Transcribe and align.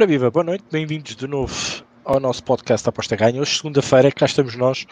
Ora 0.00 0.06
viva, 0.06 0.30
boa 0.30 0.42
noite, 0.42 0.64
bem-vindos 0.72 1.14
de 1.14 1.26
novo 1.26 1.54
ao 2.06 2.18
nosso 2.18 2.42
podcast 2.42 2.88
Aposta 2.88 3.14
Ganha. 3.16 3.38
Hoje, 3.38 3.58
segunda-feira, 3.58 4.10
cá 4.10 4.24
estamos 4.24 4.56
nós 4.56 4.86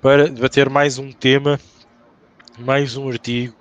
para 0.00 0.28
debater 0.28 0.70
mais 0.70 0.98
um 0.98 1.10
tema, 1.10 1.58
mais 2.56 2.96
um 2.96 3.08
artigo, 3.08 3.56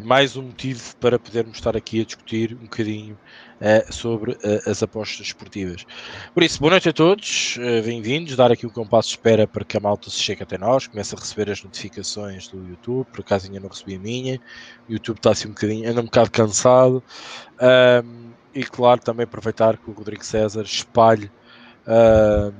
mais 0.00 0.36
um 0.36 0.42
motivo 0.42 0.94
para 1.00 1.18
podermos 1.18 1.56
estar 1.56 1.76
aqui 1.76 2.02
a 2.02 2.04
discutir 2.04 2.54
um 2.54 2.66
bocadinho 2.66 3.18
uh, 3.60 3.92
sobre 3.92 4.30
uh, 4.30 4.70
as 4.70 4.80
apostas 4.80 5.26
esportivas. 5.26 5.84
Por 6.32 6.44
isso, 6.44 6.60
boa 6.60 6.70
noite 6.70 6.88
a 6.88 6.92
todos, 6.92 7.56
uh, 7.56 7.82
bem-vindos, 7.82 8.36
dar 8.36 8.52
aqui 8.52 8.64
um 8.64 8.70
compasso 8.70 9.08
de 9.08 9.14
espera 9.14 9.44
para 9.48 9.64
que 9.64 9.76
a 9.76 9.80
malta 9.80 10.08
se 10.08 10.20
chegue 10.20 10.44
até 10.44 10.56
nós, 10.56 10.86
comece 10.86 11.16
a 11.16 11.18
receber 11.18 11.50
as 11.50 11.64
notificações 11.64 12.46
do 12.46 12.64
YouTube, 12.64 13.08
por 13.10 13.22
acaso 13.22 13.46
ainda 13.46 13.58
não 13.58 13.68
recebi 13.68 13.96
a 13.96 13.98
minha, 13.98 14.40
o 14.88 14.92
YouTube 14.92 15.16
está 15.16 15.32
assim 15.32 15.48
um 15.48 15.50
bocadinho, 15.50 15.90
anda 15.90 16.00
um 16.00 16.04
bocado 16.04 16.30
cansado, 16.30 17.02
e 18.54 18.64
claro, 18.64 19.00
também 19.00 19.24
aproveitar 19.24 19.76
que 19.76 19.90
o 19.90 19.92
Rodrigo 19.92 20.24
César 20.24 20.62
espalhe 20.62 21.30
uh, 21.86 22.52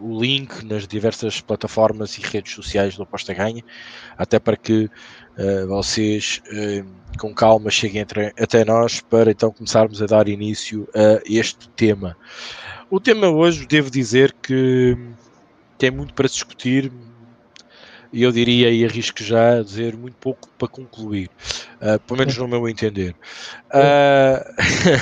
o 0.00 0.20
link 0.20 0.64
nas 0.64 0.86
diversas 0.86 1.40
plataformas 1.40 2.16
e 2.18 2.22
redes 2.22 2.52
sociais 2.52 2.96
do 2.96 3.02
Aposta 3.02 3.34
Ganha, 3.34 3.64
até 4.16 4.38
para 4.38 4.56
que 4.56 4.84
uh, 4.84 5.66
vocês 5.66 6.40
uh, 6.52 7.18
com 7.18 7.34
calma 7.34 7.70
cheguem 7.70 8.02
entre, 8.02 8.32
até 8.38 8.64
nós 8.64 9.00
para 9.00 9.30
então 9.30 9.50
começarmos 9.50 10.00
a 10.00 10.06
dar 10.06 10.28
início 10.28 10.88
a 10.94 11.20
este 11.24 11.68
tema. 11.70 12.16
O 12.88 13.00
tema 13.00 13.28
hoje, 13.28 13.66
devo 13.66 13.90
dizer 13.90 14.32
que 14.40 14.96
tem 15.76 15.90
muito 15.90 16.14
para 16.14 16.28
discutir, 16.28 16.92
e 18.16 18.22
eu 18.22 18.32
diria 18.32 18.70
e 18.70 18.82
arrisco 18.82 19.22
já 19.22 19.58
a 19.58 19.62
dizer 19.62 19.94
muito 19.94 20.16
pouco 20.16 20.48
para 20.56 20.66
concluir, 20.66 21.28
uh, 21.82 22.00
pelo 22.00 22.18
menos 22.18 22.34
no 22.38 22.48
meu 22.48 22.66
entender. 22.66 23.14
Uh, 23.68 24.42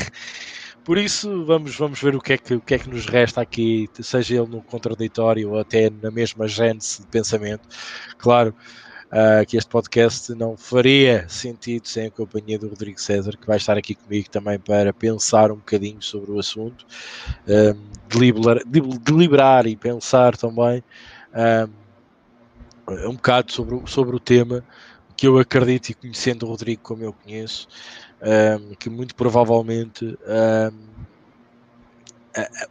Por 0.83 0.99
isso, 0.99 1.47
vamos, 1.47 1.77
vamos 1.77 2.03
ver 2.03 2.15
o 2.17 2.21
que, 2.21 2.33
é 2.33 2.39
que, 2.39 2.55
o 2.55 2.61
que 2.61 2.75
é 2.75 2.79
que 2.79 2.91
nos 2.91 3.07
resta 3.07 3.41
aqui, 3.41 3.89
seja 4.03 4.35
ele 4.35 4.49
no 4.49 4.61
contraditório 4.61 5.53
ou 5.53 5.59
até 5.59 5.89
na 6.03 6.11
mesma 6.11 6.47
gênese 6.47 7.01
de 7.01 7.07
pensamento. 7.07 7.67
Claro 8.19 8.53
uh, 9.07 9.47
que 9.47 9.57
este 9.57 9.71
podcast 9.71 10.35
não 10.35 10.57
faria 10.57 11.27
sentido 11.29 11.87
sem 11.87 12.09
a 12.09 12.11
companhia 12.11 12.59
do 12.59 12.69
Rodrigo 12.69 13.01
César, 13.01 13.35
que 13.37 13.47
vai 13.47 13.57
estar 13.59 13.79
aqui 13.79 13.95
comigo 13.95 14.29
também 14.29 14.59
para 14.59 14.93
pensar 14.93 15.53
um 15.53 15.57
bocadinho 15.57 16.03
sobre 16.03 16.33
o 16.33 16.39
assunto, 16.39 16.85
deliberar, 18.09 18.63
deliberar, 18.67 19.67
e 19.67 19.77
pensar 19.77 20.37
também 20.37 20.83
um 22.89 23.15
bocado 23.15 23.53
sobre, 23.53 23.81
sobre 23.87 24.17
o 24.17 24.21
tema 24.21 24.65
que 25.17 25.27
eu 25.27 25.39
acredito 25.39 25.91
e 25.91 25.95
conhecendo 25.95 26.45
o 26.45 26.49
Rodrigo 26.49 26.83
como 26.83 27.05
eu 27.05 27.13
conheço, 27.13 27.69
um, 28.21 28.75
que 28.75 28.91
muito 28.91 29.15
provavelmente 29.15 30.19
um, 30.27 30.95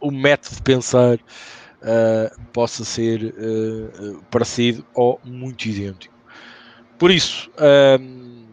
o 0.00 0.10
método 0.10 0.56
de 0.56 0.62
pensar 0.62 1.16
uh, 1.16 2.40
possa 2.52 2.84
ser 2.84 3.34
uh, 3.34 4.22
parecido 4.30 4.84
ou 4.94 5.20
muito 5.24 5.66
idêntico. 5.66 6.14
Por 6.98 7.10
isso, 7.10 7.50
um, 8.00 8.44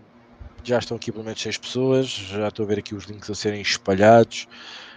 já 0.63 0.79
estão 0.79 0.95
aqui 0.97 1.11
pelo 1.11 1.23
menos 1.23 1.41
6 1.41 1.57
pessoas, 1.57 2.07
já 2.07 2.47
estou 2.47 2.65
a 2.65 2.67
ver 2.67 2.79
aqui 2.79 2.95
os 2.95 3.05
links 3.05 3.29
a 3.29 3.35
serem 3.35 3.61
espalhados. 3.61 4.47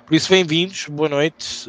Por 0.06 0.14
isso, 0.14 0.28
bem-vindos, 0.28 0.86
boa 0.90 1.08
noite. 1.08 1.66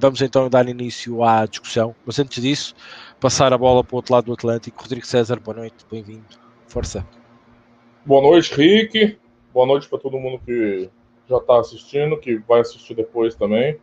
Vamos 0.00 0.20
então 0.20 0.50
dar 0.50 0.68
início 0.68 1.22
à 1.22 1.46
discussão. 1.46 1.94
Mas 2.04 2.18
antes 2.18 2.42
disso, 2.42 2.74
passar 3.20 3.52
a 3.52 3.58
bola 3.58 3.82
para 3.82 3.94
o 3.94 3.96
outro 3.96 4.14
lado 4.14 4.26
do 4.26 4.32
Atlântico. 4.32 4.80
Rodrigo 4.80 5.06
César, 5.06 5.40
boa 5.40 5.56
noite, 5.56 5.84
bem-vindo. 5.90 6.24
Força. 6.66 7.06
Boa 8.04 8.22
noite, 8.22 8.54
Rick. 8.54 9.18
Boa 9.52 9.66
noite 9.66 9.88
para 9.88 9.98
todo 9.98 10.18
mundo 10.18 10.40
que 10.44 10.88
já 11.28 11.36
está 11.36 11.58
assistindo, 11.58 12.16
que 12.16 12.38
vai 12.38 12.60
assistir 12.60 12.94
depois 12.94 13.34
também, 13.34 13.78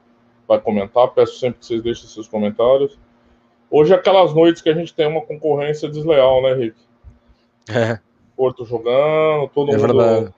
vai 0.48 0.60
comentar. 0.60 1.10
Peço 1.10 1.38
sempre 1.40 1.60
que 1.60 1.66
vocês 1.66 1.82
deixem 1.84 2.08
seus 2.08 2.28
comentários. 2.28 2.98
Hoje 3.70 3.94
é 3.94 3.96
aquelas 3.96 4.34
noites 4.34 4.62
que 4.62 4.70
a 4.70 4.74
gente 4.74 4.94
tem 4.94 5.08
uma 5.08 5.22
concorrência 5.22 5.90
desleal, 5.90 6.42
né, 6.42 6.54
Rick? 6.54 6.78
É. 7.70 8.00
Porto 8.38 8.66
jogando, 8.66 9.50
todo 9.54 9.72
é 9.72 9.78
mundo 9.78 9.98
verdade. 9.98 10.34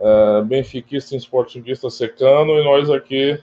é, 0.00 0.42
benfiquista 0.42 1.14
e 1.14 1.18
esportivista 1.18 1.88
secando, 1.90 2.52
e 2.52 2.64
nós 2.64 2.90
aqui 2.90 3.38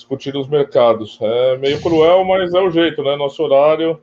discutindo 0.00 0.40
os 0.40 0.48
mercados. 0.48 1.18
É 1.20 1.56
meio 1.58 1.80
cruel, 1.80 2.24
mas 2.24 2.54
é 2.54 2.60
o 2.60 2.70
jeito, 2.70 3.02
né? 3.02 3.16
Nosso 3.16 3.42
horário, 3.42 4.00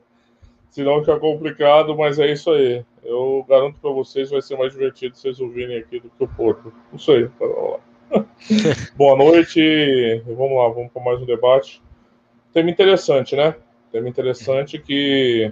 senão 0.70 1.00
fica 1.00 1.20
complicado, 1.20 1.98
mas 1.98 2.20
é 2.20 2.32
isso 2.32 2.52
aí. 2.52 2.86
Eu 3.04 3.44
garanto 3.48 3.80
para 3.80 3.92
vocês 3.92 4.30
vai 4.30 4.42
ser 4.42 4.58
mais 4.58 4.74
divertido 4.74 5.16
vocês 5.16 5.40
ouvirem 5.40 5.78
aqui 5.78 6.00
do 6.00 6.10
que 6.10 6.24
o 6.24 6.28
Porto. 6.28 6.72
Não 6.92 7.00
sei, 7.00 7.30
vamos 7.40 7.72
lá. 7.72 7.80
Boa 8.96 9.18
noite, 9.18 10.22
vamos 10.26 10.58
lá, 10.58 10.70
vamos 10.70 10.92
para 10.92 11.04
mais 11.04 11.20
um 11.20 11.26
debate. 11.26 11.82
Tema 12.54 12.70
interessante, 12.70 13.36
né? 13.36 13.56
Tema 13.92 14.08
interessante 14.08 14.78
que 14.78 15.52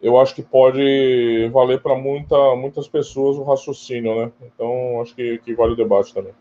eu 0.00 0.18
acho 0.18 0.34
que 0.34 0.42
pode 0.42 1.48
valer 1.52 1.80
para 1.80 1.94
muita, 1.94 2.56
muitas 2.56 2.88
pessoas 2.88 3.36
o 3.36 3.44
raciocínio, 3.44 4.16
né? 4.16 4.32
Então 4.42 5.00
acho 5.02 5.14
que, 5.14 5.38
que 5.38 5.54
vale 5.54 5.74
o 5.74 5.76
debate 5.76 6.14
também. 6.14 6.32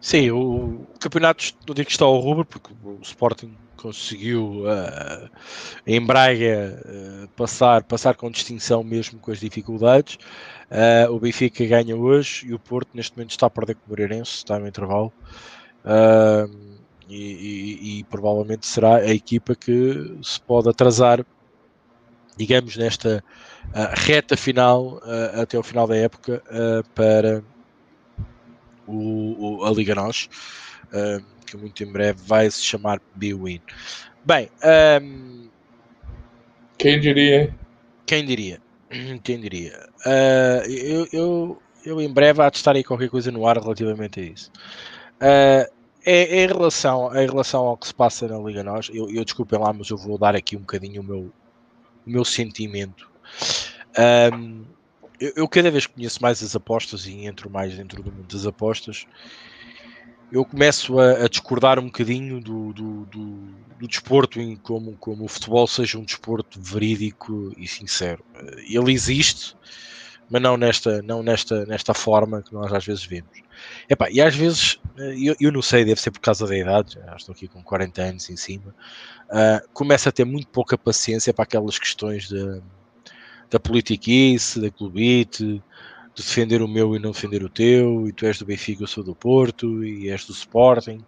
Sim, 0.00 0.30
o, 0.30 0.86
campeonato 0.98 1.44
não 1.68 1.74
digo 1.74 1.86
que 1.86 1.92
está 1.92 2.06
ao 2.06 2.18
rubro, 2.18 2.44
porque 2.44 2.72
o 2.82 2.98
Sporting 3.02 3.54
conseguiu 3.76 4.64
uh, 4.64 5.30
em 5.86 6.04
Braga 6.04 6.82
uh, 6.84 7.28
passar, 7.28 7.82
passar 7.84 8.14
com 8.14 8.30
distinção 8.30 8.82
mesmo 8.82 9.18
com 9.18 9.30
as 9.30 9.40
dificuldades. 9.40 10.16
Uh, 10.70 11.12
o 11.12 11.18
Benfica 11.18 11.64
ganha 11.66 11.96
hoje 11.96 12.46
e 12.46 12.54
o 12.54 12.58
Porto 12.58 12.90
neste 12.94 13.16
momento 13.16 13.30
está 13.30 13.46
a 13.46 13.50
perder 13.50 13.74
com 13.74 13.86
o 13.86 13.90
Moreirense, 13.90 14.36
está 14.36 14.58
no 14.58 14.66
intervalo. 14.66 15.12
E, 17.08 17.16
e, 17.16 17.98
e, 17.98 18.04
provavelmente 18.04 18.66
será 18.66 18.96
a 18.96 19.10
equipa 19.10 19.56
que 19.56 20.16
se 20.22 20.40
pode 20.42 20.68
atrasar, 20.68 21.26
digamos, 22.36 22.76
nesta 22.76 23.24
reta 23.94 24.36
final 24.36 25.00
até 25.34 25.58
o 25.58 25.62
final 25.62 25.88
da 25.88 25.96
época 25.96 26.40
para 26.94 27.42
o, 28.90 29.60
o, 29.60 29.64
a 29.64 29.70
Liga 29.70 29.94
Nós 29.94 30.28
que 31.50 31.56
muito 31.56 31.82
em 31.82 31.90
breve 31.90 32.20
vai 32.24 32.50
se 32.50 32.62
chamar 32.62 33.00
B-Win. 33.14 33.60
Bem, 34.24 34.48
um, 35.02 35.48
quem 36.78 37.00
diria? 37.00 37.54
Quem 38.06 38.24
diria? 38.24 38.60
Quem 39.22 39.40
diria? 39.40 39.88
Uh, 40.04 40.68
eu, 40.68 41.08
eu, 41.12 41.62
eu, 41.84 42.00
em 42.00 42.12
breve 42.12 42.42
há 42.42 42.50
de 42.50 42.56
estar 42.56 42.74
aí 42.74 42.82
qualquer 42.82 43.08
coisa 43.08 43.30
no 43.30 43.46
ar 43.46 43.58
relativamente 43.58 44.18
a 44.18 44.22
isso. 44.22 44.50
Uh, 45.16 45.70
é, 46.04 46.38
é, 46.38 46.44
em, 46.44 46.46
relação, 46.46 47.14
é 47.14 47.24
em 47.24 47.28
relação 47.28 47.66
ao 47.66 47.76
que 47.76 47.86
se 47.86 47.94
passa 47.94 48.26
na 48.26 48.38
Liga 48.38 48.64
Nós, 48.64 48.90
eu, 48.92 49.10
eu 49.10 49.24
desculpem 49.24 49.58
lá, 49.58 49.72
mas 49.72 49.90
eu 49.90 49.96
vou 49.96 50.18
dar 50.18 50.34
aqui 50.34 50.56
um 50.56 50.60
bocadinho 50.60 51.02
o 51.02 51.04
meu, 51.04 51.32
o 52.06 52.10
meu 52.10 52.24
sentimento. 52.24 53.08
Um, 54.34 54.64
eu, 55.20 55.32
eu, 55.36 55.48
cada 55.48 55.70
vez 55.70 55.86
conheço 55.86 56.20
mais 56.22 56.42
as 56.42 56.56
apostas 56.56 57.06
e 57.06 57.26
entro 57.26 57.50
mais 57.50 57.76
dentro 57.76 58.02
do 58.02 58.10
mundo 58.10 58.26
das 58.26 58.46
apostas 58.46 59.06
eu 60.32 60.44
começo 60.44 60.98
a, 60.98 61.24
a 61.24 61.28
discordar 61.28 61.78
um 61.78 61.86
bocadinho 61.86 62.40
do, 62.40 62.72
do, 62.72 63.06
do, 63.06 63.34
do, 63.78 63.88
desporto 63.88 64.40
em 64.40 64.56
como, 64.56 64.96
como 64.96 65.24
o 65.24 65.28
futebol 65.28 65.66
seja 65.66 65.98
um 65.98 66.04
desporto 66.04 66.60
verídico 66.60 67.52
e 67.56 67.66
sincero. 67.66 68.24
Ele 68.68 68.92
existe, 68.92 69.56
mas 70.28 70.40
não 70.40 70.56
nesta, 70.56 71.02
não 71.02 71.22
nesta, 71.22 71.66
nesta 71.66 71.92
forma 71.92 72.42
que 72.42 72.52
nós 72.52 72.72
às 72.72 72.84
vezes 72.86 73.04
vemos. 73.04 73.42
E 74.12 74.22
às 74.22 74.34
vezes, 74.34 74.78
eu, 74.96 75.34
eu 75.40 75.52
não 75.52 75.62
sei, 75.62 75.84
deve 75.84 76.00
ser 76.00 76.12
por 76.12 76.20
causa 76.20 76.46
da 76.46 76.56
idade, 76.56 76.96
já 77.04 77.16
estou 77.16 77.32
aqui 77.32 77.48
com 77.48 77.62
40 77.62 78.02
anos 78.02 78.30
em 78.30 78.36
cima, 78.36 78.74
uh, 79.30 79.68
começo 79.72 80.08
a 80.08 80.12
ter 80.12 80.24
muito 80.24 80.48
pouca 80.48 80.78
paciência 80.78 81.34
para 81.34 81.42
aquelas 81.42 81.78
questões 81.78 82.28
de, 82.28 82.62
da 83.50 83.58
politiquice, 83.58 84.60
da 84.60 84.70
clubite, 84.70 85.62
de 86.14 86.22
defender 86.22 86.62
o 86.62 86.68
meu 86.68 86.94
e 86.94 86.98
não 86.98 87.10
defender 87.10 87.42
o 87.42 87.48
teu, 87.48 88.08
e 88.08 88.12
tu 88.12 88.26
és 88.26 88.38
do 88.38 88.44
Benfica, 88.44 88.82
eu 88.82 88.86
sou 88.86 89.02
do 89.02 89.14
Porto, 89.14 89.84
e 89.84 90.08
és 90.08 90.24
do 90.24 90.32
Sporting. 90.32 91.04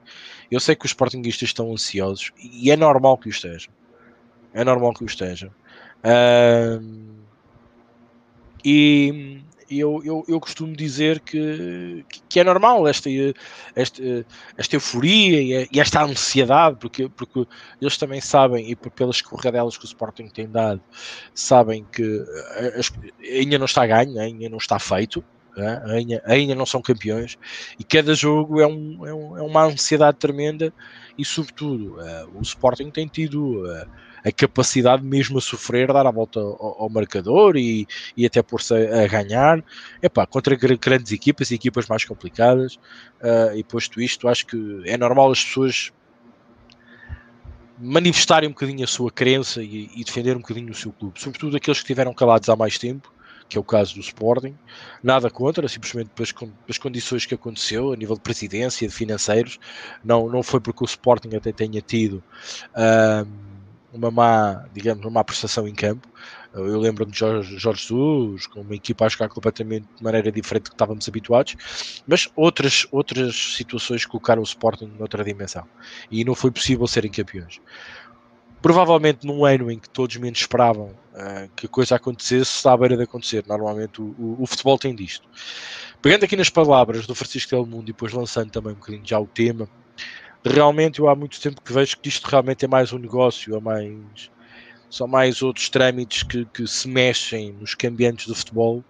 Eu 0.50 0.60
sei 0.60 0.74
que 0.74 0.84
os 0.84 0.90
Sportingistas 0.90 1.48
estão 1.48 1.72
ansiosos, 1.72 2.32
e 2.36 2.70
é 2.70 2.76
normal 2.76 3.16
que 3.18 3.28
o 3.28 3.30
estejam. 3.30 3.72
É 4.52 4.64
normal 4.64 4.92
que 4.92 5.04
o 5.04 5.06
estejam. 5.06 5.50
Uh, 6.04 7.12
e 8.64 9.42
eu, 9.78 10.02
eu, 10.04 10.24
eu 10.28 10.40
costumo 10.40 10.74
dizer 10.74 11.20
que, 11.20 12.04
que 12.28 12.40
é 12.40 12.44
normal 12.44 12.86
esta, 12.86 13.08
esta, 13.74 14.02
esta 14.56 14.76
euforia 14.76 15.68
e 15.70 15.80
esta 15.80 16.02
ansiedade, 16.02 16.78
porque, 16.80 17.08
porque 17.08 17.46
eles 17.80 17.96
também 17.96 18.20
sabem, 18.20 18.70
e 18.70 18.76
pelas 18.76 19.20
corredelas 19.20 19.76
que 19.76 19.84
o 19.84 19.86
Sporting 19.86 20.28
tem 20.28 20.48
dado, 20.48 20.80
sabem 21.34 21.84
que 21.90 22.24
ainda 23.22 23.58
não 23.58 23.66
está 23.66 23.86
ganho, 23.86 24.18
ainda 24.18 24.48
não 24.48 24.58
está 24.58 24.78
feito, 24.78 25.24
né? 25.56 25.82
ainda, 25.86 26.22
ainda 26.24 26.54
não 26.54 26.66
são 26.66 26.80
campeões, 26.80 27.38
e 27.78 27.84
cada 27.84 28.14
jogo 28.14 28.60
é, 28.60 28.66
um, 28.66 29.06
é, 29.06 29.14
um, 29.14 29.38
é 29.38 29.42
uma 29.42 29.64
ansiedade 29.64 30.18
tremenda, 30.18 30.72
e 31.16 31.24
sobretudo 31.24 31.96
uh, 31.96 32.38
o 32.38 32.42
Sporting 32.42 32.90
tem 32.90 33.06
tido 33.06 33.64
uh, 33.64 33.86
a 34.24 34.30
capacidade 34.30 35.04
mesmo 35.04 35.38
a 35.38 35.40
sofrer, 35.40 35.92
dar 35.92 36.06
a 36.06 36.10
volta 36.10 36.40
ao, 36.40 36.82
ao 36.82 36.90
marcador 36.90 37.56
e, 37.56 37.86
e 38.16 38.24
até 38.24 38.42
por-se 38.42 38.74
a, 38.74 39.04
a, 39.04 39.06
ganhar, 39.06 39.62
Epá, 40.02 40.26
contra 40.26 40.56
grandes 40.56 41.12
equipas 41.12 41.50
e 41.50 41.54
equipas 41.54 41.86
mais 41.86 42.04
complicadas, 42.04 42.74
uh, 42.74 43.56
e 43.56 43.64
posto 43.64 44.00
isto, 44.00 44.28
acho 44.28 44.46
que 44.46 44.82
é 44.84 44.96
normal 44.96 45.30
as 45.30 45.44
pessoas 45.44 45.92
manifestarem 47.78 48.48
um 48.48 48.52
bocadinho 48.52 48.84
a 48.84 48.86
sua 48.86 49.10
crença 49.10 49.62
e, 49.62 49.90
e, 49.96 50.04
defender 50.04 50.36
um 50.36 50.40
bocadinho 50.40 50.70
o 50.70 50.74
seu 50.74 50.92
clube, 50.92 51.20
sobretudo 51.20 51.56
aqueles 51.56 51.78
que 51.78 51.84
estiveram 51.84 52.14
calados 52.14 52.48
há 52.48 52.54
mais 52.54 52.78
tempo, 52.78 53.12
que 53.48 53.58
é 53.58 53.60
o 53.60 53.64
caso 53.64 53.94
do 53.96 54.00
Sporting, 54.00 54.56
nada 55.02 55.28
contra, 55.28 55.68
simplesmente 55.68 56.10
pelas, 56.14 56.32
pelas 56.32 56.78
condições 56.78 57.26
que 57.26 57.34
aconteceu 57.34 57.92
a 57.92 57.96
nível 57.96 58.14
de 58.14 58.22
presidência, 58.22 58.86
de 58.86 58.94
financeiros, 58.94 59.58
não, 60.02 60.28
não 60.28 60.42
foi 60.42 60.60
porque 60.60 60.84
o 60.84 60.86
Sporting 60.86 61.36
até 61.36 61.52
tenha 61.52 61.82
tido 61.82 62.22
uh, 62.70 63.28
uma 63.92 64.10
má, 64.10 64.64
digamos, 64.72 65.04
uma 65.04 65.10
má 65.10 65.24
prestação 65.24 65.68
em 65.68 65.74
campo, 65.74 66.08
eu 66.54 66.78
lembro-me 66.78 67.10
de 67.10 67.18
Jorge, 67.18 67.56
Jorge 67.58 67.82
Jesus, 67.82 68.46
com 68.46 68.60
uma 68.60 68.74
equipa 68.74 69.06
a 69.06 69.08
jogar 69.08 69.28
completamente 69.28 69.86
de 69.96 70.02
maneira 70.02 70.30
diferente 70.30 70.64
do 70.64 70.70
que 70.70 70.74
estávamos 70.74 71.08
habituados, 71.08 71.56
mas 72.06 72.28
outras, 72.36 72.86
outras 72.90 73.54
situações 73.56 74.04
colocaram 74.04 74.42
o 74.42 74.44
Sporting 74.44 74.92
noutra 74.98 75.24
dimensão 75.24 75.66
e 76.10 76.24
não 76.24 76.34
foi 76.34 76.50
possível 76.50 76.86
serem 76.86 77.10
campeões. 77.10 77.60
Provavelmente 78.60 79.26
num 79.26 79.44
ano 79.44 79.70
em 79.70 79.78
que 79.78 79.88
todos 79.88 80.16
menos 80.16 80.40
esperavam 80.40 80.94
uh, 81.14 81.50
que 81.56 81.66
a 81.66 81.68
coisa 81.68 81.96
acontecesse, 81.96 82.56
está 82.56 82.72
à 82.72 82.76
beira 82.76 82.96
de 82.96 83.02
acontecer. 83.02 83.44
Normalmente 83.48 84.00
o, 84.00 84.14
o, 84.16 84.36
o, 84.42 84.46
futebol 84.46 84.78
tem 84.78 84.94
disto. 84.94 85.28
Pegando 86.00 86.24
aqui 86.24 86.36
nas 86.36 86.48
palavras 86.48 87.06
do 87.06 87.14
Francisco 87.14 87.50
Del 87.50 87.66
Mundo 87.66 87.84
e 87.84 87.86
depois 87.86 88.12
lançando 88.12 88.50
também 88.50 88.72
um 88.72 88.76
bocadinho 88.76 89.02
já 89.04 89.18
o 89.18 89.26
tema, 89.26 89.68
realmente 90.44 90.98
eu 91.00 91.08
há 91.08 91.14
muito 91.14 91.40
tempo 91.40 91.60
que 91.60 91.72
vejo 91.72 91.98
que 91.98 92.08
isto 92.08 92.26
realmente 92.26 92.64
é 92.64 92.68
mais 92.68 92.92
um 92.92 92.98
negócio, 92.98 93.54
é 93.56 93.60
mais 93.60 94.30
são 94.92 95.06
mais 95.08 95.40
outros 95.40 95.70
trâmites 95.70 96.22
que, 96.22 96.44
que, 96.44 96.66
se 96.66 96.86
mexem 96.86 97.52
nos 97.54 97.74
cambiantes 97.74 98.26
do 98.26 98.34
futebol. 98.34 98.84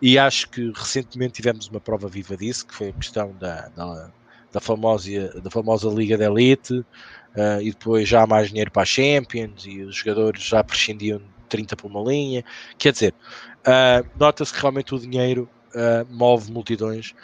E 0.00 0.18
acho 0.18 0.48
que 0.48 0.72
recentemente 0.74 1.34
tivemos 1.34 1.68
uma 1.68 1.78
prova 1.78 2.08
viva 2.08 2.34
disso, 2.34 2.66
que 2.66 2.74
foi 2.74 2.88
a 2.88 2.92
questão 2.94 3.34
da, 3.38 3.68
da, 3.68 4.10
da 4.50 4.60
famosa, 4.60 5.10
da 5.42 5.50
famosa 5.50 5.90
Liga 5.90 6.16
da 6.16 6.24
Elite 6.24 6.78
uh, 6.78 7.60
e 7.60 7.70
depois 7.70 8.08
já 8.08 8.22
há 8.22 8.26
mais 8.26 8.48
dinheiro 8.48 8.70
para 8.70 8.82
a 8.82 8.86
Champions 8.86 9.66
e 9.66 9.82
os 9.82 9.96
jogadores 9.96 10.42
já 10.42 10.64
prescindiam 10.64 11.18
de 11.18 11.24
30 11.50 11.76
por 11.76 11.90
uma 11.90 12.10
linha, 12.10 12.42
quer 12.78 12.92
dizer, 12.92 13.14
uh, 13.66 14.08
nota-se 14.18 14.54
que 14.54 14.60
realmente 14.60 14.94
o 14.94 14.98
dinheiro 14.98 15.48
uh, 15.74 16.06
move 16.10 16.50
multidões 16.50 17.14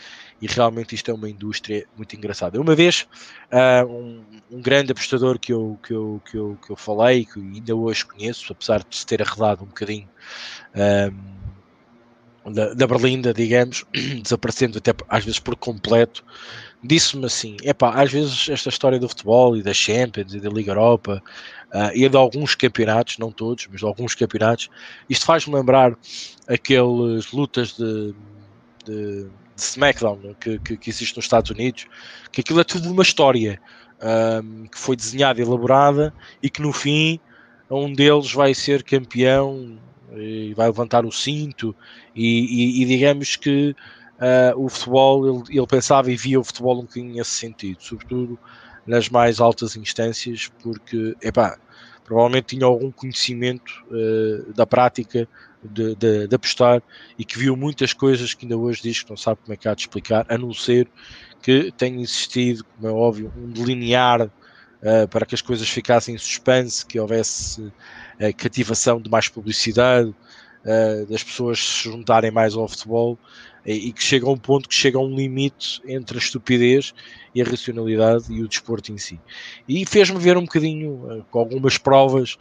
e 0.40 0.46
realmente 0.46 0.94
isto 0.94 1.10
é 1.10 1.14
uma 1.14 1.28
indústria 1.28 1.86
muito 1.96 2.14
engraçada. 2.14 2.60
Uma 2.60 2.74
vez, 2.74 3.06
uh, 3.52 3.86
um, 3.86 4.24
um, 4.50 4.62
grande 4.62 4.92
apostador 4.92 5.38
que 5.38 5.52
eu, 5.52 5.78
que, 5.82 5.92
eu, 5.92 6.22
que, 6.30 6.36
eu, 6.36 6.58
que 6.64 6.70
eu 6.70 6.76
falei, 6.76 7.24
que 7.24 7.40
ainda 7.40 7.74
hoje 7.74 8.04
conheço, 8.04 8.52
apesar 8.52 8.84
de 8.88 8.96
se 8.96 9.06
ter 9.06 9.20
arredado 9.20 9.64
um 9.64 9.66
bocadinho 9.66 10.08
um, 12.44 12.52
da, 12.52 12.72
da 12.72 12.86
Berlinda, 12.86 13.34
digamos, 13.34 13.84
desaparecendo 14.22 14.78
até 14.78 14.94
às 15.08 15.24
vezes 15.24 15.40
por 15.40 15.56
completo, 15.56 16.24
disse-me 16.82 17.26
assim: 17.26 17.56
é 17.64 17.72
pá, 17.72 18.00
às 18.00 18.12
vezes 18.12 18.48
esta 18.48 18.68
história 18.68 18.98
do 18.98 19.08
futebol 19.08 19.56
e 19.56 19.62
da 19.62 19.74
Champions 19.74 20.34
e 20.34 20.40
da 20.40 20.48
Liga 20.48 20.70
Europa 20.70 21.22
uh, 21.74 21.90
e 21.94 22.08
de 22.08 22.16
alguns 22.16 22.54
campeonatos, 22.54 23.18
não 23.18 23.30
todos, 23.30 23.66
mas 23.70 23.80
de 23.80 23.86
alguns 23.86 24.14
campeonatos, 24.14 24.70
isto 25.08 25.26
faz-me 25.26 25.54
lembrar 25.54 25.96
aquelas 26.46 27.32
lutas 27.32 27.76
de, 27.76 28.14
de 28.90 29.28
de 29.58 29.62
SmackDown 29.64 30.34
que, 30.40 30.58
que, 30.60 30.76
que, 30.76 30.88
existe 30.88 31.16
nos 31.16 31.24
Estados 31.24 31.50
Unidos, 31.50 31.86
que 32.30 32.40
aquilo 32.40 32.60
é 32.60 32.64
tudo 32.64 32.90
uma 32.90 33.02
história 33.02 33.60
um, 34.00 34.66
que 34.66 34.78
foi 34.78 34.94
desenhada 34.94 35.40
e 35.40 35.42
elaborada 35.42 36.14
e 36.40 36.48
que 36.48 36.62
no 36.62 36.72
fim 36.72 37.18
um 37.68 37.92
deles 37.92 38.32
vai 38.32 38.54
ser 38.54 38.84
campeão 38.84 39.76
e 40.16 40.54
vai 40.54 40.68
levantar 40.68 41.04
o 41.04 41.12
cinto 41.12 41.74
e, 42.14 42.78
e, 42.78 42.82
e 42.82 42.84
digamos 42.86 43.36
que 43.36 43.74
uh, 44.18 44.64
o 44.64 44.68
futebol, 44.68 45.26
ele, 45.26 45.58
ele, 45.58 45.66
pensava 45.66 46.10
e 46.10 46.16
via 46.16 46.40
o 46.40 46.44
futebol 46.44 46.78
um 46.78 46.82
bocadinho 46.82 47.14
nesse 47.14 47.32
sentido, 47.32 47.82
sobretudo 47.82 48.38
nas 48.86 49.10
mais 49.10 49.38
altas 49.38 49.76
instâncias, 49.76 50.50
porque, 50.62 51.14
epá, 51.20 51.58
provavelmente 52.04 52.56
tinha 52.56 52.64
algum 52.64 52.90
conhecimento 52.90 53.84
uh, 53.90 54.50
da 54.54 54.64
prática 54.64 55.28
de, 55.62 55.94
de, 55.94 56.28
de, 56.28 56.34
apostar 56.34 56.82
e 57.18 57.24
que 57.24 57.38
viu 57.38 57.56
muitas 57.56 57.92
coisas 57.92 58.34
que 58.34 58.44
ainda 58.44 58.56
hoje 58.56 58.82
diz 58.82 59.02
que 59.02 59.10
não 59.10 59.16
sabe 59.16 59.40
como 59.42 59.52
é 59.52 59.56
que 59.56 59.68
há 59.68 59.74
de 59.74 59.82
explicar, 59.82 60.26
a 60.28 60.38
não 60.38 60.52
ser 60.52 60.88
que 61.42 61.72
tenha 61.76 62.00
existido, 62.00 62.64
como 62.64 62.88
é 62.88 62.92
óbvio, 62.92 63.32
um 63.36 63.50
delinear 63.50 64.22
uh, 64.22 65.08
para 65.10 65.26
que 65.26 65.34
as 65.34 65.42
coisas 65.42 65.68
ficassem 65.68 66.14
em 66.14 66.18
suspense, 66.18 66.84
que 66.84 66.98
houvesse 66.98 67.60
uh, 67.62 67.72
cativação 68.36 69.00
de 69.00 69.10
mais 69.10 69.28
publicidade, 69.28 70.08
uh, 70.08 71.06
das 71.06 71.22
pessoas 71.22 71.58
se 71.58 71.84
juntarem 71.84 72.30
mais 72.30 72.54
ao 72.54 72.68
futebol 72.68 73.18
e, 73.66 73.92
que 73.92 74.02
chega 74.02 74.26
a 74.26 74.30
um 74.30 74.36
ponto 74.36 74.68
que 74.68 74.74
chega 74.74 74.96
a 74.96 75.00
um 75.00 75.14
limite 75.14 75.82
entre 75.86 76.16
a 76.16 76.20
estupidez 76.20 76.94
e 77.34 77.42
a 77.42 77.44
racionalidade 77.44 78.32
e 78.32 78.42
o 78.42 78.48
desporto 78.48 78.92
em 78.92 78.96
si. 78.96 79.20
E 79.68 79.84
fez-me 79.84 80.18
ver 80.18 80.38
um 80.38 80.42
bocadinho, 80.42 81.24
com 81.30 81.38
algumas 81.38 81.76
provas, 81.76 82.38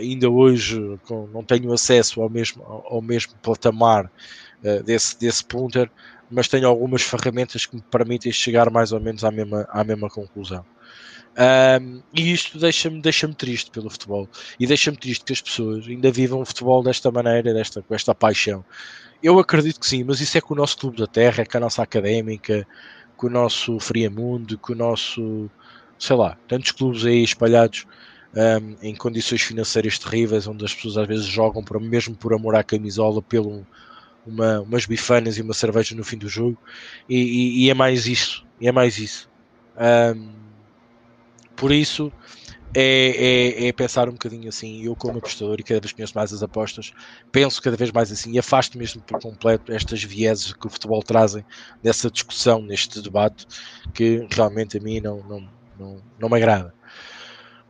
ainda 0.00 0.28
hoje 0.28 0.98
com, 1.06 1.26
não 1.28 1.42
tenho 1.42 1.72
acesso 1.72 2.22
ao 2.22 2.30
mesmo, 2.30 2.62
ao, 2.62 3.02
mesmo 3.02 3.34
patamar 3.42 4.06
uh, 4.62 4.82
desse, 4.82 5.18
desse 5.18 5.44
punter, 5.44 5.90
mas 6.30 6.48
tenho 6.48 6.66
algumas 6.66 7.02
ferramentas 7.02 7.66
que 7.66 7.76
me 7.76 7.82
permitem 7.82 8.32
chegar 8.32 8.70
mais 8.70 8.92
ou 8.92 9.00
menos 9.00 9.24
à 9.24 9.30
mesma, 9.30 9.66
à 9.70 9.84
mesma 9.84 10.08
conclusão. 10.08 10.64
Um, 11.36 12.00
e 12.14 12.32
isto 12.32 12.58
deixa-me 12.58 13.00
deixa 13.02 13.26
triste 13.28 13.70
pelo 13.72 13.90
futebol 13.90 14.28
e 14.58 14.68
deixa-me 14.68 14.96
triste 14.96 15.24
que 15.24 15.32
as 15.32 15.40
pessoas 15.40 15.84
ainda 15.88 16.10
vivam 16.12 16.40
o 16.40 16.44
futebol 16.44 16.80
desta 16.82 17.10
maneira, 17.10 17.52
desta, 17.52 17.82
com 17.82 17.94
esta 17.94 18.14
paixão. 18.14 18.64
Eu 19.22 19.38
acredito 19.38 19.80
que 19.80 19.86
sim, 19.86 20.04
mas 20.04 20.20
isso 20.20 20.38
é 20.38 20.40
com 20.40 20.54
o 20.54 20.56
nosso 20.56 20.78
clube 20.78 20.98
da 20.98 21.06
terra, 21.06 21.42
é 21.42 21.44
com 21.44 21.56
a 21.56 21.60
nossa 21.60 21.82
académica, 21.82 22.66
com 23.16 23.26
o 23.26 23.30
nosso 23.30 23.80
Friamundo, 23.80 24.56
com 24.58 24.74
o 24.74 24.76
nosso 24.76 25.50
sei 25.98 26.16
lá, 26.16 26.36
tantos 26.48 26.72
clubes 26.72 27.04
aí 27.04 27.22
espalhados 27.22 27.86
um, 28.34 28.76
em 28.82 28.94
condições 28.94 29.42
financeiras 29.42 29.98
terríveis, 29.98 30.46
onde 30.46 30.64
as 30.64 30.74
pessoas 30.74 30.96
às 30.96 31.06
vezes 31.06 31.26
jogam 31.26 31.62
por, 31.62 31.80
mesmo 31.80 32.14
por 32.16 32.34
amor 32.34 32.56
à 32.56 32.64
camisola, 32.64 33.22
pelo 33.22 33.66
uma, 34.26 34.60
umas 34.60 34.86
bifanas 34.86 35.36
e 35.38 35.42
uma 35.42 35.54
cerveja 35.54 35.94
no 35.94 36.04
fim 36.04 36.18
do 36.18 36.28
jogo, 36.28 36.58
e, 37.08 37.16
e, 37.16 37.64
e 37.64 37.70
é 37.70 37.74
mais 37.74 38.06
isso, 38.06 38.44
é 38.60 38.72
mais 38.72 38.98
isso. 38.98 39.28
Um, 39.76 40.32
por 41.54 41.70
isso 41.70 42.12
é, 42.74 43.62
é, 43.62 43.68
é, 43.68 43.72
pensar 43.72 44.08
um 44.08 44.12
bocadinho 44.12 44.48
assim, 44.48 44.84
eu 44.84 44.96
como 44.96 45.18
apostador 45.18 45.60
e 45.60 45.62
cada 45.62 45.80
vez 45.80 45.92
conheço 45.92 46.14
mais 46.14 46.32
as 46.32 46.42
apostas, 46.42 46.92
penso 47.30 47.62
cada 47.62 47.76
vez 47.76 47.92
mais 47.92 48.10
assim 48.10 48.32
e 48.32 48.38
afasto 48.38 48.76
mesmo 48.76 49.00
por 49.02 49.20
completo 49.20 49.72
estas 49.72 50.02
vieses 50.02 50.52
que 50.52 50.66
o 50.66 50.70
futebol 50.70 51.02
trazem 51.02 51.44
dessa 51.82 52.10
discussão, 52.10 52.60
neste 52.62 53.00
debate, 53.00 53.46
que 53.92 54.26
realmente 54.32 54.78
a 54.78 54.80
mim 54.80 55.00
não, 55.00 55.22
não, 55.22 55.48
não, 55.78 56.02
não 56.18 56.28
me 56.28 56.36
agrada. 56.36 56.74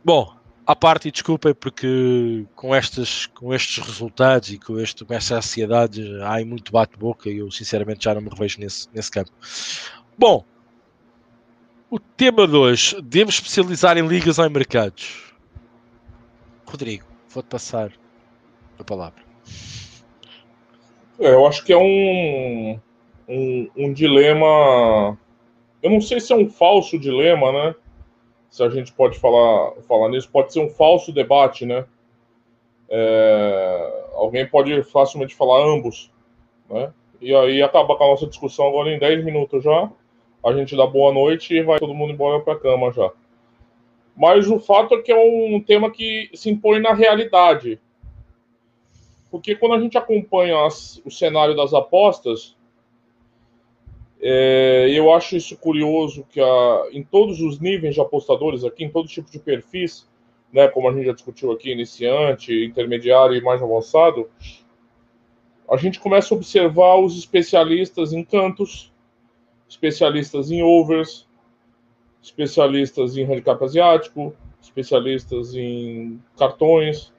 Bom, 0.03 0.35
à 0.65 0.75
parte, 0.75 1.07
e 1.07 1.11
desculpem, 1.11 1.53
porque 1.53 2.45
com, 2.55 2.73
estas, 2.73 3.27
com 3.27 3.53
estes 3.53 3.83
resultados 3.83 4.51
e 4.51 4.57
com, 4.57 4.79
este, 4.79 5.05
com 5.05 5.13
esta 5.13 5.37
ansiedade 5.37 6.01
há 6.23 6.43
muito 6.43 6.71
bate-boca 6.71 7.29
e 7.29 7.37
eu 7.37 7.51
sinceramente 7.51 8.05
já 8.05 8.15
não 8.15 8.21
me 8.21 8.29
revejo 8.29 8.59
nesse, 8.59 8.87
nesse 8.93 9.11
campo. 9.11 9.31
Bom, 10.17 10.43
o 11.89 11.99
tema 11.99 12.47
de 12.47 12.55
hoje, 12.55 12.99
devo 13.01 13.29
especializar 13.29 13.97
em 13.97 14.07
ligas 14.07 14.39
ou 14.39 14.45
em 14.45 14.49
mercados? 14.49 15.33
Rodrigo, 16.65 17.05
vou-te 17.29 17.47
passar 17.47 17.91
a 18.79 18.83
palavra. 18.83 19.23
É, 21.19 21.29
eu 21.29 21.45
acho 21.47 21.63
que 21.63 21.71
é 21.71 21.77
um, 21.77 22.79
um, 23.29 23.69
um 23.77 23.93
dilema. 23.93 25.17
Eu 25.81 25.91
não 25.91 26.01
sei 26.01 26.19
se 26.19 26.33
é 26.33 26.35
um 26.35 26.49
falso 26.49 26.97
dilema, 26.97 27.51
né? 27.51 27.75
Se 28.55 28.63
a 28.63 28.69
gente 28.69 28.93
pode 28.93 29.19
falar, 29.19 29.73
falar 29.81 30.07
nisso, 30.07 30.29
pode 30.31 30.53
ser 30.53 30.61
um 30.61 30.69
falso 30.69 31.11
debate, 31.11 31.65
né? 31.65 31.83
É, 32.87 34.05
alguém 34.13 34.47
pode 34.47 34.81
facilmente 34.83 35.35
falar 35.35 35.61
ambos, 35.61 36.09
né? 36.69 36.93
E 37.19 37.35
aí 37.35 37.61
acaba 37.61 37.97
com 37.97 38.05
a 38.05 38.07
nossa 38.07 38.25
discussão 38.25 38.65
agora 38.65 38.89
em 38.89 38.97
10 38.97 39.25
minutos 39.25 39.61
já. 39.61 39.91
A 40.41 40.53
gente 40.53 40.73
dá 40.73 40.87
boa 40.87 41.11
noite 41.11 41.53
e 41.53 41.63
vai 41.63 41.79
todo 41.79 41.93
mundo 41.93 42.13
embora 42.13 42.39
para 42.39 42.57
cama 42.57 42.93
já. 42.93 43.11
Mas 44.15 44.49
o 44.49 44.57
fato 44.57 44.95
é 44.95 45.01
que 45.01 45.11
é 45.11 45.17
um 45.17 45.59
tema 45.59 45.91
que 45.91 46.29
se 46.33 46.49
impõe 46.49 46.79
na 46.79 46.93
realidade. 46.93 47.77
Porque 49.29 49.53
quando 49.53 49.75
a 49.75 49.81
gente 49.81 49.97
acompanha 49.97 50.65
as, 50.65 51.01
o 51.03 51.11
cenário 51.11 51.57
das 51.57 51.73
apostas, 51.73 52.54
é, 54.21 54.87
eu 54.89 55.11
acho 55.13 55.35
isso 55.35 55.57
curioso 55.57 56.25
que 56.29 56.39
a, 56.39 56.87
em 56.91 57.03
todos 57.03 57.41
os 57.41 57.59
níveis 57.59 57.95
de 57.95 58.01
apostadores 58.01 58.63
aqui, 58.63 58.83
em 58.83 58.89
todo 58.89 59.07
tipo 59.07 59.29
de 59.29 59.39
perfis, 59.39 60.07
né, 60.51 60.67
como 60.67 60.89
a 60.89 60.93
gente 60.93 61.05
já 61.05 61.13
discutiu 61.13 61.51
aqui, 61.51 61.71
iniciante, 61.71 62.65
intermediário 62.65 63.35
e 63.35 63.41
mais 63.41 63.61
avançado, 63.61 64.29
a 65.69 65.77
gente 65.77 65.99
começa 65.99 66.33
a 66.33 66.37
observar 66.37 66.97
os 66.99 67.17
especialistas 67.17 68.13
em 68.13 68.23
cantos, 68.23 68.93
especialistas 69.67 70.51
em 70.51 70.61
overs, 70.61 71.27
especialistas 72.21 73.17
em 73.17 73.23
handicap 73.23 73.63
asiático, 73.63 74.35
especialistas 74.61 75.55
em 75.55 76.21
cartões, 76.37 77.13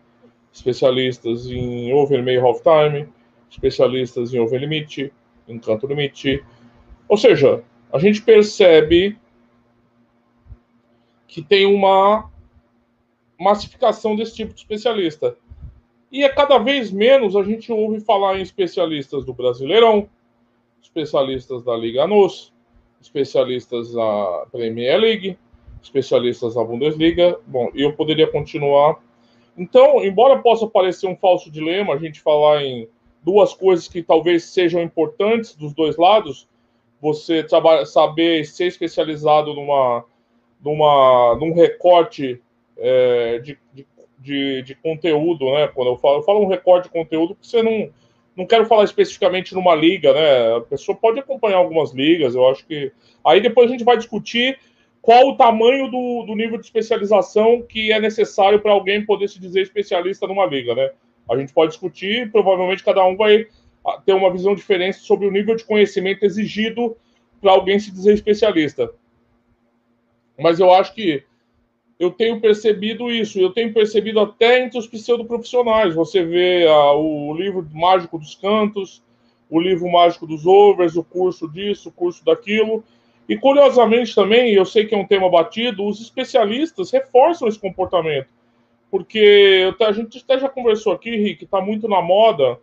especialistas 0.52 1.46
em 1.46 1.92
over 1.92 2.22
meio 2.22 2.44
half 2.46 2.60
time, 2.62 3.08
especialistas 3.50 4.32
em 4.32 4.38
over 4.38 4.58
limite, 4.58 5.12
em 5.46 5.58
canto 5.58 5.86
limite. 5.86 6.42
Ou 7.08 7.16
seja, 7.16 7.62
a 7.92 7.98
gente 7.98 8.22
percebe 8.22 9.18
que 11.26 11.42
tem 11.42 11.66
uma 11.66 12.30
massificação 13.38 14.16
desse 14.16 14.34
tipo 14.34 14.52
de 14.52 14.60
especialista. 14.60 15.36
E 16.10 16.24
é 16.24 16.28
cada 16.28 16.58
vez 16.58 16.90
menos 16.90 17.36
a 17.36 17.42
gente 17.42 17.70
ouve 17.72 18.00
falar 18.00 18.38
em 18.38 18.42
especialistas 18.42 19.24
do 19.24 19.34
Brasileirão, 19.34 20.08
especialistas 20.82 21.62
da 21.62 21.76
Liga 21.76 22.06
NOS, 22.06 22.52
especialistas 23.00 23.92
da 23.92 24.46
Premier 24.50 24.98
League, 24.98 25.38
especialistas 25.82 26.54
da 26.54 26.64
Bundesliga. 26.64 27.38
Bom, 27.46 27.70
eu 27.74 27.92
poderia 27.92 28.26
continuar. 28.26 28.98
Então, 29.56 30.04
embora 30.04 30.38
possa 30.38 30.66
parecer 30.66 31.06
um 31.06 31.16
falso 31.16 31.50
dilema 31.50 31.94
a 31.94 31.98
gente 31.98 32.20
falar 32.20 32.62
em 32.62 32.88
duas 33.22 33.52
coisas 33.54 33.88
que 33.88 34.02
talvez 34.02 34.44
sejam 34.44 34.82
importantes 34.82 35.54
dos 35.54 35.74
dois 35.74 35.96
lados, 35.96 36.48
você 37.00 37.46
saber 37.86 38.44
ser 38.44 38.66
especializado 38.66 39.54
numa, 39.54 40.04
numa, 40.64 41.36
num 41.40 41.52
recorte 41.52 42.40
é, 42.78 43.38
de, 43.38 43.58
de, 44.18 44.62
de, 44.62 44.74
conteúdo, 44.76 45.52
né? 45.52 45.68
Quando 45.68 45.88
eu 45.88 45.96
falo, 45.96 46.18
eu 46.18 46.22
falo 46.22 46.42
um 46.42 46.48
recorte 46.48 46.84
de 46.84 46.90
conteúdo, 46.90 47.34
porque 47.34 47.48
você 47.48 47.62
não, 47.62 47.90
não 48.36 48.46
quero 48.46 48.66
falar 48.66 48.84
especificamente 48.84 49.54
numa 49.54 49.74
liga, 49.74 50.12
né? 50.12 50.56
A 50.56 50.60
pessoa 50.60 50.96
pode 50.96 51.20
acompanhar 51.20 51.56
algumas 51.58 51.92
ligas, 51.92 52.34
eu 52.34 52.48
acho 52.48 52.66
que. 52.66 52.92
Aí 53.24 53.40
depois 53.40 53.68
a 53.68 53.72
gente 53.72 53.84
vai 53.84 53.96
discutir 53.96 54.58
qual 55.00 55.28
o 55.28 55.36
tamanho 55.36 55.88
do, 55.88 56.24
do 56.26 56.34
nível 56.34 56.58
de 56.58 56.64
especialização 56.64 57.62
que 57.62 57.92
é 57.92 58.00
necessário 58.00 58.60
para 58.60 58.72
alguém 58.72 59.06
poder 59.06 59.28
se 59.28 59.38
dizer 59.38 59.62
especialista 59.62 60.26
numa 60.26 60.46
liga, 60.46 60.74
né? 60.74 60.90
A 61.30 61.36
gente 61.36 61.52
pode 61.52 61.72
discutir, 61.72 62.30
provavelmente 62.30 62.84
cada 62.84 63.04
um 63.04 63.16
vai 63.16 63.46
ter 64.04 64.12
uma 64.12 64.30
visão 64.30 64.54
diferente 64.54 64.98
sobre 64.98 65.26
o 65.26 65.30
nível 65.30 65.54
de 65.54 65.64
conhecimento 65.64 66.24
exigido 66.24 66.96
para 67.40 67.52
alguém 67.52 67.78
se 67.78 67.90
dizer 67.90 68.14
especialista. 68.14 68.90
Mas 70.38 70.60
eu 70.60 70.72
acho 70.72 70.94
que 70.94 71.22
eu 71.98 72.10
tenho 72.10 72.40
percebido 72.40 73.10
isso, 73.10 73.38
eu 73.38 73.50
tenho 73.50 73.72
percebido 73.72 74.20
até 74.20 74.62
entre 74.62 74.78
os 74.78 74.86
pseudoprofissionais. 74.86 75.94
Você 75.94 76.22
vê 76.22 76.66
ah, 76.68 76.92
o 76.92 77.34
livro 77.34 77.66
mágico 77.72 78.18
dos 78.18 78.34
cantos, 78.34 79.02
o 79.48 79.60
livro 79.60 79.90
mágico 79.90 80.26
dos 80.26 80.46
overs, 80.46 80.96
o 80.96 81.04
curso 81.04 81.48
disso, 81.48 81.88
o 81.88 81.92
curso 81.92 82.24
daquilo. 82.24 82.84
E 83.28 83.36
curiosamente 83.36 84.14
também, 84.14 84.52
eu 84.52 84.64
sei 84.64 84.86
que 84.86 84.94
é 84.94 84.98
um 84.98 85.06
tema 85.06 85.28
batido, 85.30 85.86
os 85.86 86.00
especialistas 86.00 86.90
reforçam 86.90 87.48
esse 87.48 87.58
comportamento. 87.58 88.28
Porque 88.90 89.74
a 89.80 89.92
gente 89.92 90.18
até 90.18 90.38
já 90.38 90.48
conversou 90.48 90.92
aqui, 90.92 91.16
Rick, 91.16 91.44
está 91.44 91.60
muito 91.60 91.88
na 91.88 92.00
moda 92.00 92.58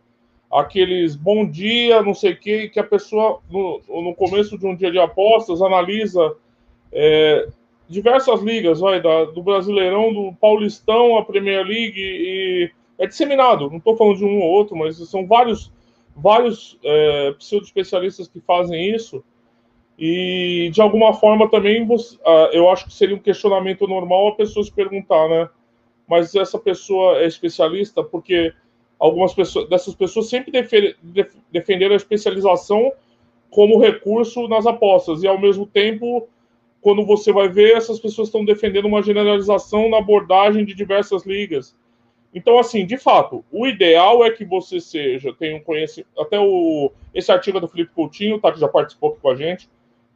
aqueles 0.53 1.15
bom 1.15 1.45
dia, 1.49 2.01
não 2.01 2.13
sei 2.13 2.33
o 2.33 2.39
quê, 2.39 2.69
que 2.69 2.79
a 2.79 2.83
pessoa, 2.83 3.39
no, 3.49 3.81
no 3.87 4.13
começo 4.15 4.57
de 4.57 4.65
um 4.65 4.75
dia 4.75 4.91
de 4.91 4.99
apostas, 4.99 5.61
analisa 5.61 6.35
é, 6.91 7.47
diversas 7.89 8.41
ligas, 8.41 8.79
vai, 8.79 9.01
da, 9.01 9.25
do 9.25 9.41
Brasileirão, 9.41 10.13
do 10.13 10.33
Paulistão, 10.33 11.17
a 11.17 11.25
Premier 11.25 11.65
League, 11.65 11.99
e 11.99 12.71
é 12.99 13.07
disseminado. 13.07 13.69
Não 13.69 13.77
estou 13.77 13.97
falando 13.97 14.17
de 14.17 14.25
um 14.25 14.39
ou 14.39 14.49
outro, 14.49 14.75
mas 14.75 14.97
são 15.09 15.25
vários, 15.25 15.71
vários 16.15 16.77
é, 16.83 17.31
pseudo-especialistas 17.33 18.27
que 18.27 18.39
fazem 18.39 18.93
isso. 18.93 19.23
E 19.97 20.69
de 20.73 20.81
alguma 20.81 21.13
forma 21.13 21.49
também 21.49 21.83
uh, 21.83 22.19
eu 22.51 22.69
acho 22.69 22.85
que 22.85 22.93
seria 22.93 23.15
um 23.15 23.19
questionamento 23.19 23.87
normal 23.87 24.29
a 24.29 24.35
pessoa 24.35 24.63
se 24.63 24.71
perguntar, 24.71 25.29
né? 25.29 25.47
Mas 26.07 26.33
essa 26.35 26.57
pessoa 26.57 27.19
é 27.19 27.27
especialista 27.27 28.03
porque 28.03 28.53
algumas 29.03 29.33
pessoas, 29.33 29.67
dessas 29.67 29.93
pessoas 29.93 30.29
sempre 30.29 30.49
defenderam 31.51 31.93
a 31.93 31.97
especialização 31.97 32.93
como 33.49 33.77
recurso 33.77 34.47
nas 34.47 34.65
apostas 34.65 35.23
e 35.23 35.27
ao 35.27 35.37
mesmo 35.37 35.65
tempo 35.65 36.25
quando 36.79 37.05
você 37.05 37.31
vai 37.31 37.47
ver, 37.49 37.75
essas 37.75 37.99
pessoas 37.99 38.27
estão 38.27 38.43
defendendo 38.43 38.85
uma 38.85 39.01
generalização 39.01 39.89
na 39.89 39.97
abordagem 39.97 40.65
de 40.65 40.73
diversas 40.73 41.25
ligas. 41.25 41.75
Então, 42.33 42.57
assim, 42.59 42.85
de 42.85 42.97
fato, 42.97 43.43
o 43.51 43.67
ideal 43.67 44.23
é 44.25 44.31
que 44.31 44.43
você 44.43 44.79
seja, 44.79 45.33
tenha 45.33 45.55
um 45.55 45.61
conhecimento. 45.61 46.09
Até 46.17 46.39
o, 46.39 46.91
esse 47.13 47.31
artigo 47.31 47.57
é 47.57 47.61
do 47.61 47.67
Felipe 47.67 47.93
Coutinho, 47.93 48.39
tá, 48.39 48.51
que 48.51 48.59
já 48.59 48.67
participou 48.67 49.11
aqui 49.11 49.19
com 49.21 49.29
a 49.29 49.35
gente. 49.35 49.69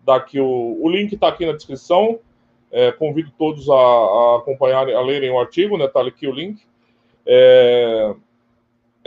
Daqui 0.04 0.40
o, 0.40 0.78
o 0.82 0.90
link 0.90 1.14
está 1.14 1.30
aqui 1.30 1.46
na 1.46 1.54
descrição. 1.54 2.20
É, 2.70 2.92
convido 2.92 3.32
todos 3.38 3.70
a, 3.70 3.74
a 3.74 4.38
acompanharem, 4.38 4.94
a 4.94 5.00
lerem 5.00 5.30
o 5.30 5.40
artigo, 5.40 5.78
né? 5.78 5.88
Tá 5.88 6.02
aqui 6.02 6.28
o 6.28 6.34
link. 6.34 6.62
É, 7.26 8.14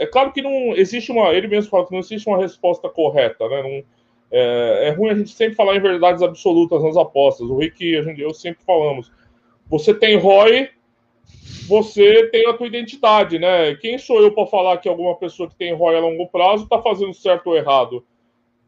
é 0.01 0.07
claro 0.07 0.31
que 0.33 0.41
não 0.41 0.75
existe 0.75 1.11
uma. 1.11 1.31
Ele 1.31 1.47
mesmo 1.47 1.69
fala 1.69 1.85
que 1.85 1.91
não 1.91 1.99
existe 1.99 2.27
uma 2.27 2.39
resposta 2.39 2.89
correta, 2.89 3.47
né? 3.47 3.61
Não, 3.61 3.83
é, 4.31 4.87
é, 4.87 4.89
ruim 4.89 5.11
a 5.11 5.13
gente 5.13 5.29
sempre 5.29 5.53
falar 5.53 5.75
em 5.75 5.79
verdades 5.79 6.23
absolutas 6.23 6.81
nas 6.81 6.97
apostas. 6.97 7.47
O 7.47 7.57
Rick, 7.57 7.95
a 7.95 8.01
gente, 8.01 8.19
eu 8.19 8.33
sempre 8.33 8.63
falamos. 8.65 9.11
Você 9.67 9.93
tem 9.93 10.17
ROI, 10.17 10.69
você 11.67 12.27
tem 12.29 12.47
a 12.47 12.53
tua 12.53 12.65
identidade, 12.65 13.37
né? 13.37 13.75
Quem 13.75 13.99
sou 13.99 14.21
eu 14.23 14.33
para 14.33 14.47
falar 14.47 14.77
que 14.77 14.89
alguma 14.89 15.15
pessoa 15.15 15.47
que 15.47 15.55
tem 15.55 15.71
ROI 15.71 15.95
a 15.95 15.99
longo 15.99 16.27
prazo 16.29 16.63
está 16.63 16.81
fazendo 16.81 17.13
certo 17.13 17.47
ou 17.47 17.55
errado? 17.55 18.03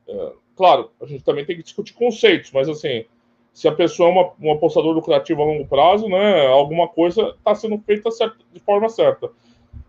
É, 0.08 0.34
claro, 0.56 0.92
a 1.02 1.06
gente 1.08 1.24
também 1.24 1.46
tem 1.46 1.56
que 1.56 1.64
discutir 1.64 1.94
conceitos, 1.94 2.52
mas 2.52 2.70
assim, 2.70 3.06
se 3.52 3.68
a 3.68 3.72
pessoa 3.72 4.10
é 4.10 4.12
uma, 4.12 4.32
um 4.40 4.52
apostador 4.52 4.94
lucrativo 4.94 5.42
a 5.42 5.46
longo 5.46 5.66
prazo, 5.66 6.08
né? 6.08 6.46
Alguma 6.46 6.88
coisa 6.88 7.34
está 7.36 7.56
sendo 7.56 7.80
feita 7.80 8.12
certa, 8.12 8.38
de 8.54 8.60
forma 8.60 8.88
certa. 8.88 9.32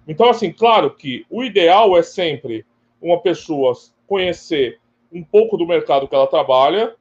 Então, 0.07 0.29
assim, 0.29 0.53
claro 0.53 0.91
que 0.91 1.25
o 1.31 1.43
ideal 1.43 1.97
é 1.97 2.03
sempre 2.03 2.65
uma 3.01 3.21
pessoa 3.21 3.73
conhecer 4.07 4.79
um 5.13 5.23
pouco 5.23 5.57
do 5.57 5.67
mercado 5.67 6.09
que 6.09 6.15
ela 6.15 6.27
trabalha. 6.27 6.95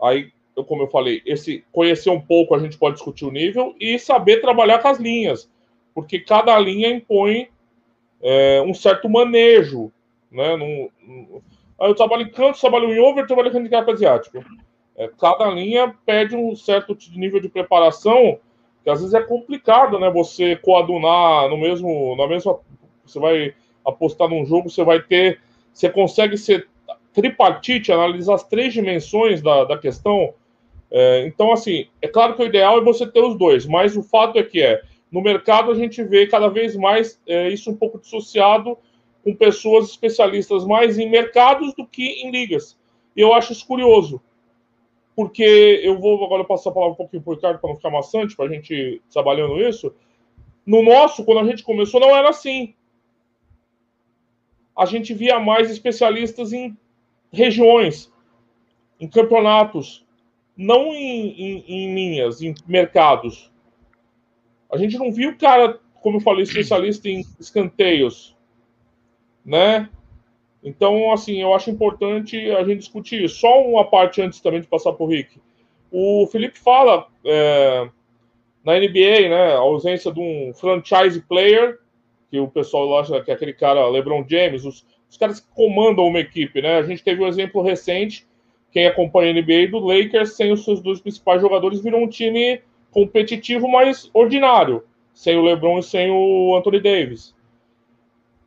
Aí, 0.00 0.30
como 0.66 0.82
eu 0.82 0.88
falei, 0.88 1.22
esse 1.24 1.64
conhecer 1.72 2.10
um 2.10 2.20
pouco 2.20 2.54
a 2.54 2.58
gente 2.58 2.76
pode 2.76 2.96
discutir 2.96 3.24
o 3.24 3.30
nível 3.30 3.74
e 3.80 3.98
saber 3.98 4.40
trabalhar 4.40 4.80
com 4.80 4.88
as 4.88 4.98
linhas, 4.98 5.50
porque 5.94 6.20
cada 6.20 6.58
linha 6.58 6.88
impõe 6.88 7.48
é, 8.20 8.62
um 8.62 8.74
certo 8.74 9.08
manejo, 9.08 9.92
né? 10.30 10.56
Num, 10.56 10.88
num... 11.02 11.40
Aí 11.80 11.88
eu 11.88 11.94
trabalho 11.94 12.22
em 12.22 12.30
canto, 12.30 12.60
trabalho 12.60 12.92
em 12.92 12.98
over, 12.98 13.26
trabalho 13.26 13.52
em 13.52 13.56
handicap 13.56 13.90
asiático. 13.90 14.44
É, 14.96 15.08
cada 15.18 15.48
linha 15.48 15.94
pede 16.04 16.34
um 16.34 16.54
certo 16.56 16.96
nível 17.12 17.40
de 17.40 17.48
preparação 17.48 18.40
às 18.90 19.00
vezes 19.00 19.14
é 19.14 19.22
complicado, 19.22 19.98
né? 19.98 20.10
Você 20.10 20.56
coadunar 20.56 21.48
no 21.48 21.56
mesmo, 21.56 22.16
na 22.16 22.26
mesma, 22.26 22.58
você 23.04 23.18
vai 23.18 23.54
apostar 23.84 24.28
num 24.28 24.44
jogo, 24.44 24.70
você 24.70 24.84
vai 24.84 25.00
ter, 25.00 25.40
você 25.72 25.88
consegue 25.88 26.36
ser 26.36 26.68
tripartite, 27.12 27.92
analisar 27.92 28.34
as 28.34 28.44
três 28.44 28.72
dimensões 28.72 29.42
da, 29.42 29.64
da 29.64 29.78
questão. 29.78 30.34
É, 30.90 31.26
então, 31.26 31.52
assim, 31.52 31.86
é 32.00 32.08
claro 32.08 32.34
que 32.34 32.42
o 32.42 32.46
ideal 32.46 32.78
é 32.78 32.84
você 32.84 33.06
ter 33.06 33.20
os 33.20 33.36
dois, 33.36 33.66
mas 33.66 33.96
o 33.96 34.02
fato 34.02 34.38
é 34.38 34.42
que 34.42 34.62
é, 34.62 34.82
no 35.10 35.20
mercado 35.20 35.70
a 35.70 35.74
gente 35.74 36.02
vê 36.02 36.26
cada 36.26 36.48
vez 36.48 36.76
mais 36.76 37.20
é, 37.26 37.48
isso 37.48 37.70
um 37.70 37.76
pouco 37.76 37.98
dissociado 37.98 38.76
com 39.24 39.34
pessoas 39.34 39.90
especialistas 39.90 40.64
mais 40.64 40.98
em 40.98 41.10
mercados 41.10 41.74
do 41.74 41.86
que 41.86 42.22
em 42.22 42.30
ligas. 42.30 42.76
E 43.16 43.20
eu 43.20 43.34
acho 43.34 43.52
isso 43.52 43.66
curioso, 43.66 44.22
porque 45.18 45.80
eu 45.82 45.98
vou 45.98 46.24
agora 46.24 46.44
passar 46.44 46.70
a 46.70 46.72
palavra 46.72 46.92
um 46.92 46.96
pouquinho 46.96 47.20
para 47.24 47.32
o 47.32 47.34
Ricardo 47.34 47.58
para 47.58 47.70
não 47.70 47.76
ficar 47.76 47.90
maçante, 47.90 48.36
para 48.36 48.44
a 48.44 48.48
gente 48.48 49.02
trabalhando 49.12 49.60
isso. 49.60 49.92
No 50.64 50.80
nosso, 50.80 51.24
quando 51.24 51.40
a 51.40 51.44
gente 51.44 51.64
começou, 51.64 51.98
não 51.98 52.14
era 52.14 52.28
assim. 52.28 52.72
A 54.76 54.86
gente 54.86 55.12
via 55.12 55.40
mais 55.40 55.72
especialistas 55.72 56.52
em 56.52 56.78
regiões, 57.32 58.12
em 59.00 59.08
campeonatos, 59.08 60.06
não 60.56 60.94
em, 60.94 61.30
em, 61.30 61.64
em 61.66 61.94
linhas, 61.96 62.40
em 62.40 62.54
mercados. 62.64 63.50
A 64.70 64.76
gente 64.76 64.96
não 64.96 65.10
viu 65.10 65.30
o 65.30 65.36
cara, 65.36 65.80
como 66.00 66.18
eu 66.18 66.20
falei, 66.20 66.44
especialista 66.44 67.08
em 67.08 67.26
escanteios, 67.40 68.36
né? 69.44 69.90
Então, 70.62 71.12
assim, 71.12 71.40
eu 71.40 71.54
acho 71.54 71.70
importante 71.70 72.50
a 72.50 72.64
gente 72.64 72.80
discutir 72.80 73.24
isso. 73.24 73.36
Só 73.36 73.62
uma 73.62 73.84
parte 73.84 74.20
antes 74.20 74.40
também 74.40 74.60
de 74.60 74.66
passar 74.66 74.92
para 74.92 75.04
o 75.04 75.08
Rick. 75.08 75.40
O 75.90 76.26
Felipe 76.26 76.58
fala 76.58 77.06
é, 77.24 77.88
na 78.64 78.78
NBA, 78.78 79.28
né, 79.28 79.52
a 79.54 79.58
ausência 79.58 80.12
de 80.12 80.20
um 80.20 80.52
franchise 80.54 81.20
player, 81.22 81.78
que 82.30 82.38
o 82.38 82.48
pessoal 82.48 82.98
acha 82.98 83.22
que 83.22 83.30
é 83.30 83.34
aquele 83.34 83.52
cara, 83.52 83.88
LeBron 83.88 84.24
James, 84.28 84.64
os, 84.64 84.84
os 85.08 85.16
caras 85.16 85.40
que 85.40 85.46
comandam 85.54 86.06
uma 86.06 86.20
equipe, 86.20 86.60
né? 86.60 86.76
A 86.76 86.82
gente 86.82 87.02
teve 87.02 87.22
um 87.22 87.26
exemplo 87.26 87.62
recente, 87.62 88.26
quem 88.70 88.86
acompanha 88.86 89.30
a 89.30 89.34
NBA, 89.34 89.68
do 89.70 89.78
Lakers, 89.78 90.34
sem 90.36 90.52
os 90.52 90.64
seus 90.64 90.82
dois 90.82 91.00
principais 91.00 91.40
jogadores, 91.40 91.80
virou 91.80 92.02
um 92.02 92.08
time 92.08 92.60
competitivo, 92.90 93.66
mas 93.66 94.10
ordinário, 94.12 94.84
sem 95.14 95.36
o 95.36 95.42
LeBron 95.42 95.78
e 95.78 95.82
sem 95.82 96.10
o 96.10 96.54
Anthony 96.56 96.80
Davis. 96.80 97.34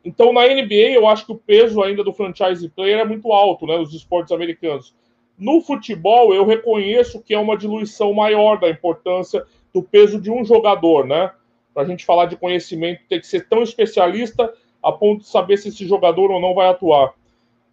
Então, 0.04 0.34
na 0.34 0.48
NBA, 0.48 0.94
eu 0.94 1.08
acho 1.08 1.26
que 1.26 1.32
o 1.32 1.38
peso 1.38 1.82
ainda 1.82 2.04
do 2.04 2.14
franchise 2.14 2.68
player 2.70 3.00
é 3.00 3.06
muito 3.06 3.32
alto, 3.32 3.68
né? 3.68 3.78
Os 3.78 3.94
esportes 3.94 4.32
americanos. 4.32 4.96
No 5.38 5.62
futebol, 5.62 6.34
eu 6.34 6.46
reconheço 6.46 7.22
que 7.22 7.34
é 7.34 7.40
uma 7.40 7.58
diluição 7.58 8.14
maior 8.14 8.60
da 8.60 8.70
importância 8.70 9.46
do 9.74 9.84
peso 9.84 10.20
de 10.20 10.32
um 10.32 10.44
jogador, 10.44 11.06
né? 11.06 11.32
Para 11.74 11.84
a 11.84 11.86
gente 11.86 12.06
falar 12.06 12.26
de 12.26 12.36
conhecimento, 12.36 13.02
tem 13.08 13.20
que 13.20 13.28
ser 13.28 13.48
tão 13.48 13.62
especialista 13.62 14.52
a 14.84 14.92
ponto 14.92 15.22
de 15.22 15.28
saber 15.28 15.58
se 15.58 15.70
esse 15.70 15.88
jogador 15.88 16.32
ou 16.32 16.42
não 16.42 16.56
vai 16.56 16.68
atuar. 16.68 17.14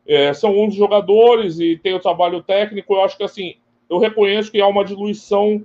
É, 0.06 0.32
são 0.32 0.56
11 0.58 0.76
jogadores 0.76 1.58
e 1.58 1.76
tem 1.76 1.94
o 1.94 2.00
trabalho 2.00 2.42
técnico. 2.42 2.94
Eu 2.94 3.02
acho 3.02 3.16
que, 3.16 3.24
assim, 3.24 3.54
eu 3.88 3.98
reconheço 3.98 4.52
que 4.52 4.60
há 4.60 4.66
uma 4.66 4.84
diluição 4.84 5.64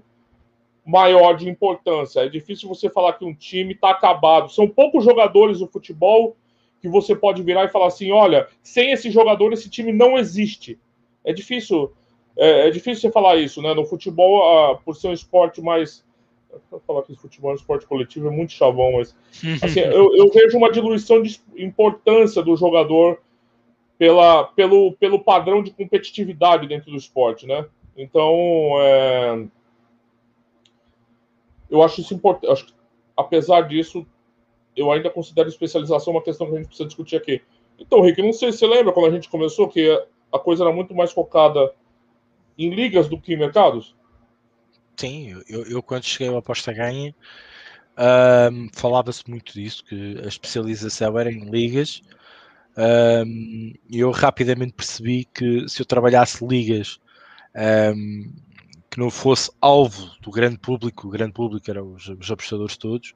maior 0.85 1.33
de 1.35 1.49
importância. 1.49 2.21
É 2.21 2.29
difícil 2.29 2.67
você 2.67 2.89
falar 2.89 3.13
que 3.13 3.25
um 3.25 3.33
time 3.33 3.73
está 3.73 3.91
acabado. 3.91 4.49
São 4.49 4.67
poucos 4.67 5.03
jogadores 5.03 5.59
do 5.59 5.67
futebol 5.67 6.35
que 6.83 6.89
você 6.89 7.15
pode 7.15 7.41
virar 7.41 7.63
e 7.63 7.69
falar 7.69 7.87
assim: 7.87 8.11
olha, 8.11 8.49
sem 8.61 8.91
esse 8.91 9.09
jogador, 9.09 9.53
esse 9.53 9.69
time 9.69 9.93
não 9.93 10.17
existe. 10.17 10.77
É 11.23 11.31
difícil, 11.31 11.93
é, 12.35 12.67
é 12.67 12.69
difícil 12.69 13.03
você 13.03 13.11
falar 13.11 13.37
isso, 13.37 13.61
né? 13.61 13.73
No 13.73 13.85
futebol, 13.85 14.43
ah, 14.43 14.75
por 14.75 14.93
ser 14.93 15.07
um 15.07 15.13
esporte 15.13 15.61
mais. 15.61 16.05
falar 16.85 17.03
que 17.03 17.15
futebol 17.15 17.51
é 17.51 17.53
um 17.53 17.55
esporte 17.55 17.87
coletivo 17.87 18.27
é 18.27 18.31
muito 18.31 18.51
chavão, 18.51 18.91
mas 18.97 19.15
assim, 19.63 19.79
eu, 19.79 20.13
eu, 20.13 20.29
vejo 20.29 20.57
uma 20.57 20.69
diluição 20.69 21.21
de 21.21 21.39
importância 21.55 22.43
do 22.43 22.53
jogador 22.57 23.21
pela, 23.97 24.43
pelo, 24.43 24.91
pelo 24.93 25.23
padrão 25.23 25.63
de 25.63 25.71
competitividade 25.71 26.67
dentro 26.67 26.91
do 26.91 26.97
esporte, 26.97 27.47
né? 27.47 27.65
Então, 27.95 28.35
é, 28.79 29.45
eu 31.71 31.81
acho 31.81 32.01
isso 32.01 32.13
importante. 32.13 32.75
Apesar 33.15 33.61
disso, 33.61 34.05
eu 34.75 34.91
ainda 34.91 35.09
considero 35.09 35.49
especialização 35.49 36.13
uma 36.13 36.23
questão 36.23 36.47
que 36.47 36.53
a 36.53 36.57
gente 36.57 36.67
precisa 36.67 36.87
discutir 36.87 37.15
aqui. 37.15 37.41
Então, 37.79 38.01
Rick, 38.01 38.21
não 38.21 38.33
sei 38.33 38.51
se 38.51 38.59
você 38.59 38.67
lembra 38.67 38.93
quando 38.93 39.07
a 39.07 39.11
gente 39.11 39.29
começou 39.29 39.67
que 39.67 39.89
a 40.31 40.39
coisa 40.39 40.63
era 40.63 40.73
muito 40.73 40.93
mais 40.95 41.11
focada 41.11 41.73
em 42.57 42.69
ligas 42.69 43.07
do 43.07 43.19
que 43.19 43.33
em 43.33 43.37
mercados? 43.37 43.95
Sim, 44.95 45.41
eu, 45.49 45.63
eu 45.65 45.83
quando 45.83 46.03
cheguei 46.03 46.27
ao 46.27 46.37
aposta 46.37 46.71
ganha 46.71 47.15
um, 48.51 48.69
falava-se 48.73 49.23
muito 49.29 49.53
disso, 49.53 49.83
que 49.83 50.19
a 50.23 50.27
especialização 50.27 51.17
era 51.17 51.31
em 51.31 51.49
ligas 51.49 52.01
um, 52.77 53.73
eu 53.91 54.09
rapidamente 54.11 54.73
percebi 54.73 55.25
que 55.25 55.67
se 55.67 55.81
eu 55.81 55.85
trabalhasse 55.85 56.45
ligas 56.45 56.99
um, 57.95 58.33
que 58.89 58.99
não 58.99 59.09
fosse 59.09 59.51
alvo 59.61 60.11
do 60.21 60.31
grande 60.31 60.57
público, 60.57 61.07
o 61.07 61.11
grande 61.11 61.33
público 61.33 61.69
eram 61.69 61.93
os, 61.93 62.07
os 62.07 62.31
apostadores 62.31 62.77
todos, 62.77 63.13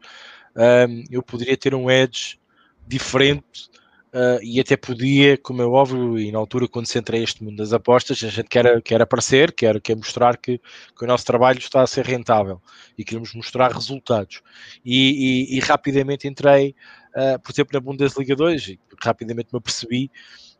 um, 0.57 1.03
eu 1.11 1.21
poderia 1.21 1.55
ter 1.55 1.75
um 1.75 1.89
edge 1.89 2.39
diferente 2.87 3.69
uh, 4.13 4.41
e 4.41 4.59
até 4.59 4.75
podia, 4.75 5.37
como 5.37 5.61
é 5.61 5.65
óbvio, 5.65 6.17
e 6.17 6.31
na 6.31 6.39
altura 6.39 6.67
quando 6.67 6.87
se 6.87 6.97
entrei 6.97 7.23
este 7.23 7.43
mundo 7.43 7.57
das 7.57 7.73
apostas, 7.73 8.23
a 8.23 8.29
gente 8.29 8.49
quer, 8.49 8.81
quer 8.81 9.01
aparecer, 9.01 9.51
quer, 9.51 9.79
quer 9.79 9.95
mostrar 9.95 10.37
que, 10.37 10.59
que 10.97 11.03
o 11.03 11.07
nosso 11.07 11.25
trabalho 11.25 11.59
está 11.59 11.81
a 11.81 11.87
ser 11.87 12.05
rentável 12.05 12.61
e 12.97 13.03
queremos 13.03 13.33
mostrar 13.33 13.71
resultados. 13.71 14.41
E, 14.83 15.51
e, 15.53 15.57
e 15.57 15.59
rapidamente 15.59 16.27
entrei, 16.27 16.75
uh, 17.15 17.39
por 17.39 17.51
exemplo, 17.51 17.73
na 17.73 17.79
Bundesliga 17.79 18.35
2 18.35 18.67
e 18.69 18.79
rapidamente 19.03 19.49
me 19.51 19.59
apercebi 19.59 20.11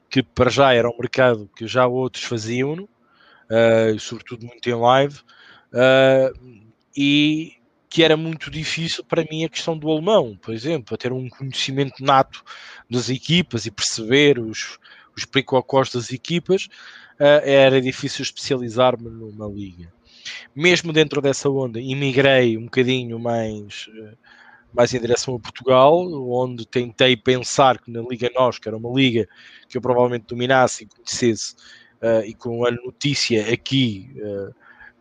que 0.10 0.24
para 0.24 0.50
já 0.50 0.74
era 0.74 0.90
um 0.90 0.98
mercado 0.98 1.50
que 1.56 1.68
já 1.68 1.86
outros 1.88 2.24
faziam, 2.24 2.74
uh, 2.84 4.00
sobretudo 4.00 4.46
muito 4.46 4.70
em 4.70 4.76
live, 4.76 5.20
uh, 5.74 6.64
e 6.96 7.54
que 7.90 8.04
era 8.04 8.18
muito 8.18 8.52
difícil 8.52 9.04
para 9.04 9.26
mim 9.30 9.46
a 9.46 9.50
questão 9.50 9.78
do 9.78 9.90
alemão, 9.90 10.38
por 10.42 10.54
exemplo, 10.54 10.94
a 10.94 10.98
ter 10.98 11.12
um 11.12 11.30
conhecimento 11.30 12.04
nato 12.04 12.44
das 12.90 13.10
equipas 13.10 13.66
e 13.66 13.72
perceber 13.72 14.40
os, 14.40 14.78
os 15.16 15.26
pericocós 15.26 15.92
das 15.92 16.12
equipas, 16.12 16.66
uh, 17.20 17.42
era 17.44 17.82
difícil 17.82 18.24
especializar-me 18.24 19.10
numa 19.10 19.48
liga. 19.48 19.92
Mesmo 20.54 20.92
dentro 20.92 21.22
dessa 21.22 21.50
onda, 21.50 21.80
imigrei 21.80 22.58
um 22.58 22.66
bocadinho 22.66 23.18
mais, 23.18 23.88
uh, 23.88 24.18
mais 24.74 24.94
em 24.94 25.00
direção 25.00 25.36
a 25.36 25.40
Portugal, 25.40 25.98
onde 26.30 26.68
tentei 26.68 27.16
pensar 27.16 27.80
que 27.80 27.90
na 27.90 28.02
Liga 28.02 28.30
Nós, 28.36 28.60
que 28.60 28.68
era 28.68 28.76
uma 28.76 28.94
liga 28.94 29.28
que 29.70 29.78
eu 29.78 29.82
provavelmente 29.82 30.26
dominasse 30.28 30.84
e 30.84 30.88
conhecesse, 30.88 31.56
uh, 32.02 32.26
e 32.26 32.34
com 32.34 32.66
a 32.66 32.72
notícia 32.72 33.54
aqui 33.54 34.12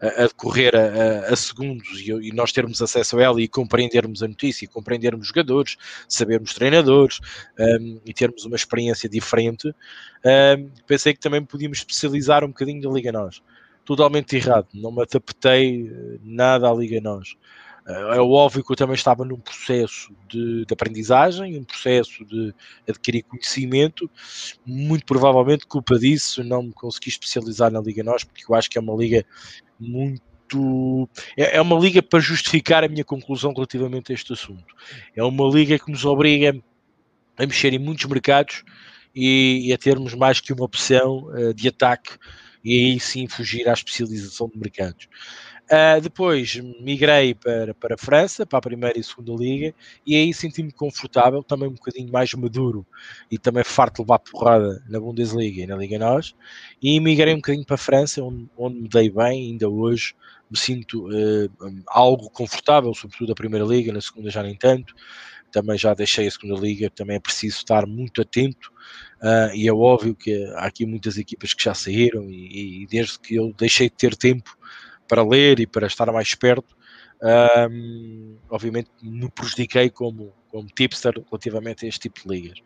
a, 0.01 0.27
decorrer 0.27 0.75
a, 0.75 1.33
a 1.33 1.37
segundos 1.37 2.01
e, 2.01 2.11
e, 2.11 2.33
nós 2.33 2.53
termos 2.53 2.83
acesso 2.83 3.19
a 3.19 3.23
ela 3.23 3.41
e 3.41 3.49
compreendermos 3.49 4.23
a 4.23 4.29
notícia, 4.29 4.69
compreendermos 4.69 5.23
os 5.23 5.29
jogadores, 5.29 5.77
sabermos 6.09 6.55
treinadores 6.55 7.21
um, 7.59 8.01
e 8.05 8.13
termos 8.13 8.45
uma 8.45 8.57
experiência 8.57 9.09
diferente, 9.09 9.69
um, 9.69 10.71
pensei 10.87 11.15
que 11.15 11.21
também 11.21 11.45
podíamos 11.45 11.79
especializar 11.79 12.45
um 12.45 12.49
bocadinho 12.49 12.83
da 12.83 12.91
Liga 12.91 13.13
Nós. 13.13 13.43
Totalmente 13.85 14.37
errado, 14.37 14.67
não 14.75 14.91
me 14.91 15.03
adaptei 15.03 15.89
eh, 15.89 16.19
nada 16.25 16.69
à 16.69 16.75
Liga 16.75 17.01
Nós. 17.01 17.37
Eh, 17.87 18.17
é 18.17 18.21
óbvio 18.21 18.65
que 18.65 18.73
eu 18.73 18.77
também 18.77 18.95
estava 18.95 19.25
num 19.25 19.39
processo 19.39 20.13
de, 20.29 20.65
de, 20.65 20.73
aprendizagem, 20.73 21.59
um 21.59 21.65
processo 21.65 22.25
de 22.25 22.53
adquirir 22.89 23.23
conhecimento. 23.23 24.11
Muito 24.65 25.07
provavelmente, 25.07 25.67
culpa 25.67 25.99
disso, 25.99 26.43
não 26.43 26.65
me 26.65 26.73
consegui 26.73 27.09
especializar 27.09 27.71
na 27.71 27.81
Liga 27.81 28.03
Nós, 28.03 28.25
porque 28.25 28.45
eu 28.49 28.55
acho 28.55 28.69
que 28.69 28.79
é 28.79 28.81
uma 28.81 28.95
liga 28.95 29.25
muito. 29.79 31.09
É, 31.37 31.57
é 31.57 31.61
uma 31.61 31.79
liga 31.79 32.03
para 32.03 32.21
justificar 32.21 32.85
a 32.85 32.89
minha 32.89 33.05
conclusão 33.05 33.53
relativamente 33.53 34.13
a 34.13 34.15
este 34.15 34.33
assunto. 34.33 34.75
É 35.15 35.23
uma 35.23 35.49
liga 35.49 35.79
que 35.79 35.91
nos 35.91 36.05
obriga 36.05 36.57
a 37.39 37.47
mexer 37.47 37.73
em 37.73 37.79
muitos 37.79 38.05
mercados 38.07 38.65
e, 39.15 39.73
a 39.73 39.79
termos 39.79 40.15
mais 40.15 40.41
que 40.41 40.53
uma 40.53 40.65
opção 40.65 41.29
uh, 41.29 41.55
de 41.55 41.69
ataque 41.69 42.17
e 42.63 42.93
aí 42.93 43.01
sim 43.01 43.29
fugir 43.29 43.69
à 43.69 43.73
especialização 43.73 44.49
de 44.49 44.59
mercados. 44.59 45.09
Uh, 45.69 46.01
depois 46.01 46.55
migrei 46.81 47.35
para, 47.35 47.75
para 47.75 47.97
a 47.97 47.99
França, 47.99 48.47
para 48.47 48.61
a 48.61 48.63
primeira 48.63 48.97
e 48.97 49.03
segunda 49.03 49.33
liga, 49.33 49.75
e 50.07 50.15
aí 50.15 50.33
senti-me 50.33 50.71
confortável, 50.71 51.43
também 51.43 51.69
um 51.69 51.73
bocadinho 51.73 52.13
mais 52.13 52.33
maduro 52.35 52.87
e 53.29 53.37
também 53.37 53.65
farto 53.65 53.97
de 53.97 54.03
levar 54.03 54.21
porrada 54.21 54.81
na 54.89 55.01
Bundesliga 55.01 55.63
e 55.63 55.67
na 55.67 55.75
Liga 55.75 55.99
Nós, 55.99 56.37
e 56.81 57.01
migrei 57.01 57.35
um 57.35 57.39
bocadinho 57.39 57.67
para 57.67 57.75
a 57.75 57.79
França, 57.79 58.23
onde, 58.23 58.49
onde 58.57 58.79
me 58.79 58.89
dei 58.89 59.11
bem, 59.11 59.51
ainda 59.51 59.69
hoje 59.69 60.15
me 60.49 60.57
sinto 60.57 61.09
uh, 61.09 61.51
algo 61.89 62.31
confortável, 62.31 62.95
sobretudo 62.95 63.33
a 63.33 63.35
primeira 63.35 63.65
liga, 63.65 63.93
na 63.93 64.01
segunda 64.01 64.31
já 64.31 64.45
nem 64.45 64.55
tanto, 64.55 64.95
também 65.51 65.77
já 65.77 65.95
deixei 65.95 66.29
a 66.29 66.31
segunda 66.31 66.61
liga, 66.61 66.89
também 66.91 67.17
é 67.17 67.21
preciso 67.21 67.57
estar 67.57 67.87
muito 67.89 68.23
atento, 68.23 68.71
uh, 69.21 69.53
e 69.53 69.67
é 69.67 69.73
óbvio 69.73 70.15
que 70.15 70.45
há 70.55 70.67
aqui 70.67 70.87
muitas 70.87 71.19
equipas 71.19 71.53
que 71.53 71.65
já 71.65 71.75
saíram, 71.75 72.31
e, 72.31 72.83
e 72.83 72.87
desde 72.87 73.19
que 73.19 73.35
eu 73.35 73.53
deixei 73.59 73.89
de 73.91 73.97
ter 73.97 74.15
tempo 74.15 74.57
para 75.09 75.23
ler 75.23 75.61
e 75.61 75.67
para 75.67 75.87
estar 75.87 76.11
mais 76.13 76.35
perto, 76.35 76.77
um, 77.71 78.37
obviamente 78.51 78.91
me 79.03 79.31
prejudiquei 79.31 79.89
como, 79.91 80.35
como 80.49 80.69
tipster 80.69 81.15
relativamente 81.31 81.85
a 81.85 81.89
este 81.89 82.01
tipo 82.01 82.23
de 82.23 82.29
ligas. 82.29 82.59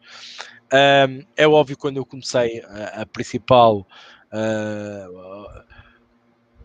Um, 0.72 1.24
é 1.36 1.46
óbvio 1.46 1.76
quando 1.76 1.96
eu 1.96 2.04
comecei 2.04 2.60
a, 2.62 3.02
a 3.02 3.06
principal 3.06 3.86
uh, 4.32 5.64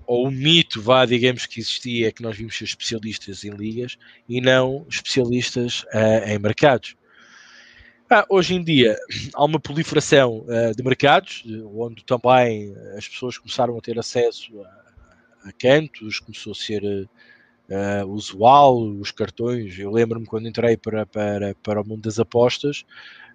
ou 0.07 0.27
o 0.27 0.31
mito, 0.31 0.81
vá, 0.81 1.05
digamos 1.05 1.45
que 1.45 1.59
existia, 1.59 2.07
é 2.07 2.11
que 2.11 2.21
nós 2.21 2.37
vimos 2.37 2.55
ser 2.55 2.65
especialistas 2.65 3.43
em 3.43 3.49
ligas 3.49 3.97
e 4.29 4.39
não 4.39 4.85
especialistas 4.89 5.83
uh, 5.93 6.27
em 6.27 6.37
mercados. 6.37 6.95
Ah, 8.07 8.23
hoje 8.29 8.53
em 8.53 8.63
dia 8.63 8.95
há 9.33 9.43
uma 9.43 9.59
proliferação 9.59 10.45
uh, 10.45 10.75
de 10.75 10.83
mercados, 10.83 11.43
onde 11.73 12.03
também 12.05 12.75
as 12.95 13.07
pessoas 13.07 13.37
começaram 13.39 13.75
a 13.75 13.81
ter 13.81 13.97
acesso 13.97 14.61
a 14.61 14.84
cantos, 15.53 16.19
começou 16.19 16.51
a 16.51 16.55
ser 16.55 16.83
uh, 16.83 18.07
usual, 18.07 18.77
os 18.99 19.11
cartões. 19.11 19.77
Eu 19.77 19.91
lembro-me 19.91 20.25
quando 20.25 20.47
entrei 20.47 20.77
para, 20.77 21.05
para, 21.05 21.55
para 21.55 21.81
o 21.81 21.87
mundo 21.87 22.01
das 22.01 22.19
apostas, 22.19 22.85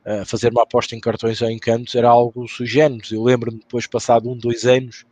uh, 0.05 0.25
fazer 0.25 0.51
uma 0.51 0.63
aposta 0.63 0.95
em 0.95 1.01
cartões 1.01 1.41
ou 1.43 1.49
em 1.49 1.59
cantos 1.59 1.95
era 1.95 2.09
algo 2.09 2.47
sugênero. 2.49 3.03
Eu 3.11 3.23
lembro-me 3.23 3.59
depois, 3.59 3.87
passado 3.87 4.31
um, 4.31 4.37
dois 4.37 4.65
anos, 4.65 5.05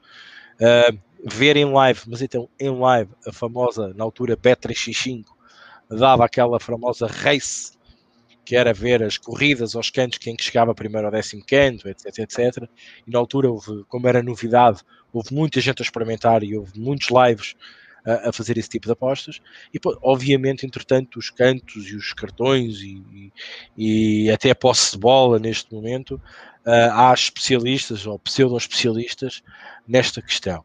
uh, 0.60 0.98
ver 1.24 1.56
em 1.56 1.64
live, 1.64 2.00
mas 2.06 2.22
então 2.22 2.48
em 2.58 2.70
live, 2.70 3.10
a 3.26 3.32
famosa, 3.32 3.92
na 3.94 4.04
altura, 4.04 4.36
Bet365, 4.36 5.24
dava 5.90 6.24
aquela 6.24 6.60
famosa 6.60 7.06
race 7.06 7.77
que 8.48 8.56
era 8.56 8.72
ver 8.72 9.02
as 9.02 9.18
corridas 9.18 9.76
aos 9.76 9.90
cantos, 9.90 10.16
quem 10.16 10.34
que 10.34 10.42
chegava 10.42 10.74
primeiro 10.74 11.06
ao 11.06 11.12
décimo 11.12 11.44
canto, 11.46 11.86
etc, 11.86 12.20
etc. 12.20 12.66
E 13.06 13.10
na 13.10 13.18
altura, 13.18 13.50
houve, 13.50 13.84
como 13.88 14.08
era 14.08 14.22
novidade, 14.22 14.80
houve 15.12 15.34
muita 15.34 15.60
gente 15.60 15.82
a 15.82 15.84
experimentar 15.84 16.42
e 16.42 16.56
houve 16.56 16.80
muitos 16.80 17.08
lives 17.10 17.54
a, 18.06 18.30
a 18.30 18.32
fazer 18.32 18.56
esse 18.56 18.70
tipo 18.70 18.86
de 18.86 18.92
apostas. 18.92 19.38
E, 19.70 19.78
obviamente, 20.00 20.64
entretanto, 20.64 21.18
os 21.18 21.28
cantos 21.28 21.90
e 21.90 21.94
os 21.94 22.14
cartões 22.14 22.80
e, 22.80 23.30
e, 23.76 24.24
e 24.24 24.30
até 24.30 24.48
a 24.48 24.54
posse 24.54 24.92
de 24.92 24.98
bola 24.98 25.38
neste 25.38 25.70
momento, 25.70 26.14
uh, 26.14 26.90
há 26.92 27.12
especialistas 27.12 28.06
ou 28.06 28.18
pseudo-especialistas 28.18 29.42
nesta 29.86 30.22
questão. 30.22 30.64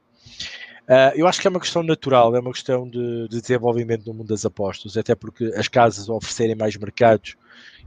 Uh, 0.84 1.12
eu 1.16 1.28
acho 1.28 1.42
que 1.42 1.48
é 1.48 1.50
uma 1.50 1.60
questão 1.60 1.84
natural, 1.84 2.34
é 2.34 2.40
uma 2.40 2.54
questão 2.54 2.90
de, 2.90 3.28
de, 3.28 3.42
desenvolvimento 3.42 4.06
no 4.06 4.14
mundo 4.14 4.30
das 4.30 4.46
apostas, 4.46 4.96
até 4.96 5.14
porque 5.16 5.52
as 5.58 5.68
casas 5.68 6.08
oferecerem 6.08 6.56
mais 6.56 6.78
mercados 6.78 7.36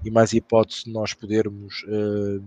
e 0.04 0.10
mais 0.10 0.32
hipóteses 0.32 0.84
de 0.84 0.92
nós 0.92 1.14
podermos 1.14 1.82
uh, 1.84 2.42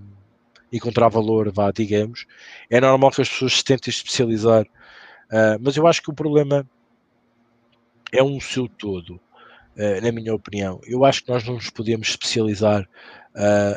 encontrar 0.71 1.09
valor, 1.09 1.51
vá, 1.51 1.71
digamos, 1.71 2.25
é 2.69 2.79
normal 2.79 3.11
que 3.11 3.21
as 3.21 3.29
pessoas 3.29 3.53
se 3.53 3.63
tentem 3.63 3.91
especializar, 3.91 4.63
uh, 4.63 5.59
mas 5.59 5.75
eu 5.75 5.87
acho 5.87 6.01
que 6.01 6.09
o 6.09 6.13
problema 6.13 6.67
é 8.11 8.23
um 8.23 8.39
seu 8.39 8.67
todo, 8.67 9.19
na 10.01 10.11
minha 10.11 10.33
opinião. 10.33 10.81
Eu 10.83 11.05
acho 11.05 11.23
que 11.23 11.29
nós 11.29 11.45
não 11.45 11.53
nos 11.53 11.69
podemos 11.69 12.09
especializar 12.09 12.89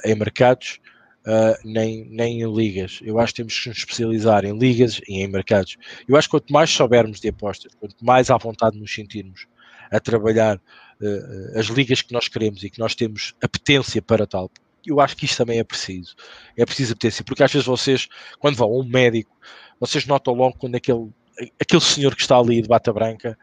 em 0.04 0.14
mercados 0.14 0.80
uh, 1.26 1.56
nem, 1.64 2.06
nem 2.11 2.42
em 2.42 2.54
ligas. 2.54 3.00
Eu 3.02 3.18
acho 3.18 3.32
que 3.32 3.38
temos 3.38 3.58
que 3.58 3.68
nos 3.68 3.78
especializar 3.78 4.44
em 4.44 4.56
ligas 4.56 5.00
e 5.08 5.22
em 5.22 5.28
mercados. 5.28 5.76
Eu 6.08 6.16
acho 6.16 6.28
que 6.28 6.32
quanto 6.32 6.52
mais 6.52 6.70
soubermos 6.70 7.20
de 7.20 7.28
apostas, 7.28 7.74
quanto 7.74 8.04
mais 8.04 8.30
à 8.30 8.37
vontade 8.37 8.78
nos 8.78 8.92
sentirmos 8.92 9.46
a 9.90 10.00
trabalhar 10.00 10.56
uh, 10.56 10.61
as 11.54 11.66
ligas 11.66 12.02
que 12.02 12.12
nós 12.12 12.28
queremos 12.28 12.62
e 12.62 12.70
que 12.70 12.78
nós 12.78 12.94
temos 12.94 13.34
apetência 13.42 14.00
para 14.00 14.26
tal, 14.26 14.50
eu 14.86 15.00
acho 15.00 15.16
que 15.16 15.24
isto 15.24 15.36
também 15.36 15.58
é 15.58 15.64
preciso. 15.64 16.14
É 16.56 16.64
preciso 16.64 16.92
apetência, 16.92 17.24
porque 17.24 17.42
às 17.42 17.52
vezes 17.52 17.66
vocês, 17.66 18.08
quando 18.38 18.56
vão 18.56 18.68
a 18.68 18.78
um 18.78 18.84
médico, 18.84 19.36
vocês 19.78 20.06
notam 20.06 20.34
logo 20.34 20.56
quando 20.58 20.74
aquele, 20.74 21.10
aquele 21.60 21.82
senhor 21.82 22.14
que 22.14 22.22
está 22.22 22.36
ali 22.36 22.62
de 22.62 22.68
bata 22.68 22.92
branca 22.92 23.38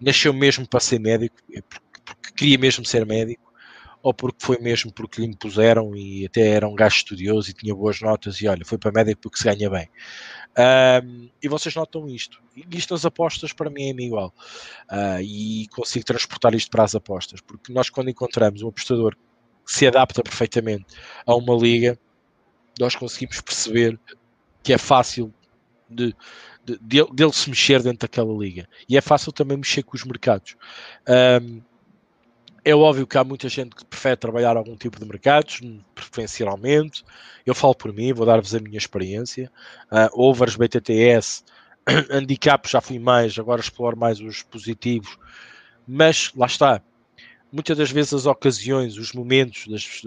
nasceu 0.00 0.32
mesmo 0.32 0.66
para 0.66 0.80
ser 0.80 0.98
médico, 0.98 1.36
é 1.52 1.60
porque, 1.62 2.00
porque 2.04 2.32
queria 2.34 2.58
mesmo 2.58 2.84
ser 2.84 3.06
médico, 3.06 3.52
ou 4.02 4.12
porque 4.12 4.44
foi 4.44 4.58
mesmo 4.58 4.92
porque 4.92 5.20
lhe 5.20 5.28
impuseram 5.28 5.94
e 5.94 6.26
até 6.26 6.48
era 6.48 6.68
um 6.68 6.74
gajo 6.74 6.96
estudioso 6.96 7.50
e 7.50 7.54
tinha 7.54 7.74
boas 7.74 8.00
notas 8.00 8.40
e 8.40 8.48
olha, 8.48 8.64
foi 8.64 8.76
para 8.76 8.90
médico 8.90 9.22
porque 9.22 9.38
se 9.38 9.44
ganha 9.44 9.70
bem. 9.70 9.88
Um, 10.58 11.30
e 11.42 11.48
vocês 11.48 11.74
notam 11.74 12.06
isto. 12.08 12.42
Isto 12.70 12.92
nas 12.92 13.06
apostas 13.06 13.52
para 13.52 13.70
mim 13.70 13.84
é 13.84 14.02
igual. 14.02 14.34
Uh, 14.90 15.20
e 15.22 15.66
consigo 15.68 16.04
transportar 16.04 16.54
isto 16.54 16.70
para 16.70 16.84
as 16.84 16.94
apostas, 16.94 17.40
porque 17.40 17.72
nós 17.72 17.88
quando 17.88 18.10
encontramos 18.10 18.62
um 18.62 18.68
apostador 18.68 19.16
que 19.64 19.72
se 19.72 19.86
adapta 19.86 20.22
perfeitamente 20.22 20.86
a 21.26 21.34
uma 21.34 21.54
liga, 21.54 21.98
nós 22.78 22.94
conseguimos 22.94 23.40
perceber 23.40 23.98
que 24.62 24.72
é 24.72 24.78
fácil 24.78 25.32
de, 25.88 26.14
de, 26.64 26.78
de, 26.80 27.04
dele 27.12 27.32
se 27.32 27.48
mexer 27.48 27.82
dentro 27.82 28.00
daquela 28.00 28.32
liga. 28.32 28.68
E 28.88 28.96
é 28.96 29.00
fácil 29.00 29.32
também 29.32 29.56
mexer 29.56 29.82
com 29.82 29.96
os 29.96 30.04
mercados. 30.04 30.56
Um, 31.08 31.62
é 32.64 32.74
óbvio 32.74 33.06
que 33.06 33.18
há 33.18 33.24
muita 33.24 33.48
gente 33.48 33.74
que 33.74 33.84
prefere 33.84 34.16
trabalhar 34.16 34.56
algum 34.56 34.76
tipo 34.76 34.98
de 34.98 35.04
mercados, 35.04 35.60
preferencialmente. 35.94 37.04
Eu 37.44 37.54
falo 37.54 37.74
por 37.74 37.92
mim, 37.92 38.12
vou 38.12 38.24
dar-vos 38.24 38.54
a 38.54 38.60
minha 38.60 38.78
experiência. 38.78 39.50
Uh, 39.90 40.28
overs, 40.28 40.54
BTTS, 40.54 41.42
handicap 42.10 42.68
já 42.68 42.80
fui 42.80 42.98
mais, 42.98 43.36
agora 43.38 43.60
exploro 43.60 43.96
mais 43.96 44.20
os 44.20 44.42
positivos. 44.42 45.18
Mas 45.86 46.30
lá 46.36 46.46
está. 46.46 46.80
Muitas 47.50 47.76
das 47.76 47.90
vezes 47.90 48.14
as 48.14 48.26
ocasiões, 48.26 48.96
os 48.96 49.12
momentos, 49.12 49.66
das, 49.66 50.02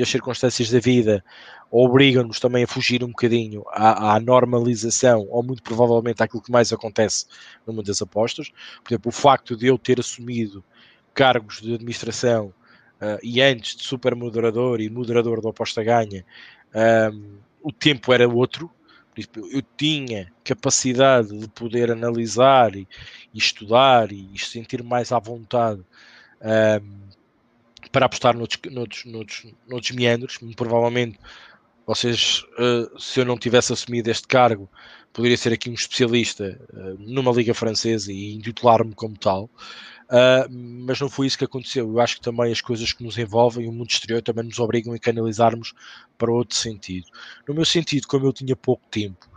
as 0.00 0.08
circunstâncias 0.08 0.70
da 0.70 0.80
vida 0.80 1.22
obrigam-nos 1.70 2.40
também 2.40 2.64
a 2.64 2.66
fugir 2.68 3.02
um 3.02 3.08
bocadinho 3.08 3.64
à, 3.70 4.14
à, 4.14 4.20
normalização, 4.20 5.26
ou 5.28 5.42
muito 5.42 5.62
provavelmente 5.62 6.22
àquilo 6.22 6.42
que 6.42 6.50
mais 6.50 6.72
acontece 6.72 7.26
no 7.66 7.72
mundo 7.72 7.86
das 7.86 8.00
apostas. 8.00 8.50
Por 8.82 8.92
exemplo, 8.92 9.08
o 9.08 9.12
facto 9.12 9.56
de 9.56 9.66
eu 9.66 9.76
ter 9.76 9.98
assumido 9.98 10.64
cargos 11.14 11.60
de 11.60 11.74
administração 11.74 12.52
uh, 13.00 13.18
e 13.22 13.40
antes 13.40 13.76
de 13.76 13.84
super 13.84 14.14
moderador 14.14 14.80
e 14.80 14.90
moderador 14.90 15.40
da 15.40 15.50
aposta 15.50 15.82
ganha, 15.82 16.24
um, 17.12 17.38
o 17.62 17.72
tempo 17.72 18.12
era 18.12 18.28
outro. 18.28 18.70
Eu 19.52 19.62
tinha 19.76 20.32
capacidade 20.42 21.38
de 21.38 21.48
poder 21.48 21.90
analisar 21.90 22.74
e, 22.74 22.86
e 23.32 23.38
estudar 23.38 24.10
e, 24.10 24.28
e 24.34 24.38
sentir 24.38 24.82
mais 24.82 25.12
à 25.12 25.20
vontade 25.20 25.80
um, 26.42 27.04
para 27.92 28.06
apostar 28.06 28.36
noutros, 28.36 28.60
noutros, 28.72 29.04
noutros, 29.04 29.46
noutros 29.68 29.90
meandros. 29.92 30.38
Provavelmente 30.56 31.18
vocês, 31.86 32.44
uh, 32.58 33.00
se 33.00 33.20
eu 33.20 33.24
não 33.24 33.38
tivesse 33.38 33.72
assumido 33.72 34.10
este 34.10 34.26
cargo, 34.26 34.68
poderia 35.12 35.36
ser 35.36 35.52
aqui 35.52 35.70
um 35.70 35.74
especialista 35.74 36.60
uh, 36.72 36.96
numa 36.98 37.30
liga 37.30 37.54
francesa 37.54 38.12
e 38.12 38.34
intitular-me 38.34 38.94
como 38.94 39.16
tal. 39.16 39.48
Uh, 40.04 40.52
mas 40.86 41.00
não 41.00 41.08
foi 41.08 41.26
isso 41.26 41.38
que 41.38 41.44
aconteceu. 41.44 41.88
Eu 41.88 42.00
acho 42.00 42.16
que 42.16 42.22
também 42.22 42.52
as 42.52 42.60
coisas 42.60 42.92
que 42.92 43.02
nos 43.02 43.16
envolvem, 43.16 43.68
o 43.68 43.72
mundo 43.72 43.90
exterior, 43.90 44.22
também 44.22 44.44
nos 44.44 44.58
obrigam 44.58 44.92
a 44.92 44.98
canalizarmos 44.98 45.72
para 46.18 46.30
outro 46.30 46.56
sentido. 46.56 47.06
No 47.48 47.54
meu 47.54 47.64
sentido, 47.64 48.06
como 48.06 48.26
eu 48.26 48.32
tinha 48.32 48.54
pouco 48.54 48.86
tempo 48.90 49.28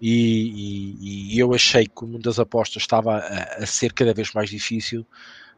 e, 0.00 1.30
e, 1.30 1.34
e 1.34 1.38
eu 1.38 1.54
achei 1.54 1.86
que 1.86 2.04
o 2.04 2.06
mundo 2.06 2.22
das 2.22 2.38
apostas 2.38 2.82
estava 2.82 3.16
a, 3.18 3.62
a, 3.62 3.66
ser 3.66 3.92
cada 3.92 4.14
vez 4.14 4.32
mais 4.32 4.50
difícil, 4.50 5.06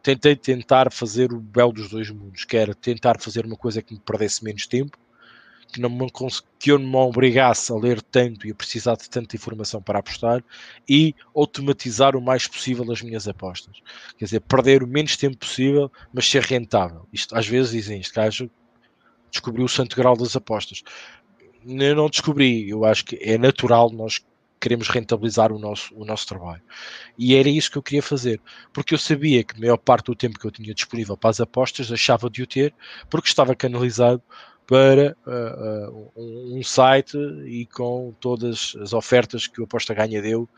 tentei 0.02 0.36
tentar 0.36 0.92
fazer 0.92 1.32
o 1.32 1.40
belo 1.40 1.72
dos 1.72 1.88
dois 1.88 2.10
mundos, 2.10 2.44
que 2.44 2.56
era 2.56 2.74
tentar 2.74 3.20
fazer 3.20 3.46
uma 3.46 3.56
coisa 3.56 3.82
que 3.82 3.94
me 3.94 4.00
perdesse 4.00 4.44
menos 4.44 4.66
tempo 4.66 4.98
que, 5.72 5.80
não 5.80 5.90
me, 5.90 6.06
que 6.58 6.70
eu 6.70 6.78
não 6.78 6.88
me 6.88 6.96
obrigasse 6.96 7.72
a 7.72 7.76
ler 7.76 8.00
tanto 8.02 8.46
e 8.46 8.50
a 8.50 8.54
precisar 8.54 8.96
de 8.96 9.08
tanta 9.08 9.36
informação 9.36 9.80
para 9.80 9.98
apostar 9.98 10.42
e 10.88 11.14
automatizar 11.34 12.16
o 12.16 12.20
mais 12.20 12.46
possível 12.46 12.90
as 12.90 13.02
minhas 13.02 13.28
apostas. 13.28 13.80
Quer 14.18 14.24
dizer, 14.24 14.40
perder 14.40 14.82
o 14.82 14.86
menos 14.86 15.16
tempo 15.16 15.36
possível, 15.36 15.90
mas 16.12 16.28
ser 16.28 16.42
rentável. 16.42 17.06
Isto, 17.12 17.36
às 17.36 17.46
vezes 17.46 17.72
dizem, 17.72 18.00
este 18.00 18.14
gajo 18.14 18.50
descobriu 19.30 19.64
o 19.64 19.68
santo 19.68 19.96
grau 19.96 20.16
das 20.16 20.36
apostas. 20.36 20.82
Eu 21.66 21.96
não 21.96 22.08
descobri, 22.08 22.68
eu 22.68 22.84
acho 22.84 23.04
que 23.04 23.18
é 23.20 23.36
natural 23.36 23.90
nós 23.90 24.24
queremos 24.60 24.88
rentabilizar 24.88 25.52
o 25.52 25.58
nosso, 25.58 25.94
o 25.94 26.04
nosso 26.04 26.26
trabalho. 26.26 26.62
E 27.18 27.34
era 27.34 27.48
isso 27.48 27.70
que 27.70 27.78
eu 27.78 27.82
queria 27.82 28.02
fazer, 28.02 28.40
porque 28.72 28.94
eu 28.94 28.98
sabia 28.98 29.44
que 29.44 29.54
a 29.56 29.60
maior 29.60 29.76
parte 29.76 30.06
do 30.06 30.14
tempo 30.14 30.38
que 30.38 30.46
eu 30.46 30.50
tinha 30.50 30.74
disponível 30.74 31.16
para 31.16 31.30
as 31.30 31.40
apostas 31.40 31.88
deixava 31.88 32.30
de 32.30 32.42
o 32.42 32.46
ter, 32.46 32.74
porque 33.10 33.28
estava 33.28 33.54
canalizado 33.54 34.22
para 34.66 35.16
uh, 35.26 35.90
uh, 36.16 36.56
um 36.56 36.62
site 36.62 37.16
e 37.46 37.66
com 37.66 38.12
todas 38.18 38.76
as 38.80 38.92
ofertas 38.92 39.46
que 39.46 39.60
o 39.60 39.64
Aposta 39.64 39.94
Ganha 39.94 40.20
deu 40.20 40.48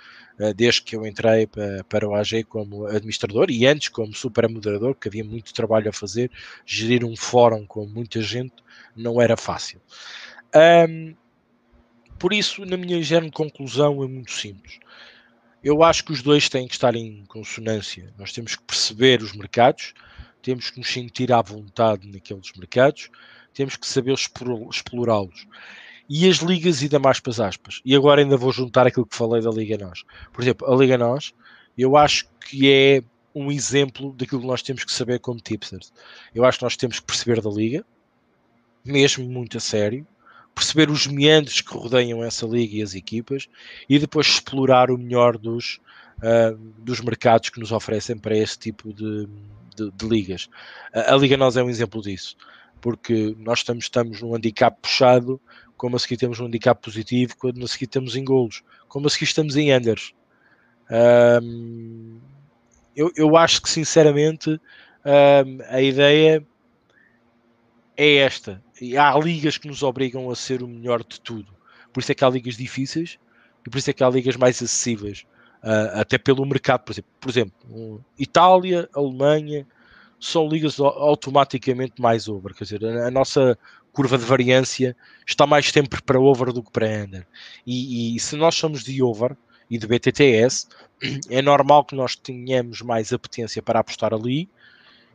uh, 0.41 0.55
desde 0.55 0.83
que 0.83 0.97
eu 0.97 1.07
entrei 1.07 1.47
para, 1.47 1.85
para 1.85 2.09
o 2.09 2.15
AG 2.15 2.45
como 2.45 2.87
administrador 2.87 3.51
e 3.51 3.67
antes 3.67 3.89
como 3.89 4.15
super 4.15 4.49
moderador, 4.49 4.95
que 4.95 5.09
havia 5.09 5.25
muito 5.25 5.53
trabalho 5.53 5.91
a 5.91 5.93
fazer, 5.93 6.31
gerir 6.65 7.05
um 7.05 7.15
fórum 7.15 7.67
com 7.67 7.87
muita 7.87 8.23
gente 8.23 8.55
não 8.97 9.21
era 9.21 9.37
fácil. 9.37 9.81
Um, 10.89 11.15
por 12.19 12.33
isso, 12.33 12.65
na 12.65 12.77
minha 12.77 12.97
ingênua 12.97 13.31
conclusão, 13.31 14.03
é 14.03 14.09
muito 14.09 14.33
simples. 14.33 14.81
Eu 15.63 15.83
acho 15.83 16.05
que 16.05 16.13
os 16.13 16.23
dois 16.23 16.49
têm 16.49 16.67
que 16.67 16.75
estar 16.75 16.95
em 16.95 17.25
consonância. 17.27 18.13
Nós 18.19 18.33
temos 18.33 18.57
que 18.57 18.63
perceber 18.63 19.23
os 19.23 19.33
mercados, 19.35 19.93
temos 20.43 20.71
que 20.71 20.79
nos 20.79 20.91
sentir 20.91 21.33
à 21.33 21.43
vontade 21.43 22.09
naqueles 22.11 22.53
mercados, 22.57 23.11
temos 23.59 23.75
que 23.75 23.89
saber 23.89 24.15
explorá-los. 24.15 25.49
E 26.09 26.29
as 26.29 26.37
ligas 26.37 26.81
ainda 26.81 27.01
mais 27.01 27.19
para 27.19 27.33
as 27.33 27.41
aspas. 27.41 27.81
E 27.85 27.95
agora 27.95 28.21
ainda 28.23 28.37
vou 28.37 28.53
juntar 28.53 28.87
aquilo 28.87 29.05
que 29.05 29.17
falei 29.17 29.43
da 29.43 29.51
Liga 29.51 29.77
Nós. 29.77 30.05
Por 30.33 30.43
exemplo, 30.43 30.73
a 30.73 30.77
Liga 30.77 30.97
Nós, 30.97 31.35
eu 31.77 31.97
acho 31.97 32.29
que 32.49 32.71
é 32.71 33.03
um 33.35 33.51
exemplo 33.51 34.13
daquilo 34.13 34.43
que 34.43 34.47
nós 34.47 34.63
temos 34.63 34.85
que 34.85 34.93
saber 34.93 35.19
como 35.19 35.41
tipsters. 35.41 35.93
Eu 36.33 36.45
acho 36.45 36.59
que 36.59 36.65
nós 36.65 36.77
temos 36.77 37.01
que 37.01 37.07
perceber 37.07 37.41
da 37.41 37.51
Liga, 37.51 37.85
mesmo 38.85 39.29
muito 39.29 39.57
a 39.57 39.61
sério, 39.61 40.07
perceber 40.55 40.89
os 40.89 41.09
meandros 41.09 41.61
que 41.61 41.75
rodeiam 41.77 42.23
essa 42.23 42.47
liga 42.47 42.77
e 42.77 42.83
as 42.83 42.95
equipas 42.95 43.49
e 43.89 43.99
depois 43.99 44.29
explorar 44.29 44.89
o 44.89 44.97
melhor 44.97 45.37
dos, 45.37 45.81
uh, 46.19 46.57
dos 46.79 47.01
mercados 47.01 47.51
que 47.51 47.59
nos 47.59 47.73
oferecem 47.73 48.17
para 48.17 48.37
esse 48.37 48.57
tipo 48.57 48.93
de, 48.93 49.29
de, 49.75 49.91
de 49.91 50.09
ligas. 50.09 50.49
a 50.93 51.17
Liga 51.17 51.37
Nós 51.37 51.57
é 51.57 51.63
um 51.63 51.69
exemplo 51.69 52.01
disso 52.01 52.37
porque 52.81 53.35
nós 53.39 53.61
estamos, 53.61 53.85
estamos 53.85 54.23
num 54.23 54.35
handicap 54.35 54.77
puxado, 54.81 55.41
como 55.77 55.97
a 55.97 55.99
seguir 55.99 56.17
temos 56.17 56.41
um 56.41 56.47
handicap 56.47 56.81
positivo, 56.83 57.37
quando 57.39 57.65
a 57.65 57.69
seguir 57.69 57.85
estamos 57.85 58.17
em 58.17 58.25
golos, 58.25 58.63
como 58.89 59.07
a 59.07 59.11
seguir 59.11 59.25
estamos 59.25 59.57
em 59.57 59.75
unders. 59.75 60.13
Um, 60.91 62.19
eu, 62.97 63.13
eu 63.17 63.37
acho 63.37 63.63
que 63.63 63.69
sinceramente 63.69 64.51
um, 64.51 65.59
a 65.69 65.81
ideia 65.81 66.45
é 67.97 68.17
esta. 68.17 68.63
E 68.81 68.97
há 68.97 69.17
ligas 69.19 69.59
que 69.59 69.69
nos 69.69 69.83
obrigam 69.83 70.31
a 70.31 70.37
ser 70.37 70.63
o 70.63 70.69
melhor 70.69 71.03
de 71.05 71.21
tudo. 71.21 71.53
Por 71.93 72.01
isso 72.01 72.13
é 72.13 72.15
que 72.15 72.25
há 72.25 72.31
ligas 72.31 72.57
difíceis 72.57 73.19
e 73.67 73.71
por 73.71 73.79
isso 73.79 73.91
é 73.91 73.93
que 73.93 74.05
há 74.05 74.09
ligas 74.09 74.37
mais 74.37 74.57
acessíveis. 74.63 75.27
Uh, 75.63 76.01
até 76.01 76.17
pelo 76.17 76.47
mercado, 76.47 76.85
por 76.85 76.93
exemplo, 76.93 77.11
por 77.21 77.31
exemplo 77.31 77.55
um, 77.69 78.01
Itália, 78.17 78.89
Alemanha, 78.95 79.67
são 80.21 80.49
ligas 80.49 80.81
automaticamente 80.81 82.01
mais 82.01 82.29
over. 82.29 82.55
Quer 82.55 82.65
dizer, 82.65 82.85
a, 82.85 83.11
nossa 83.11 83.59
curva 83.93 84.19
de 84.19 84.25
variância 84.25 84.97
está 85.27 85.47
mais 85.47 85.69
sempre 85.71 86.03
para 86.03 86.21
over 86.21 86.53
do 86.53 86.63
que 86.63 86.71
para 86.71 86.87
under. 86.87 87.27
E, 87.67 88.17
e, 88.17 88.21
se 88.21 88.37
nós 88.37 88.55
somos 88.55 88.83
de 88.83 89.03
over 89.03 89.37
e 89.71 89.79
de 89.79 89.87
BTTS, 89.87 90.69
é 91.31 91.43
normal 91.43 91.85
que 91.85 91.95
nós 91.95 92.17
tenhamos 92.17 92.83
mais 92.83 93.13
apetência 93.13 93.63
para 93.63 93.81
apostar 93.81 94.13
ali 94.13 94.49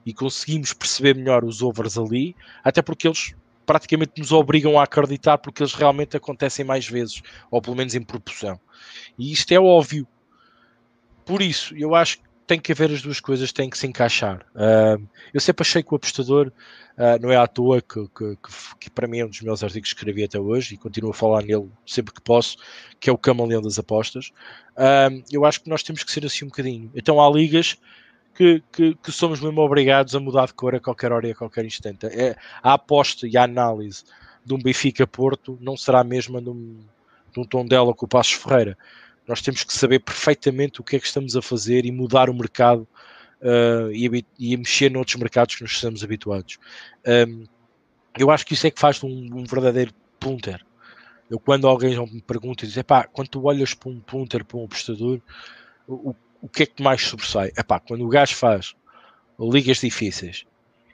e 0.05 0.13
conseguimos 0.13 0.73
perceber 0.73 1.15
melhor 1.15 1.43
os 1.43 1.61
overs 1.61 1.97
ali, 1.97 2.35
até 2.63 2.81
porque 2.81 3.07
eles 3.07 3.33
praticamente 3.65 4.13
nos 4.17 4.31
obrigam 4.31 4.77
a 4.77 4.83
acreditar 4.83 5.37
porque 5.37 5.63
eles 5.63 5.73
realmente 5.73 6.17
acontecem 6.17 6.65
mais 6.65 6.87
vezes, 6.87 7.21
ou 7.49 7.61
pelo 7.61 7.75
menos 7.75 7.95
em 7.95 8.01
proporção. 8.01 8.59
E 9.17 9.31
isto 9.31 9.51
é 9.51 9.59
óbvio. 9.59 10.07
por 11.25 11.41
isso, 11.41 11.73
eu 11.77 11.95
acho 11.95 12.17
que 12.17 12.32
tem 12.53 12.59
que 12.59 12.71
haver 12.71 12.91
as 12.91 13.01
duas 13.01 13.19
coisas, 13.19 13.51
têm 13.51 13.67
que 13.67 13.77
se 13.77 13.87
encaixar. 13.87 14.45
Uh, 14.53 15.03
eu 15.33 15.41
sempre 15.41 15.63
achei 15.63 15.81
que 15.81 15.91
o 15.91 15.95
apostador 15.95 16.51
uh, 16.97 17.19
não 17.19 17.31
é 17.31 17.35
à 17.35 17.47
toa 17.47 17.81
que, 17.81 18.07
que, 18.09 18.35
que, 18.35 18.79
que, 18.79 18.89
para 18.91 19.07
mim 19.07 19.19
é 19.19 19.25
um 19.25 19.29
dos 19.29 19.41
meus 19.41 19.63
artigos 19.63 19.91
que 19.91 19.95
escrevi 19.95 20.23
até 20.23 20.39
hoje 20.39 20.75
e 20.75 20.77
continuo 20.77 21.09
a 21.09 21.13
falar 21.15 21.41
nele 21.41 21.67
sempre 21.83 22.13
que 22.13 22.21
posso, 22.21 22.57
que 22.99 23.09
é 23.09 23.13
o 23.13 23.17
camaleão 23.17 23.59
das 23.59 23.79
apostas. 23.79 24.31
Uh, 24.77 25.23
eu 25.31 25.45
acho 25.45 25.61
que 25.61 25.69
nós 25.69 25.81
temos 25.81 26.03
que 26.03 26.11
ser 26.11 26.23
assim 26.25 26.45
um 26.45 26.49
bocadinho. 26.49 26.91
Então 26.93 27.19
há 27.19 27.27
ligas 27.27 27.75
que, 28.35 28.61
que, 28.71 29.11
somos 29.11 29.41
mesmo 29.41 29.59
obrigados 29.59 30.13
a 30.13 30.19
mudar 30.19 30.45
de 30.45 30.53
cor 30.53 30.75
a 30.75 30.79
qualquer 30.79 31.11
hora 31.11 31.27
e 31.27 31.31
a 31.31 31.35
qualquer 31.35 31.65
instante. 31.65 32.05
É, 32.05 32.35
a 32.61 32.73
aposta 32.73 33.27
e 33.27 33.35
a 33.35 33.43
análise 33.43 34.03
de 34.45 34.53
um 34.53 34.59
Benfica 34.59 35.07
Porto 35.07 35.57
não 35.59 35.75
será 35.75 36.01
a 36.01 36.03
mesma 36.03 36.39
de 36.39 36.51
um, 36.51 36.79
de 37.31 37.39
um 37.39 37.45
tom 37.45 37.65
dela 37.65 37.95
com 37.95 38.05
o 38.05 38.09
Passos 38.09 38.33
Ferreira 38.33 38.77
nós 39.27 39.41
temos 39.41 39.63
que 39.63 39.73
saber 39.73 39.99
perfeitamente 39.99 40.81
o 40.81 40.83
que 40.83 40.95
é 40.95 40.99
que 40.99 41.05
estamos 41.05 41.36
a 41.36 41.41
fazer 41.41 41.86
e 41.86 41.91
mudar 41.91 42.29
o 42.29 42.33
mercado 42.33 42.88
uh, 43.41 43.91
e, 43.91 44.25
e 44.38 44.57
mexer 44.57 44.91
noutros 44.91 45.15
mercados 45.15 45.55
que 45.55 45.63
nos 45.63 45.71
estamos 45.71 46.03
habituados. 46.03 46.57
Um, 47.05 47.45
eu 48.17 48.29
acho 48.29 48.45
que 48.45 48.53
isso 48.53 48.67
é 48.67 48.71
que 48.71 48.79
faz 48.79 49.01
um, 49.03 49.09
um 49.09 49.43
verdadeiro 49.43 49.93
punter. 50.19 50.65
Eu, 51.29 51.39
quando 51.39 51.67
alguém 51.67 51.97
me 52.12 52.21
pergunta 52.21 52.65
e 52.65 52.67
diz, 52.67 52.81
pá, 52.83 53.05
quando 53.05 53.29
tu 53.29 53.43
olhas 53.43 53.73
para 53.73 53.89
um 53.89 53.99
punter, 53.99 54.43
para 54.43 54.57
um 54.57 54.65
apostador, 54.65 55.19
o, 55.88 56.15
o 56.41 56.49
que 56.49 56.63
é 56.63 56.65
que 56.65 56.83
mais 56.83 57.01
sobressai? 57.01 57.51
Epá, 57.57 57.79
quando 57.79 58.05
o 58.05 58.09
gajo 58.09 58.36
faz 58.36 58.75
ligas 59.39 59.77
difíceis 59.77 60.45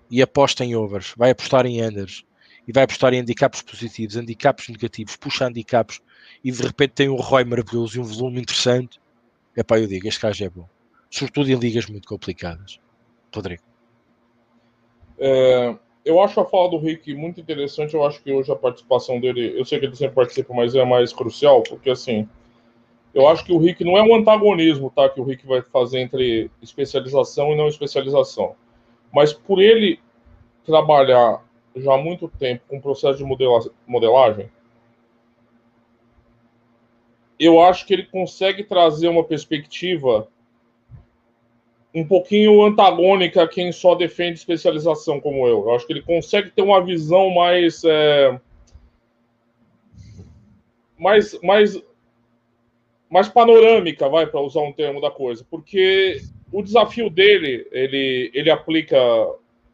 e 0.10 0.22
aposta 0.22 0.63
em 0.63 0.76
overs, 0.76 1.13
vai 1.18 1.32
apostar 1.32 1.65
em 1.65 1.84
unders 1.84 2.24
e 2.68 2.72
vai 2.72 2.84
apostar 2.84 3.13
em 3.13 3.20
handicaps 3.20 3.62
positivos, 3.63 4.15
handicaps 4.15 4.70
negativos, 4.70 5.15
puxa 5.15 5.48
handicaps 5.48 6.00
e 6.44 6.52
de 6.52 6.62
repente 6.62 6.92
tem 6.92 7.10
um 7.10 7.16
ROI 7.16 7.44
maravilhoso 7.44 7.98
e 7.98 8.00
um 8.00 8.04
volume 8.04 8.42
interessante, 8.42 9.00
é 9.56 9.64
pá, 9.64 9.80
eu 9.80 9.88
digo, 9.88 10.08
este 10.08 10.22
gajo 10.22 10.44
é 10.44 10.50
bom. 10.50 10.68
Sobretudo 11.10 11.50
em 11.50 11.56
ligas 11.56 11.88
muito 11.88 12.08
complicadas. 12.08 12.80
Rodrigo. 13.34 13.64
É, 15.18 15.76
eu 16.06 16.22
acho 16.22 16.40
a 16.40 16.46
fala 16.46 16.70
do 16.70 16.78
Rick 16.78 17.14
muito 17.14 17.42
interessante. 17.42 17.94
Eu 17.94 18.06
acho 18.06 18.22
que 18.24 18.32
hoje 18.32 18.52
a 18.52 18.56
participação 18.56 19.20
dele, 19.20 19.60
eu 19.60 19.66
sei 19.66 19.80
que 19.80 19.86
ele 19.86 19.96
sempre 19.96 20.16
participa, 20.16 20.54
mas 20.54 20.76
é 20.76 20.86
mais 20.86 21.12
crucial, 21.12 21.62
porque 21.64 21.90
assim, 21.90 22.28
eu 23.14 23.28
acho 23.28 23.44
que 23.44 23.52
o 23.52 23.58
Rick 23.58 23.84
não 23.84 23.98
é 23.98 24.04
um 24.04 24.16
antagonismo, 24.16 24.92
tá? 24.96 25.10
Que 25.10 25.20
o 25.20 25.24
Rick 25.24 25.46
vai 25.46 25.62
fazer 25.62 26.00
entre 26.00 26.50
especialização 26.62 27.52
e 27.52 27.58
não 27.58 27.68
especialização. 27.68 28.56
Mas 29.12 29.34
por 29.34 29.60
ele 29.60 30.00
trabalhar 30.64 31.44
já 31.76 31.94
há 31.94 31.98
muito 31.98 32.28
tempo 32.28 32.64
com 32.68 32.80
processo 32.80 33.18
de 33.18 33.72
modelagem, 33.88 34.50
eu 37.39 37.62
acho 37.62 37.86
que 37.86 37.93
ele 37.93 38.04
consegue 38.04 38.63
trazer 38.63 39.08
uma 39.08 39.23
perspectiva 39.23 40.28
um 41.95 42.06
pouquinho 42.06 42.62
antagônica 42.63 43.41
a 43.41 43.47
quem 43.47 43.71
só 43.71 43.95
defende 43.95 44.38
especialização 44.38 45.19
como 45.19 45.47
eu. 45.47 45.62
Eu 45.62 45.73
acho 45.73 45.88
que 45.88 45.93
ele 45.93 46.02
consegue 46.02 46.52
ter 46.52 46.62
uma 46.62 46.84
visão 46.84 47.30
mais. 47.30 47.84
É, 47.84 48.39
mais, 50.97 51.39
mais, 51.41 51.82
mais 53.10 53.30
panorâmica, 53.30 54.10
vai, 54.10 54.28
para 54.28 54.41
usar 54.41 54.62
um 54.62 54.73
termo 54.73 54.99
da 54.99 55.10
coisa. 55.10 55.45
Porque 55.49 56.21
o 56.52 56.62
desafio 56.62 57.10
dele, 57.10 57.65
ele, 57.71 58.30
ele 58.34 58.52
aplica 58.52 58.97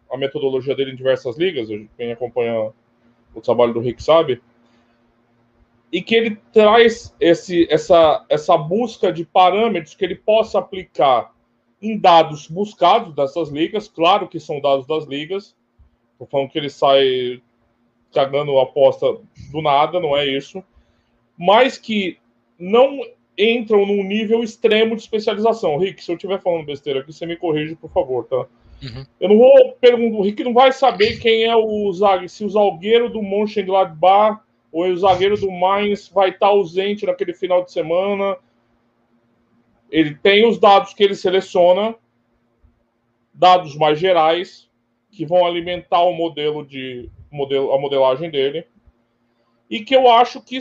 a 0.10 0.17
metodologia 0.17 0.75
dele 0.75 0.91
em 0.91 0.95
diversas 0.95 1.36
ligas, 1.36 1.67
quem 1.97 2.12
acompanha 2.12 2.71
o 3.34 3.41
trabalho 3.41 3.73
do 3.73 3.80
Rick 3.80 4.01
sabe 4.01 4.39
e 5.96 6.02
que 6.02 6.14
ele 6.14 6.38
traz 6.52 7.16
esse, 7.22 7.66
essa, 7.72 8.26
essa 8.28 8.58
busca 8.58 9.14
de 9.14 9.24
parâmetros 9.24 9.96
que 9.96 10.04
ele 10.04 10.16
possa 10.16 10.60
aplicar 10.60 11.34
em 11.82 11.98
dados 11.98 12.50
buscados 12.50 13.16
dessas 13.16 13.48
ligas, 13.48 13.88
claro 13.88 14.28
que 14.28 14.38
são 14.38 14.60
dados 14.60 14.86
das 14.86 15.06
ligas, 15.06 15.56
estou 16.12 16.28
falando 16.28 16.50
que 16.50 16.60
ele 16.60 16.70
sai 16.70 17.42
cagando 18.14 18.60
a 18.60 18.64
aposta 18.64 19.08
do 19.54 19.62
nada, 19.62 19.98
não 20.02 20.18
é 20.18 20.28
isso, 20.28 20.62
mas 21.38 21.78
que 21.78 22.18
não 22.60 23.00
entram 23.38 23.86
num 23.86 24.04
nível 24.04 24.44
extremo 24.44 24.98
de 24.98 25.02
especialização. 25.02 25.78
Rick, 25.78 26.04
se 26.04 26.12
eu 26.12 26.18
estiver 26.18 26.42
falando 26.42 26.66
besteira 26.66 27.00
aqui, 27.00 27.14
você 27.14 27.26
me 27.26 27.38
corrige, 27.38 27.74
por 27.74 27.90
favor, 27.90 28.26
tá? 28.26 28.46
Uhum. 28.84 29.06
Eu 29.18 29.30
não 29.30 29.38
vou 29.38 29.72
perguntar, 29.80 30.18
o 30.18 30.24
Rick 30.24 30.44
não 30.44 30.54
vai 30.54 30.74
saber 30.74 31.20
quem 31.22 31.46
é 31.46 31.56
o 31.56 31.90
se 32.28 32.44
o 32.44 32.50
zagueiro 32.50 33.10
do 33.10 33.24
Mönchengladbach 33.24 34.45
o 34.78 34.98
zagueiro 34.98 35.40
do 35.40 35.50
Mainz 35.50 36.10
vai 36.10 36.32
estar 36.32 36.48
ausente 36.48 37.06
naquele 37.06 37.34
final 37.34 37.64
de 37.64 37.72
semana. 37.72 38.38
Ele 39.90 40.14
tem 40.16 40.46
os 40.46 40.60
dados 40.60 40.94
que 40.94 41.02
ele 41.02 41.16
seleciona, 41.16 41.96
dados 43.34 43.74
mais 43.78 43.98
gerais, 43.98 44.70
que 45.10 45.26
vão 45.26 45.46
alimentar 45.46 46.02
o 46.02 46.12
modelo 46.12 46.66
de 46.66 47.10
modelo, 47.32 47.72
a 47.72 47.80
modelagem 47.80 48.30
dele. 48.30 48.68
E 49.70 49.80
que 49.80 49.96
eu 49.96 50.10
acho 50.10 50.42
que 50.42 50.60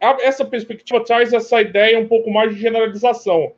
essa 0.00 0.44
perspectiva 0.44 1.04
traz 1.04 1.32
essa 1.32 1.60
ideia 1.60 2.00
um 2.00 2.08
pouco 2.08 2.28
mais 2.28 2.52
de 2.52 2.60
generalização. 2.60 3.52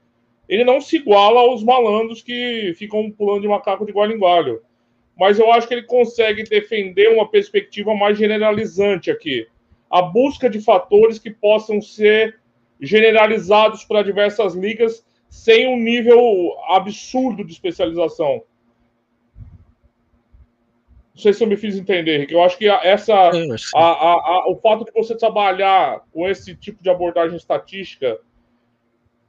Ele 0.47 0.65
não 0.65 0.83
se 0.83 0.97
iguala 0.97 1.41
aos 1.41 1.65
malandros 1.65 2.21
que 2.21 2.75
ficam 2.77 3.11
pulando 3.11 3.41
de 3.41 3.49
macaco 3.49 3.87
de 3.87 3.93
galho 3.95 4.15
em 4.15 4.21
galho. 4.21 4.63
Mas 5.19 5.39
eu 5.39 5.51
acho 5.51 5.67
que 5.67 5.73
ele 5.73 5.85
consegue 5.85 6.45
defender 6.45 7.09
uma 7.09 7.27
perspectiva 7.27 7.95
mais 7.95 8.19
generalizante 8.19 9.11
aqui 9.11 9.49
a 9.91 10.03
busca 10.03 10.49
de 10.49 10.61
fatores 10.61 11.19
que 11.19 11.31
possam 11.31 11.81
ser 11.81 12.41
generalizados 12.81 13.85
para 13.85 14.03
diversas 14.03 14.55
ligas 14.55 15.05
sem 15.29 15.69
um 15.69 15.77
nível 15.77 16.55
absurdo 16.69 17.45
de 17.45 17.53
especialização. 17.53 18.43
Não 21.15 21.23
sei 21.23 21.33
se 21.33 21.43
eu 21.43 21.49
me 21.49 21.57
fiz 21.57 21.77
entender, 21.77 22.19
Rick. 22.19 22.33
Eu 22.33 22.43
acho 22.43 22.57
que 22.57 22.69
essa, 22.69 23.13
a, 23.13 23.81
a, 23.81 24.13
a, 24.13 24.51
o 24.51 24.57
fato 24.57 24.85
de 24.85 24.93
você 24.93 25.17
trabalhar 25.17 26.05
com 26.13 26.29
esse 26.29 26.55
tipo 26.55 26.81
de 26.81 26.89
abordagem 26.89 27.37
estatística 27.37 28.21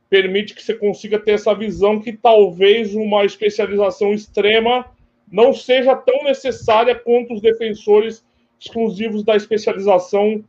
permite 0.07 0.53
que 0.53 0.61
você 0.61 0.75
consiga 0.75 1.19
ter 1.19 1.31
essa 1.31 1.53
visão 1.53 1.99
que 1.99 2.13
talvez 2.13 2.93
uma 2.93 3.25
especialização 3.25 4.13
extrema 4.13 4.85
não 5.31 5.53
seja 5.53 5.95
tão 5.95 6.23
necessária 6.23 6.95
quanto 6.95 7.33
os 7.33 7.41
defensores 7.41 8.23
exclusivos 8.59 9.23
da 9.23 9.35
especialização 9.35 10.43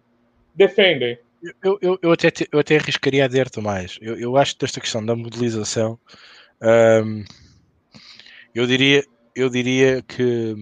defendem. 0.55 1.19
Eu, 1.63 1.79
eu, 1.81 1.99
eu, 2.03 2.13
até, 2.13 2.29
eu 2.53 2.59
até 2.59 2.77
arriscaria 2.77 3.25
a 3.25 3.29
dizer-te 3.29 3.61
mais. 3.61 3.99
Eu, 4.03 4.19
eu 4.19 4.37
acho 4.37 4.57
que 4.57 4.65
esta 4.65 4.81
questão 4.81 5.05
da 5.05 5.17
modelização, 5.17 5.99
um, 6.63 7.25
eu, 8.55 8.67
diria, 8.67 9.05
eu 9.35 9.49
diria 9.49 10.03
que, 10.03 10.55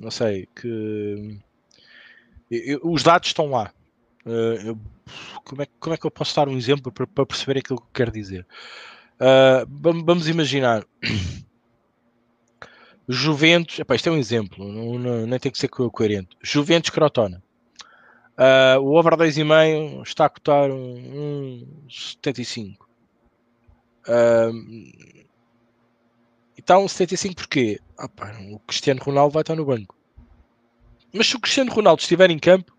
não 0.00 0.10
sei, 0.10 0.48
que 0.56 1.38
eu, 2.50 2.80
os 2.82 3.02
dados 3.02 3.28
estão 3.28 3.50
lá. 3.50 3.72
Uh, 4.24 4.78
como, 5.44 5.62
é, 5.62 5.66
como 5.80 5.94
é 5.94 5.98
que 5.98 6.06
eu 6.06 6.10
posso 6.10 6.34
dar 6.34 6.48
um 6.48 6.56
exemplo 6.56 6.90
para, 6.90 7.06
para 7.06 7.26
perceber 7.26 7.58
aquilo 7.58 7.80
que 7.80 7.86
eu 7.86 7.92
quero 7.92 8.12
dizer? 8.12 8.46
Uh, 9.20 9.66
vamos 9.68 10.28
imaginar 10.28 10.86
Juventus, 13.08 13.78
epá, 13.78 13.94
isto 13.94 14.08
é 14.08 14.12
um 14.12 14.16
exemplo, 14.16 14.66
não, 14.66 14.98
não, 14.98 15.26
nem 15.26 15.38
tem 15.38 15.50
que 15.50 15.58
ser 15.58 15.68
coerente. 15.68 16.36
Juventus 16.42 16.90
Crotona. 16.90 17.42
Uh, 18.38 18.80
o 18.80 18.94
over 18.94 19.14
2,5 19.14 20.02
está 20.02 20.24
a 20.24 20.28
cotar 20.28 20.70
um, 20.70 21.66
um 21.84 21.90
75. 21.90 22.88
Uh, 24.08 25.12
então, 26.56 26.86
75 26.86 27.34
porquê? 27.34 27.80
Ah, 27.98 28.08
o 28.52 28.58
Cristiano 28.60 29.02
Ronaldo 29.02 29.32
vai 29.32 29.42
estar 29.42 29.54
no 29.54 29.64
banco. 29.64 29.96
Mas 31.12 31.26
se 31.26 31.36
o 31.36 31.40
Cristiano 31.40 31.72
Ronaldo 31.72 32.00
estiver 32.00 32.30
em 32.30 32.38
campo, 32.38 32.72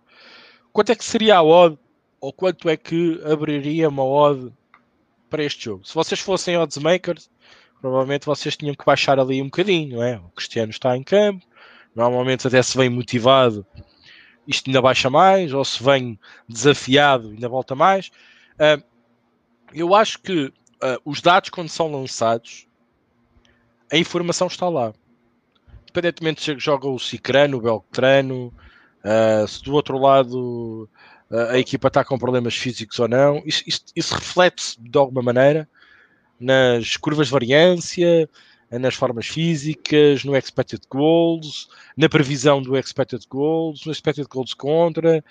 quanto 0.71 0.91
é 0.91 0.95
que 0.95 1.03
seria 1.03 1.37
a 1.37 1.43
odd? 1.43 1.77
Ou 2.19 2.31
quanto 2.31 2.69
é 2.69 2.77
que 2.77 3.21
abriria 3.25 3.89
uma 3.89 4.03
odd 4.03 4.53
para 5.29 5.43
este 5.43 5.65
jogo? 5.65 5.85
Se 5.85 5.93
vocês 5.93 6.21
fossem 6.21 6.57
odds 6.57 6.77
makers, 6.77 7.29
provavelmente 7.83 8.25
vocês 8.25 8.55
tinham 8.55 8.73
que 8.73 8.85
baixar 8.85 9.19
ali 9.19 9.41
um 9.41 9.45
bocadinho, 9.45 9.97
não 9.97 10.03
é? 10.03 10.15
O 10.15 10.29
Cristiano 10.29 10.71
está 10.71 10.95
em 10.95 11.03
campo, 11.03 11.45
normalmente 11.93 12.47
até 12.47 12.63
se 12.63 12.77
vem 12.77 12.89
motivado 12.89 13.67
isto 14.47 14.69
ainda 14.69 14.81
baixa 14.81 15.09
mais, 15.09 15.51
ou 15.53 15.63
se 15.65 15.83
vem 15.83 16.17
desafiado, 16.47 17.29
ainda 17.29 17.49
volta 17.49 17.75
mais. 17.75 18.07
Uh, 18.55 18.81
eu 19.73 19.93
acho 19.93 20.19
que 20.19 20.45
uh, 20.45 20.53
os 21.03 21.21
dados, 21.21 21.49
quando 21.49 21.67
são 21.67 21.91
lançados, 21.91 22.67
a 23.91 23.97
informação 23.97 24.47
está 24.47 24.69
lá. 24.69 24.93
Independentemente 25.83 26.41
se 26.41 26.57
joga 26.59 26.87
o 26.87 26.97
Cicrano, 26.97 27.57
o 27.57 27.61
Beltrano, 27.61 28.53
uh, 29.03 29.47
se 29.47 29.61
do 29.61 29.73
outro 29.73 29.97
lado 29.97 30.89
a 31.49 31.57
equipa 31.57 31.87
está 31.87 32.05
com 32.05 32.17
problemas 32.19 32.55
físicos 32.55 32.99
ou 32.99 33.07
não, 33.07 33.41
isso, 33.43 33.63
isso, 33.65 33.81
isso 33.95 34.13
reflete-se 34.13 34.79
de 34.79 34.97
alguma 34.97 35.23
maneira 35.23 35.67
nas 36.43 36.97
curvas 36.97 37.27
de 37.27 37.33
variância, 37.33 38.29
nas 38.79 38.95
formas 38.95 39.27
físicas, 39.27 40.23
no 40.23 40.35
expected 40.35 40.81
goals, 40.89 41.69
na 41.95 42.09
previsão 42.09 42.61
do 42.61 42.77
expected 42.77 43.25
goals, 43.29 43.85
no 43.85 43.91
expected 43.91 44.27
goals 44.27 44.53
contra. 44.53 45.23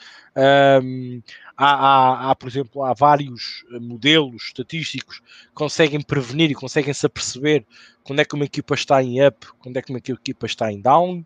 Um, 0.83 1.21
há, 1.57 1.67
há, 1.67 2.31
há, 2.31 2.35
por 2.35 2.49
exemplo, 2.49 2.85
há 2.85 2.93
vários 2.93 3.65
modelos 3.81 4.45
estatísticos 4.45 5.19
que 5.19 5.55
conseguem 5.55 6.01
prevenir 6.01 6.51
e 6.51 6.55
conseguem 6.55 6.95
se 6.95 7.05
aperceber 7.05 7.65
quando 8.05 8.21
é 8.21 8.25
que 8.25 8.35
uma 8.35 8.45
equipa 8.45 8.75
está 8.75 9.03
em 9.03 9.25
up, 9.27 9.47
quando 9.59 9.77
é 9.77 9.83
que 9.83 9.91
uma 9.91 9.99
equipa 9.99 10.47
está 10.47 10.73
em 10.73 10.81
down, 10.81 11.19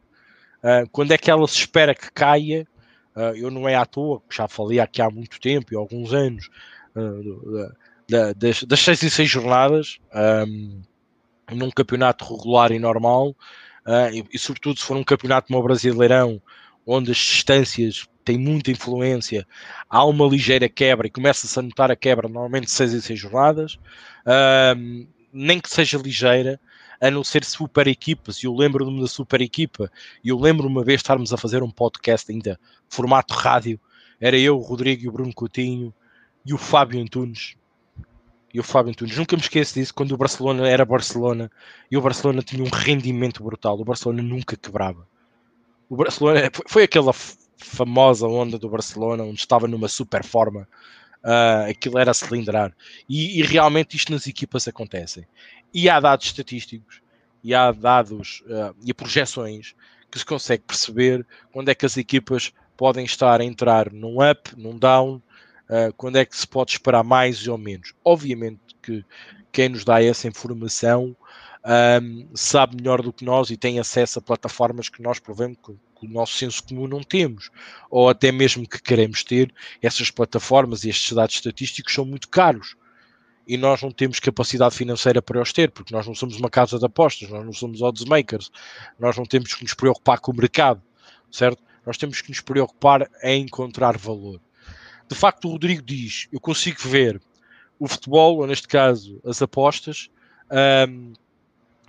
uh, 0.62 0.88
quando 0.90 1.12
é 1.12 1.18
que 1.18 1.30
ela 1.30 1.46
se 1.46 1.58
espera 1.58 1.94
que 1.94 2.10
caia. 2.12 2.66
Uh, 3.14 3.34
eu 3.34 3.50
não 3.50 3.66
é 3.66 3.74
à 3.74 3.86
toa, 3.86 4.22
já 4.30 4.46
falei 4.46 4.78
aqui 4.78 5.00
há 5.00 5.08
muito 5.08 5.40
tempo 5.40 5.72
e 5.72 5.76
alguns 5.76 6.12
anos, 6.12 6.50
uh, 6.94 7.74
das, 8.08 8.62
das 8.64 8.80
seis 8.80 9.02
e 9.02 9.10
seis 9.10 9.30
jornadas. 9.30 9.98
Um, 10.14 10.82
num 11.54 11.70
campeonato 11.70 12.24
regular 12.24 12.72
e 12.72 12.78
normal, 12.78 13.30
uh, 13.86 14.12
e, 14.12 14.24
e, 14.32 14.38
sobretudo 14.38 14.78
se 14.78 14.84
for 14.84 14.96
um 14.96 15.04
campeonato 15.04 15.46
como 15.46 15.58
o 15.58 15.62
Brasileirão, 15.62 16.40
onde 16.84 17.10
as 17.10 17.16
distâncias 17.16 18.08
têm 18.24 18.38
muita 18.38 18.70
influência, 18.70 19.46
há 19.88 20.04
uma 20.04 20.26
ligeira 20.26 20.68
quebra 20.68 21.06
e 21.06 21.10
começa-se 21.10 21.58
a 21.58 21.62
notar 21.62 21.90
a 21.90 21.96
quebra 21.96 22.28
normalmente 22.28 22.70
6 22.70 22.94
em 22.94 23.00
6 23.00 23.20
jornadas, 23.20 23.74
uh, 23.74 25.06
nem 25.32 25.60
que 25.60 25.70
seja 25.70 25.98
ligeira, 25.98 26.60
a 27.00 27.10
não 27.10 27.22
ser 27.22 27.44
super 27.44 27.86
equipas, 27.86 28.38
e 28.38 28.46
eu 28.46 28.54
lembro-me 28.54 29.00
da 29.00 29.06
super 29.06 29.40
equipa, 29.40 29.90
e 30.24 30.30
eu 30.30 30.38
lembro 30.38 30.66
uma 30.66 30.82
vez 30.82 31.00
estarmos 31.00 31.32
a 31.32 31.36
fazer 31.36 31.62
um 31.62 31.70
podcast 31.70 32.32
ainda, 32.32 32.58
formato 32.88 33.34
rádio, 33.34 33.78
era 34.18 34.36
eu, 34.38 34.56
o 34.56 34.62
Rodrigo 34.62 35.04
e 35.04 35.08
o 35.08 35.12
Bruno 35.12 35.34
Coutinho, 35.34 35.94
e 36.44 36.54
o 36.54 36.58
Fábio 36.58 37.00
Antunes, 37.00 37.54
e 38.52 38.60
o 38.60 38.62
Fábio 38.62 38.90
Antunes. 38.90 39.16
Nunca 39.16 39.36
me 39.36 39.42
esqueço 39.42 39.74
disso, 39.74 39.94
quando 39.94 40.12
o 40.12 40.16
Barcelona 40.16 40.68
era 40.68 40.84
Barcelona 40.84 41.50
e 41.90 41.96
o 41.96 42.00
Barcelona 42.00 42.42
tinha 42.42 42.62
um 42.62 42.68
rendimento 42.68 43.42
brutal. 43.42 43.78
O 43.78 43.84
Barcelona 43.84 44.22
nunca 44.22 44.56
quebrava. 44.56 45.06
O 45.88 45.96
Barcelona 45.96 46.50
foi 46.66 46.84
aquela 46.84 47.12
famosa 47.56 48.26
onda 48.26 48.58
do 48.58 48.68
Barcelona, 48.68 49.24
onde 49.24 49.38
estava 49.38 49.68
numa 49.68 49.88
super 49.88 50.24
forma. 50.24 50.68
Uh, 51.22 51.70
aquilo 51.70 51.98
era 51.98 52.14
cilindrar. 52.14 52.72
E, 53.08 53.40
e, 53.40 53.42
realmente 53.42 53.96
isto 53.96 54.12
nas 54.12 54.26
equipas 54.26 54.68
acontece. 54.68 55.26
E 55.74 55.88
há 55.88 55.98
dados 55.98 56.26
estatísticos, 56.26 57.00
e 57.42 57.54
há 57.54 57.72
dados 57.72 58.42
uh, 58.46 58.74
e 58.84 58.94
projeções 58.94 59.74
que 60.10 60.18
se 60.18 60.24
consegue 60.24 60.62
perceber 60.64 61.26
quando 61.52 61.68
é 61.68 61.74
que 61.74 61.84
as 61.84 61.96
equipas 61.96 62.52
podem 62.76 63.04
estar 63.04 63.40
a 63.40 63.44
entrar 63.44 63.92
num 63.92 64.18
up, 64.22 64.50
num 64.56 64.78
down, 64.78 65.20
uh, 65.68 65.92
quando 65.96 66.16
é 66.16 66.24
que 66.24 66.36
se 66.36 66.46
pode 66.46 66.72
esperar 66.72 67.04
mais 67.04 67.46
ou 67.48 67.58
menos. 67.58 67.94
Obviamente 68.04 68.60
que 68.82 69.04
quem 69.52 69.68
nos 69.68 69.84
dá 69.84 70.02
essa 70.02 70.28
informação 70.28 71.16
um, 72.00 72.28
sabe 72.34 72.76
melhor 72.76 73.02
do 73.02 73.12
que 73.12 73.24
nós 73.24 73.50
e 73.50 73.56
tem 73.56 73.80
acesso 73.80 74.18
a 74.18 74.22
plataformas 74.22 74.88
que 74.88 75.02
nós 75.02 75.18
provemos 75.18 75.58
que, 75.64 75.72
que, 75.98 76.06
o 76.06 76.08
nosso 76.08 76.36
senso 76.36 76.62
comum 76.62 76.86
não 76.86 77.02
temos, 77.02 77.50
ou 77.90 78.08
até 78.08 78.30
mesmo 78.30 78.68
que 78.68 78.80
queremos 78.80 79.24
ter, 79.24 79.52
essas 79.82 80.10
plataformas 80.10 80.84
e 80.84 80.90
estes 80.90 81.12
dados 81.12 81.34
estatísticos 81.34 81.92
são 81.92 82.04
muito 82.04 82.28
caros. 82.28 82.76
E 83.48 83.56
nós 83.56 83.80
não 83.80 83.92
temos 83.92 84.18
capacidade 84.18 84.74
financeira 84.74 85.22
para 85.22 85.40
os 85.40 85.52
ter, 85.52 85.70
porque 85.70 85.94
nós 85.94 86.06
não 86.06 86.14
somos 86.14 86.36
uma 86.36 86.50
casa 86.50 86.78
de 86.78 86.84
apostas, 86.84 87.28
nós 87.28 87.44
não 87.44 87.52
somos 87.52 87.80
odds 87.80 88.04
makers, 88.04 88.50
nós 88.98 89.16
não 89.16 89.24
temos 89.24 89.54
que 89.54 89.62
nos 89.62 89.74
preocupar 89.74 90.18
com 90.18 90.32
o 90.32 90.36
mercado, 90.36 90.82
certo? 91.30 91.62
Nós 91.84 91.96
temos 91.96 92.20
que 92.20 92.28
nos 92.28 92.40
preocupar 92.40 93.08
em 93.22 93.42
encontrar 93.42 93.96
valor 93.96 94.40
de 95.08 95.14
facto 95.14 95.46
o 95.46 95.52
Rodrigo 95.52 95.82
diz, 95.82 96.28
eu 96.32 96.40
consigo 96.40 96.78
ver 96.80 97.20
o 97.78 97.86
futebol, 97.86 98.38
ou 98.38 98.46
neste 98.46 98.66
caso 98.66 99.20
as 99.24 99.42
apostas, 99.42 100.08
um, 100.88 101.12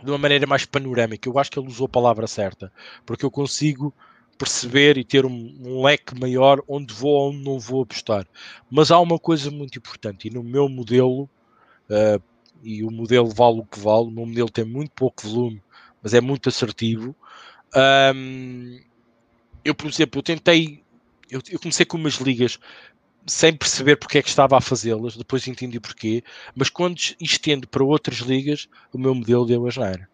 de 0.04 0.12
uma 0.12 0.18
maneira 0.18 0.46
mais 0.46 0.66
panorâmica. 0.66 1.28
Eu 1.28 1.40
acho 1.40 1.50
que 1.50 1.60
ele 1.60 1.68
usou 1.68 1.86
a 1.86 1.90
palavra 1.90 2.28
certa, 2.28 2.72
porque 3.06 3.26
eu 3.26 3.32
consigo 3.32 3.94
perceber 4.38 4.98
e 4.98 5.04
ter 5.04 5.26
um, 5.26 5.56
um, 5.60 5.84
leque 5.84 6.20
maior 6.20 6.62
onde 6.68 6.94
vou 6.94 7.12
ou 7.12 7.30
onde 7.30 7.44
não 7.44 7.60
vou 7.60 7.82
apostar. 7.82 8.28
Mas 8.70 8.92
há 8.92 9.00
uma 9.00 9.18
coisa 9.18 9.50
muito 9.50 9.78
importante, 9.78 10.28
e 10.28 10.32
no 10.32 10.44
meu 10.44 10.70
modelo, 10.70 11.24
uh, 11.90 12.22
e 12.64 12.84
o 12.84 12.92
modelo 12.92 13.30
vale 13.30 13.60
o 13.60 13.66
que 13.66 13.80
vale, 13.80 14.08
o 14.08 14.12
meu 14.12 14.26
modelo 14.26 14.50
tem 14.50 14.66
muito 14.66 14.92
pouco 14.92 15.28
volume, 15.28 15.62
mas 16.02 16.14
é 16.14 16.22
muito 16.22 16.50
assertivo. 16.50 17.16
Um, 18.16 18.80
eu, 19.66 19.74
por 19.74 19.88
exemplo, 19.88 20.20
eu 20.20 20.24
tentei, 20.24 20.84
eu, 21.30 21.42
eu 21.50 21.60
comecei 21.60 21.86
com 21.86 21.98
umas 21.98 22.16
ligas 22.16 22.60
sem 23.28 23.54
perceber 23.54 23.98
porque 23.98 24.18
é 24.18 24.22
que 24.24 24.30
estava 24.30 24.58
a 24.58 24.62
fazê-las, 24.62 25.18
depois 25.18 25.48
entendi 25.48 25.80
porquê, 25.80 26.24
mas 26.56 26.70
quando 26.70 26.98
estendo 27.20 27.68
para 27.68 27.84
outras 27.84 28.18
ligas, 28.20 28.68
o 28.94 28.98
meu 28.98 29.14
modelo 29.14 29.46
deu 29.46 29.68
a 29.68 29.70
geneira. 29.70 30.10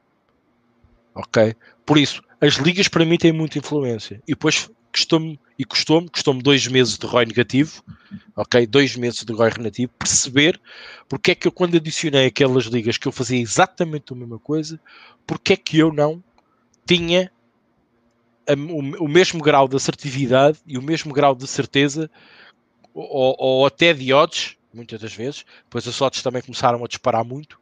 Ok? 1.14 1.56
Por 1.86 1.98
isso, 1.98 2.24
as 2.42 2.56
ligas 2.56 2.88
para 2.88 3.06
mim 3.06 3.18
têm 3.18 3.32
muita 3.32 3.60
influência. 3.60 4.22
E 4.28 4.32
depois 4.32 4.70
custou-me, 4.92 5.40
e 5.58 5.64
custou-me, 5.64 6.10
custou-me 6.10 6.42
dois 6.42 6.68
meses 6.68 6.98
de 6.98 7.06
ROI 7.06 7.26
negativo, 7.26 7.84
ok? 8.36 8.66
Dois 8.66 8.96
meses 8.96 9.24
de 9.24 9.32
ROI 9.32 9.52
negativo, 9.58 9.92
perceber 9.98 10.60
porque 11.08 11.32
é 11.32 11.36
que 11.36 11.48
eu, 11.48 11.52
quando 11.52 11.78
adicionei 11.78 12.26
aquelas 12.26 12.66
ligas 12.66 12.98
que 12.98 13.08
eu 13.08 13.12
fazia 13.12 13.40
exatamente 13.40 14.12
a 14.12 14.16
mesma 14.16 14.40
coisa, 14.40 14.80
porque 15.26 15.54
é 15.54 15.58
que 15.58 15.78
eu 15.78 15.94
não 15.94 16.24
tinha 16.86 17.32
a, 18.48 18.54
o, 18.54 19.06
o 19.06 19.08
mesmo 19.08 19.42
grau 19.42 19.68
de 19.68 19.76
assertividade 19.76 20.60
e 20.66 20.78
o 20.78 20.82
mesmo 20.82 21.14
grau 21.14 21.36
de 21.36 21.48
certeza 21.48 22.10
ou, 22.94 23.36
ou 23.38 23.66
até 23.66 23.94
de 23.94 24.14
odds, 24.14 24.58
muitas 24.74 25.00
das 25.00 25.14
vezes. 25.14 25.46
Depois 25.64 25.88
as 25.88 26.02
odds 26.02 26.22
também 26.22 26.42
começaram 26.42 26.84
a 26.84 26.88
disparar 26.88 27.24
muito. 27.24 27.60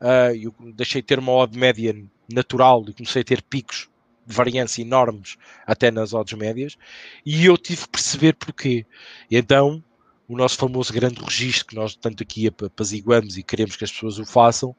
Uh, 0.00 0.34
eu 0.34 0.54
deixei 0.74 1.00
de 1.00 1.06
ter 1.06 1.18
uma 1.18 1.32
odd 1.32 1.56
média 1.56 1.94
natural 2.32 2.84
e 2.88 2.92
comecei 2.92 3.22
a 3.22 3.24
ter 3.24 3.42
picos 3.42 3.88
de 4.26 4.34
variância 4.34 4.82
enormes 4.82 5.36
até 5.66 5.90
nas 5.90 6.12
odds 6.12 6.36
médias. 6.36 6.76
E 7.24 7.44
eu 7.44 7.56
tive 7.56 7.82
que 7.82 7.88
perceber 7.88 8.34
porquê. 8.34 8.86
Então, 9.30 9.82
o 10.28 10.36
nosso 10.36 10.56
famoso 10.56 10.92
grande 10.92 11.22
registro 11.22 11.66
que 11.66 11.74
nós 11.74 11.94
tanto 11.94 12.22
aqui 12.22 12.48
apaziguamos 12.48 13.36
e 13.36 13.42
queremos 13.42 13.76
que 13.76 13.84
as 13.84 13.92
pessoas 13.92 14.18
o 14.18 14.24
façam, 14.24 14.74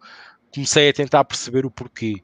comecei 0.54 0.89
a 0.89 0.94
tentar 0.94 1.24
perceber 1.26 1.66
o 1.66 1.72
porquê. 1.72 2.24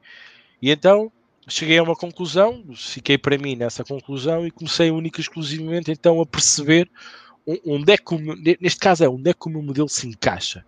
E 0.61 0.71
então 0.71 1.11
cheguei 1.47 1.77
a 1.77 1.83
uma 1.83 1.95
conclusão, 1.95 2.63
fiquei 2.75 3.17
para 3.17 3.37
mim 3.37 3.55
nessa 3.55 3.83
conclusão 3.83 4.45
e 4.45 4.51
comecei 4.51 4.91
única 4.91 5.19
e 5.19 5.21
exclusivamente 5.21 5.91
então 5.91 6.21
a 6.21 6.25
perceber 6.25 6.89
onde 7.65 7.93
é 7.93 7.97
que, 7.97 8.15
neste 8.59 8.79
caso 8.79 9.03
é 9.03 9.09
onde 9.09 9.29
é 9.29 9.33
que 9.33 9.47
o 9.47 9.49
meu 9.49 9.61
modelo 9.61 9.89
se 9.89 10.07
encaixa, 10.07 10.65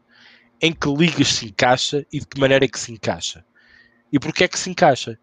em 0.61 0.73
que 0.73 0.87
ligas 0.89 1.27
se 1.27 1.45
encaixa 1.45 2.05
e 2.11 2.19
de 2.19 2.25
que 2.25 2.39
maneira 2.39 2.65
é 2.65 2.67
que 2.67 2.79
se 2.79 2.91
encaixa 2.91 3.43
e 4.11 4.19
porque 4.19 4.43
é 4.43 4.47
que 4.47 4.59
se 4.59 4.69
encaixa. 4.69 5.17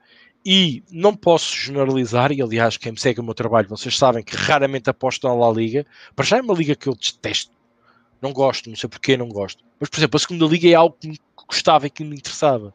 E 0.44 0.82
não 0.90 1.14
posso 1.14 1.54
generalizar, 1.54 2.32
e 2.32 2.40
aliás, 2.40 2.76
quem 2.76 2.92
me 2.92 2.98
segue 2.98 3.20
o 3.20 3.24
meu 3.24 3.34
trabalho, 3.34 3.68
vocês 3.68 3.96
sabem 3.98 4.22
que 4.22 4.34
raramente 4.34 4.88
aposto 4.88 5.28
na 5.28 5.34
La 5.34 5.50
Liga. 5.52 5.84
Para 6.16 6.24
já 6.24 6.38
é 6.38 6.40
uma 6.40 6.54
liga 6.54 6.74
que 6.74 6.88
eu 6.88 6.94
detesto, 6.94 7.52
não 8.22 8.32
gosto, 8.32 8.70
não 8.70 8.76
sei 8.76 8.88
porquê, 8.88 9.16
não 9.16 9.28
gosto. 9.28 9.62
Mas, 9.78 9.90
por 9.90 9.98
exemplo, 9.98 10.16
a 10.16 10.20
segunda 10.20 10.46
liga 10.46 10.68
é 10.68 10.74
algo 10.74 10.96
que 10.98 11.08
me 11.08 11.20
gostava 11.46 11.86
e 11.86 11.90
que 11.90 12.02
me 12.02 12.16
interessava, 12.16 12.72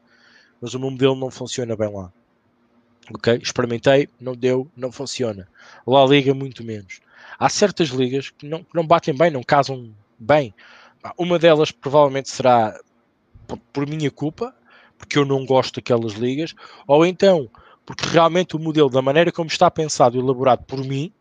mas 0.61 0.73
o 0.73 0.79
meu 0.79 0.91
modelo 0.91 1.15
não 1.15 1.31
funciona 1.31 1.75
bem 1.75 1.91
lá. 1.91 2.11
Ok? 3.11 3.39
Experimentei, 3.41 4.07
não 4.19 4.35
deu, 4.35 4.69
não 4.77 4.91
funciona. 4.91 5.47
La 5.87 6.05
Liga, 6.05 6.33
muito 6.33 6.63
menos. 6.63 7.01
Há 7.37 7.49
certas 7.49 7.89
ligas 7.89 8.29
que 8.29 8.47
não, 8.47 8.63
que 8.63 8.75
não 8.75 8.85
batem 8.85 9.15
bem, 9.15 9.31
não 9.31 9.43
casam 9.43 9.93
bem. 10.17 10.53
Uma 11.17 11.37
delas 11.37 11.71
provavelmente 11.71 12.29
será 12.29 12.79
por, 13.47 13.57
por 13.71 13.87
minha 13.87 14.09
culpa, 14.09 14.55
porque 14.97 15.17
eu 15.17 15.25
não 15.25 15.45
gosto 15.45 15.75
daquelas 15.75 16.13
ligas, 16.13 16.55
ou 16.87 17.05
então 17.05 17.49
porque 17.85 18.07
realmente 18.07 18.55
o 18.55 18.59
modelo, 18.59 18.89
da 18.89 19.01
maneira 19.01 19.31
como 19.31 19.49
está 19.49 19.69
pensado 19.69 20.15
e 20.15 20.19
elaborado 20.19 20.63
por 20.65 20.83
mim, 20.83 21.11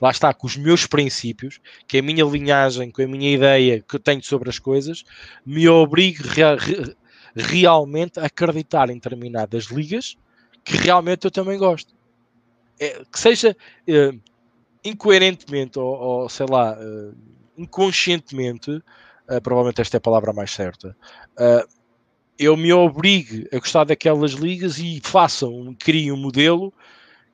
lá 0.00 0.10
está, 0.10 0.32
com 0.32 0.46
os 0.46 0.56
meus 0.56 0.86
princípios, 0.86 1.60
que 1.86 1.98
a 1.98 2.02
minha 2.02 2.24
linhagem, 2.24 2.90
com 2.90 3.02
a 3.02 3.06
minha 3.06 3.32
ideia 3.32 3.80
que 3.80 3.96
eu 3.96 4.00
tenho 4.00 4.22
sobre 4.22 4.48
as 4.48 4.58
coisas, 4.58 5.04
me 5.44 5.68
obriga 5.68 6.56
re, 6.56 6.96
realmente 7.34 8.20
a 8.20 8.26
acreditar 8.26 8.90
em 8.90 8.94
determinadas 8.94 9.64
ligas 9.64 10.16
que 10.64 10.76
realmente 10.76 11.24
eu 11.24 11.30
também 11.30 11.58
gosto. 11.58 11.94
É, 12.80 13.04
que 13.04 13.18
seja 13.18 13.56
é, 13.86 14.12
incoerentemente 14.84 15.78
ou, 15.78 15.86
ou, 15.86 16.28
sei 16.28 16.46
lá, 16.48 16.72
uh, 16.74 17.14
inconscientemente, 17.56 18.70
uh, 18.70 19.40
provavelmente 19.42 19.80
esta 19.80 19.96
é 19.96 19.98
a 19.98 20.00
palavra 20.00 20.32
mais 20.32 20.50
certa, 20.50 20.96
uh, 21.38 21.68
eu 22.38 22.56
me 22.56 22.72
obrigue 22.72 23.48
a 23.52 23.58
gostar 23.58 23.84
daquelas 23.84 24.32
ligas 24.32 24.78
e 24.78 25.00
faça 25.02 25.46
um, 25.46 25.74
crie 25.74 26.10
um 26.10 26.16
modelo 26.16 26.72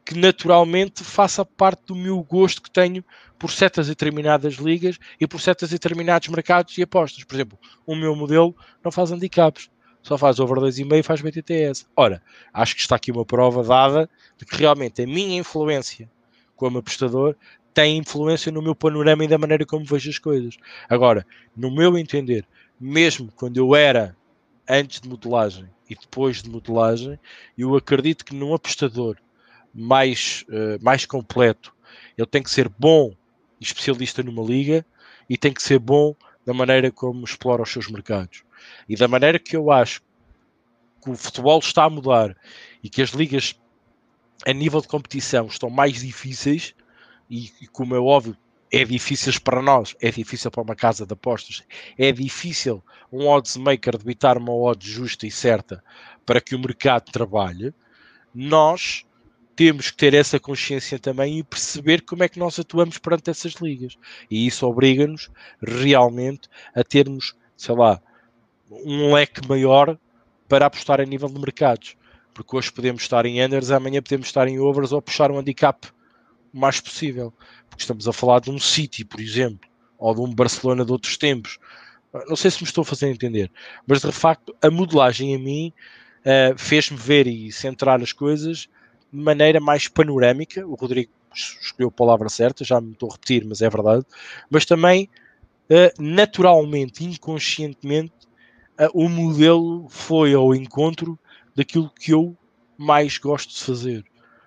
que 0.04 0.16
naturalmente 0.16 1.02
faça 1.04 1.44
parte 1.44 1.86
do 1.86 1.94
meu 1.94 2.22
gosto 2.22 2.62
que 2.62 2.70
tenho 2.70 3.04
por 3.38 3.50
certas 3.50 3.88
determinadas 3.88 4.54
ligas 4.54 4.98
e 5.18 5.26
por 5.26 5.40
certos 5.40 5.70
determinados 5.70 6.28
mercados 6.28 6.76
e 6.76 6.82
apostas. 6.82 7.24
Por 7.24 7.34
exemplo, 7.34 7.58
o 7.86 7.94
meu 7.94 8.14
modelo 8.14 8.54
não 8.84 8.90
faz 8.92 9.10
handicaps, 9.10 9.70
só 10.02 10.18
faz 10.18 10.38
over 10.38 10.58
2,5 10.58 10.98
e 10.98 11.02
faz 11.02 11.20
BTTS. 11.20 11.86
Ora, 11.96 12.22
acho 12.52 12.74
que 12.74 12.80
está 12.80 12.96
aqui 12.96 13.10
uma 13.10 13.24
prova 13.24 13.62
dada 13.62 14.10
de 14.36 14.44
que 14.44 14.56
realmente 14.56 15.02
a 15.02 15.06
minha 15.06 15.38
influência 15.38 16.10
como 16.60 16.76
apostador, 16.76 17.34
tem 17.72 17.96
influência 17.96 18.52
no 18.52 18.60
meu 18.60 18.74
panorama 18.74 19.24
e 19.24 19.28
da 19.28 19.38
maneira 19.38 19.64
como 19.64 19.82
vejo 19.82 20.10
as 20.10 20.18
coisas. 20.18 20.58
Agora, 20.90 21.26
no 21.56 21.70
meu 21.70 21.96
entender, 21.96 22.44
mesmo 22.78 23.32
quando 23.34 23.56
eu 23.56 23.74
era 23.74 24.14
antes 24.68 25.00
de 25.00 25.08
modelagem 25.08 25.70
e 25.88 25.94
depois 25.94 26.42
de 26.42 26.50
modelagem, 26.50 27.18
eu 27.56 27.74
acredito 27.74 28.26
que 28.26 28.34
num 28.34 28.52
apostador 28.52 29.16
mais, 29.74 30.44
uh, 30.50 30.84
mais 30.84 31.06
completo, 31.06 31.74
ele 32.18 32.26
tem 32.26 32.42
que 32.42 32.50
ser 32.50 32.68
bom 32.68 33.14
especialista 33.58 34.22
numa 34.22 34.42
liga 34.42 34.84
e 35.30 35.38
tem 35.38 35.54
que 35.54 35.62
ser 35.62 35.78
bom 35.78 36.14
da 36.44 36.52
maneira 36.52 36.92
como 36.92 37.24
explora 37.24 37.62
os 37.62 37.72
seus 37.72 37.90
mercados. 37.90 38.44
E 38.86 38.96
da 38.96 39.08
maneira 39.08 39.38
que 39.38 39.56
eu 39.56 39.70
acho 39.70 40.02
que 41.02 41.08
o 41.08 41.16
futebol 41.16 41.58
está 41.58 41.84
a 41.84 41.90
mudar 41.90 42.36
e 42.82 42.90
que 42.90 43.00
as 43.00 43.10
ligas 43.10 43.58
a 44.46 44.52
nível 44.52 44.80
de 44.80 44.88
competição 44.88 45.46
estão 45.46 45.70
mais 45.70 46.00
difíceis 46.00 46.74
e, 47.28 47.50
e 47.60 47.66
como 47.66 47.94
é 47.94 47.98
óbvio 47.98 48.36
é 48.72 48.84
difícil 48.84 49.32
para 49.42 49.60
nós, 49.60 49.96
é 50.00 50.10
difícil 50.10 50.50
para 50.50 50.62
uma 50.62 50.76
casa 50.76 51.04
de 51.04 51.12
apostas, 51.12 51.64
é 51.98 52.12
difícil 52.12 52.82
um 53.12 53.26
odds 53.26 53.56
maker 53.56 53.98
debitar 53.98 54.38
uma 54.38 54.54
odds 54.54 54.88
justa 54.88 55.26
e 55.26 55.30
certa 55.30 55.82
para 56.24 56.40
que 56.40 56.54
o 56.54 56.58
mercado 56.58 57.10
trabalhe, 57.10 57.74
nós 58.32 59.04
temos 59.56 59.90
que 59.90 59.96
ter 59.96 60.14
essa 60.14 60.38
consciência 60.38 60.98
também 60.98 61.38
e 61.38 61.42
perceber 61.42 62.02
como 62.02 62.22
é 62.22 62.28
que 62.28 62.38
nós 62.38 62.58
atuamos 62.58 62.96
perante 62.98 63.28
essas 63.28 63.54
ligas. 63.54 63.98
E 64.30 64.46
isso 64.46 64.66
obriga-nos 64.66 65.28
realmente 65.60 66.48
a 66.74 66.84
termos, 66.84 67.34
sei 67.56 67.74
lá, 67.74 68.00
um 68.70 69.12
leque 69.12 69.46
maior 69.46 69.98
para 70.48 70.66
apostar 70.66 71.00
a 71.00 71.04
nível 71.04 71.28
de 71.28 71.38
mercados. 71.40 71.96
Porque 72.34 72.56
hoje 72.56 72.72
podemos 72.72 73.02
estar 73.02 73.26
em 73.26 73.44
unders, 73.44 73.70
amanhã 73.70 74.00
podemos 74.02 74.26
estar 74.26 74.48
em 74.48 74.58
overs 74.58 74.92
ou 74.92 75.02
puxar 75.02 75.30
um 75.30 75.38
handicap 75.38 75.88
o 76.52 76.58
mais 76.58 76.80
possível. 76.80 77.32
Porque 77.68 77.82
estamos 77.82 78.08
a 78.08 78.12
falar 78.12 78.40
de 78.40 78.50
um 78.50 78.58
City, 78.58 79.04
por 79.04 79.20
exemplo, 79.20 79.68
ou 79.98 80.14
de 80.14 80.20
um 80.20 80.34
Barcelona 80.34 80.84
de 80.84 80.92
outros 80.92 81.16
tempos. 81.16 81.58
Não 82.28 82.36
sei 82.36 82.50
se 82.50 82.62
me 82.62 82.66
estou 82.66 82.82
a 82.82 82.84
fazer 82.84 83.08
entender, 83.08 83.50
mas 83.86 84.00
de 84.00 84.10
facto 84.10 84.54
a 84.60 84.70
modelagem 84.70 85.34
a 85.34 85.38
mim 85.38 85.72
uh, 86.20 86.58
fez-me 86.58 86.96
ver 86.96 87.26
e 87.26 87.52
centrar 87.52 88.02
as 88.02 88.12
coisas 88.12 88.68
de 89.12 89.20
maneira 89.20 89.60
mais 89.60 89.86
panorâmica. 89.86 90.66
O 90.66 90.74
Rodrigo 90.74 91.12
escolheu 91.32 91.88
a 91.88 91.92
palavra 91.92 92.28
certa, 92.28 92.64
já 92.64 92.80
me 92.80 92.92
estou 92.92 93.08
a 93.08 93.12
repetir, 93.12 93.44
mas 93.44 93.62
é 93.62 93.70
verdade. 93.70 94.04
Mas 94.50 94.64
também 94.64 95.08
uh, 95.70 96.02
naturalmente, 96.02 97.04
inconscientemente, 97.04 98.12
uh, 98.80 98.90
o 98.92 99.08
modelo 99.08 99.88
foi 99.88 100.34
ao 100.34 100.52
encontro 100.54 101.18
daquilo 101.54 101.90
que 101.90 102.12
eu 102.12 102.36
mais 102.76 103.18
gosto 103.18 103.50
de 103.54 103.62
fazer. 103.62 104.04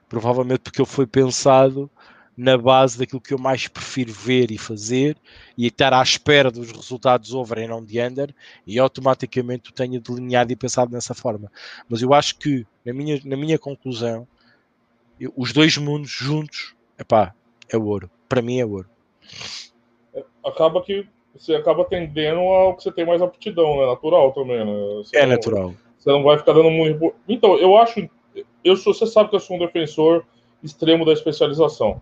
Provavelmente 0.09 0.59
porque 0.59 0.81
ele 0.81 0.89
foi 0.89 1.07
pensado 1.07 1.89
na 2.35 2.57
base 2.57 2.97
daquilo 2.97 3.21
que 3.21 3.33
eu 3.33 3.37
mais 3.37 3.67
prefiro 3.67 4.11
ver 4.11 4.51
e 4.51 4.57
fazer 4.57 5.15
e 5.57 5.67
estar 5.67 5.93
à 5.93 6.01
espera 6.01 6.49
dos 6.49 6.71
resultados 6.71 7.33
over 7.33 7.59
e 7.59 7.67
não 7.67 7.83
de 7.83 8.01
under 8.01 8.33
e 8.65 8.79
automaticamente 8.79 9.69
o 9.69 9.73
tenho 9.73 10.01
delineado 10.01 10.51
e 10.51 10.55
pensado 10.55 10.91
nessa 10.91 11.13
forma. 11.13 11.51
Mas 11.87 12.01
eu 12.01 12.13
acho 12.13 12.37
que, 12.39 12.65
na 12.83 12.93
minha, 12.93 13.21
na 13.23 13.37
minha 13.37 13.59
conclusão, 13.59 14.27
eu, 15.19 15.31
os 15.37 15.53
dois 15.53 15.77
mundos 15.77 16.09
juntos, 16.09 16.75
epá, 16.97 17.33
é 17.69 17.77
ouro. 17.77 18.09
Para 18.27 18.41
mim 18.41 18.59
é 18.59 18.65
ouro. 18.65 18.89
É, 20.13 20.23
acaba 20.43 20.81
que 20.81 21.07
você 21.35 21.55
acaba 21.55 21.85
tendendo 21.85 22.39
ao 22.39 22.75
que 22.75 22.83
você 22.83 22.91
tem 22.91 23.05
mais 23.05 23.21
aptidão, 23.21 23.77
né? 23.77 23.85
Natural 23.87 24.31
também, 24.33 24.65
né? 24.65 24.73
Você 24.97 25.17
é 25.17 25.25
não, 25.25 25.33
natural. 25.33 25.73
Você 26.03 26.09
não 26.09 26.21
vai 26.21 26.37
ficar 26.37 26.51
dando 26.51 26.69
muito. 26.69 27.13
Então, 27.29 27.57
eu 27.57 27.77
acho. 27.77 28.09
Eu 28.61 28.75
sou, 28.75 28.93
você 28.93 29.07
sabe 29.07 29.29
que 29.29 29.37
eu 29.37 29.39
sou 29.39 29.55
um 29.55 29.59
defensor 29.59 30.25
extremo 30.61 31.05
da 31.05 31.13
especialização. 31.13 32.01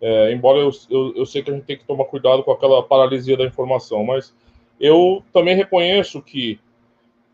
É, 0.00 0.32
embora 0.32 0.58
eu, 0.58 0.70
eu, 0.88 1.14
eu 1.14 1.26
sei 1.26 1.42
que 1.42 1.50
a 1.50 1.54
gente 1.54 1.66
tem 1.66 1.76
que 1.76 1.84
tomar 1.84 2.06
cuidado 2.06 2.42
com 2.42 2.50
aquela 2.50 2.82
paralisia 2.82 3.36
da 3.36 3.44
informação, 3.44 4.02
mas 4.02 4.34
eu 4.80 5.22
também 5.34 5.54
reconheço 5.54 6.22
que 6.22 6.58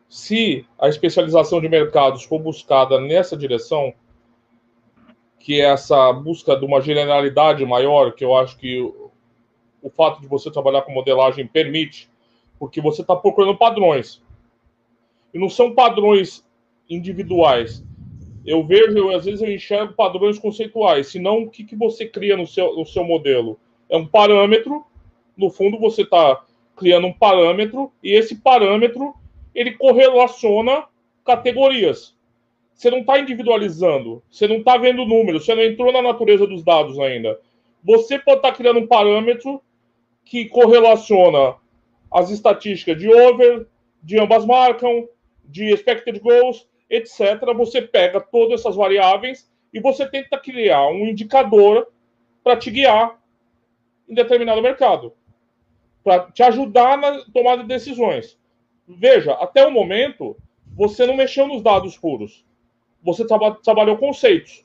se 0.08 0.66
a 0.76 0.88
especialização 0.88 1.60
de 1.60 1.68
mercados 1.68 2.24
for 2.24 2.40
buscada 2.40 3.00
nessa 3.00 3.36
direção, 3.36 3.94
que 5.38 5.60
é 5.60 5.66
essa 5.66 6.12
busca 6.12 6.56
de 6.56 6.64
uma 6.64 6.80
generalidade 6.80 7.64
maior, 7.64 8.12
que 8.12 8.24
eu 8.24 8.34
acho 8.34 8.56
que 8.58 8.80
o, 8.80 9.12
o 9.80 9.88
fato 9.88 10.20
de 10.20 10.26
você 10.26 10.50
trabalhar 10.50 10.82
com 10.82 10.90
modelagem 10.90 11.46
permite, 11.46 12.10
porque 12.58 12.80
você 12.80 13.02
está 13.02 13.14
procurando 13.14 13.56
padrões. 13.56 14.25
E 15.36 15.38
não 15.38 15.50
são 15.50 15.74
padrões 15.74 16.42
individuais, 16.88 17.84
eu 18.46 18.64
vejo, 18.64 18.96
eu, 18.96 19.14
às 19.14 19.26
vezes 19.26 19.42
eu 19.42 19.52
enxergo 19.52 19.92
padrões 19.92 20.38
conceituais, 20.38 21.08
senão 21.08 21.42
o 21.42 21.50
que, 21.50 21.62
que 21.62 21.76
você 21.76 22.06
cria 22.06 22.38
no 22.38 22.46
seu, 22.46 22.74
no 22.74 22.86
seu 22.86 23.04
modelo? 23.04 23.60
É 23.90 23.98
um 23.98 24.06
parâmetro, 24.06 24.82
no 25.36 25.50
fundo 25.50 25.78
você 25.78 26.04
está 26.04 26.42
criando 26.74 27.08
um 27.08 27.12
parâmetro, 27.12 27.92
e 28.02 28.12
esse 28.12 28.36
parâmetro 28.36 29.12
ele 29.54 29.72
correlaciona 29.72 30.84
categorias. 31.22 32.16
Você 32.72 32.90
não 32.90 33.00
está 33.00 33.18
individualizando, 33.18 34.22
você 34.30 34.48
não 34.48 34.56
está 34.56 34.78
vendo 34.78 35.04
números, 35.04 35.44
você 35.44 35.54
não 35.54 35.64
entrou 35.64 35.92
na 35.92 36.00
natureza 36.00 36.46
dos 36.46 36.64
dados 36.64 36.98
ainda. 36.98 37.38
Você 37.84 38.18
pode 38.18 38.38
estar 38.38 38.52
tá 38.52 38.56
criando 38.56 38.80
um 38.80 38.86
parâmetro 38.86 39.60
que 40.24 40.46
correlaciona 40.46 41.56
as 42.10 42.30
estatísticas 42.30 42.98
de 42.98 43.12
over, 43.12 43.66
de 44.02 44.18
ambas 44.18 44.46
marcam, 44.46 45.06
de 45.48 45.72
expected 45.72 46.18
goals, 46.20 46.68
etc. 46.88 47.40
Você 47.56 47.82
pega 47.82 48.20
todas 48.20 48.60
essas 48.60 48.76
variáveis 48.76 49.50
e 49.72 49.80
você 49.80 50.06
tenta 50.06 50.38
criar 50.38 50.88
um 50.88 51.06
indicador 51.06 51.88
para 52.42 52.56
te 52.56 52.70
guiar 52.70 53.20
em 54.08 54.14
determinado 54.14 54.62
mercado, 54.62 55.12
para 56.02 56.30
te 56.30 56.42
ajudar 56.42 56.96
na 56.96 57.24
tomada 57.32 57.62
de 57.62 57.68
decisões. 57.68 58.38
Veja, 58.86 59.32
até 59.32 59.66
o 59.66 59.70
momento, 59.70 60.36
você 60.74 61.06
não 61.06 61.16
mexeu 61.16 61.46
nos 61.46 61.62
dados 61.62 61.98
puros. 61.98 62.44
Você 63.02 63.26
traba 63.26 63.56
trabalhou 63.62 63.96
conceitos. 63.98 64.64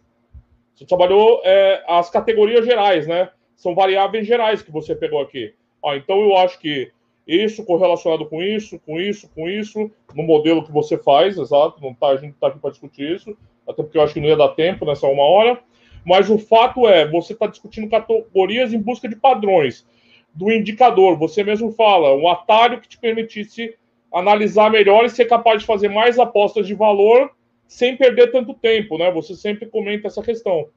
Você 0.76 0.86
trabalhou 0.86 1.42
é, 1.44 1.84
as 1.88 2.10
categorias 2.10 2.66
gerais, 2.66 3.08
né? 3.08 3.32
São 3.56 3.76
variáveis 3.76 4.26
gerais 4.26 4.62
que 4.62 4.72
você 4.72 4.96
pegou 4.96 5.22
aqui. 5.22 5.54
Ó, 5.82 5.96
então, 5.96 6.22
eu 6.22 6.38
acho 6.38 6.60
que 6.60 6.92
isso 7.28 7.64
correlacionado 7.66 8.26
com 8.26 8.42
isso, 8.42 8.80
com 8.80 9.00
isso, 9.00 9.30
com 9.34 9.50
isso, 9.50 9.92
no 10.16 10.24
modelo 10.24 10.64
que 10.64 10.72
você 10.72 10.98
faz, 10.98 11.38
exato, 11.38 11.82
não 11.82 11.94
tá, 11.94 12.08
a 12.08 12.18
gente 12.18 12.34
está 12.34 12.48
aqui 12.48 12.60
para 12.60 12.72
discutir 12.72 13.16
isso, 13.16 13.38
até 13.68 13.84
porque 13.84 13.98
eu 13.98 14.02
acho 14.02 14.14
que 14.14 14.20
não 14.20 14.28
ia 14.28 14.36
dar 14.36 14.50
tempo 14.50 14.86
nessa 14.86 15.08
uma 15.08 15.24
hora, 15.24 15.60
mas 16.06 16.30
o 16.30 16.38
fato 16.38 16.88
é, 16.88 17.08
você 17.08 17.34
está 17.34 17.48
discutindo 17.48 17.90
categorias 17.90 18.74
em 18.74 18.80
busca 18.80 19.08
de 19.08 19.16
padrões, 19.16 19.86
do 20.34 20.52
indicador, 20.52 21.18
você 21.18 21.44
mesmo 21.44 21.72
fala, 21.72 22.16
um 22.16 22.28
atalho 22.28 22.80
que 22.80 22.88
te 22.88 22.98
permitisse 22.98 23.76
analisar 24.12 24.70
melhor 24.70 25.06
e 25.06 25.10
ser 25.10 25.26
capaz 25.26 25.62
de 25.62 25.66
fazer 25.66 25.90
mais 25.90 26.20
apostas 26.20 26.68
de 26.68 26.74
valor 26.74 27.32
sem 27.68 27.96
perder 27.96 28.32
tanto 28.32 28.54
tempo, 28.54 28.98
né? 28.98 29.10
Você 29.12 29.34
sempre 29.34 29.66
comenta 29.66 30.08
essa 30.08 30.22
questão. 30.22 30.68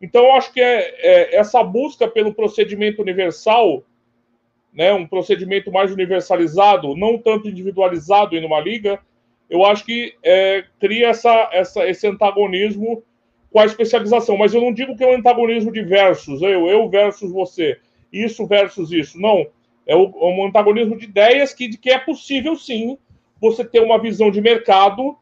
Então, 0.00 0.24
eu 0.24 0.32
acho 0.32 0.52
que 0.52 0.60
é, 0.60 0.94
é 0.98 1.36
essa 1.36 1.62
busca 1.64 2.06
pelo 2.06 2.34
procedimento 2.34 3.00
universal 3.00 3.82
né, 4.76 4.92
um 4.92 5.06
procedimento 5.06 5.72
mais 5.72 5.90
universalizado, 5.90 6.94
não 6.94 7.16
tanto 7.16 7.48
individualizado 7.48 8.36
em 8.36 8.44
uma 8.44 8.60
liga, 8.60 9.00
eu 9.48 9.64
acho 9.64 9.86
que 9.86 10.14
é, 10.22 10.64
cria 10.78 11.08
essa, 11.08 11.48
essa, 11.50 11.88
esse 11.88 12.06
antagonismo 12.06 13.02
com 13.50 13.58
a 13.58 13.64
especialização. 13.64 14.36
Mas 14.36 14.52
eu 14.52 14.60
não 14.60 14.74
digo 14.74 14.94
que 14.94 15.02
é 15.02 15.06
um 15.06 15.16
antagonismo 15.16 15.72
de 15.72 15.80
versus, 15.80 16.42
eu, 16.42 16.68
eu 16.68 16.90
versus 16.90 17.32
você, 17.32 17.78
isso 18.12 18.46
versus 18.46 18.92
isso. 18.92 19.18
Não. 19.18 19.46
É 19.86 19.96
um 19.96 20.44
antagonismo 20.44 20.98
de 20.98 21.04
ideias 21.04 21.54
que, 21.54 21.68
de 21.68 21.78
que 21.78 21.90
é 21.90 21.98
possível, 21.98 22.56
sim, 22.56 22.98
você 23.40 23.64
ter 23.64 23.80
uma 23.80 24.00
visão 24.00 24.32
de 24.32 24.40
mercado, 24.40 25.16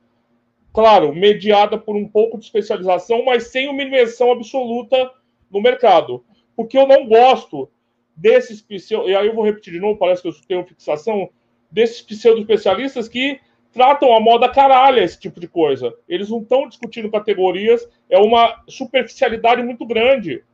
claro, 0.73 1.15
mediada 1.15 1.77
por 1.79 1.95
um 1.95 2.09
pouco 2.09 2.39
de 2.39 2.47
especialização, 2.47 3.25
mas 3.27 3.49
sem 3.49 3.69
uma 3.69 3.83
imersão 3.83 4.33
absoluta 4.33 5.13
no 5.51 5.61
mercado. 5.61 6.25
Porque 6.57 6.79
eu 6.79 6.89
não 6.89 7.07
gosto 7.07 7.69
desses 8.17 8.62
pseudo, 8.62 9.09
e 9.09 9.15
aí 9.15 9.27
eu 9.27 9.35
vou 9.35 9.45
repetir 9.45 9.73
de 9.73 9.81
novo, 9.81 9.99
parece 9.99 10.23
que 10.23 10.29
eu 10.29 10.35
tenho 10.47 10.65
fixação, 10.65 11.29
desses 11.71 12.01
pseudo-especialistas 12.03 13.09
que 13.09 13.41
tratam 13.73 14.15
a 14.15 14.21
moda 14.21 14.49
caralha 14.49 15.03
esse 15.03 15.19
tipo 15.19 15.41
de 15.41 15.49
coisa. 15.49 15.93
Eles 16.09 16.31
não 16.31 16.41
estão 16.41 16.69
discutindo 16.69 17.11
categorias, 17.11 17.87
é 18.09 18.17
uma 18.17 18.62
superficialidade 18.69 19.62
muito 19.62 19.85
grande. 19.85 20.45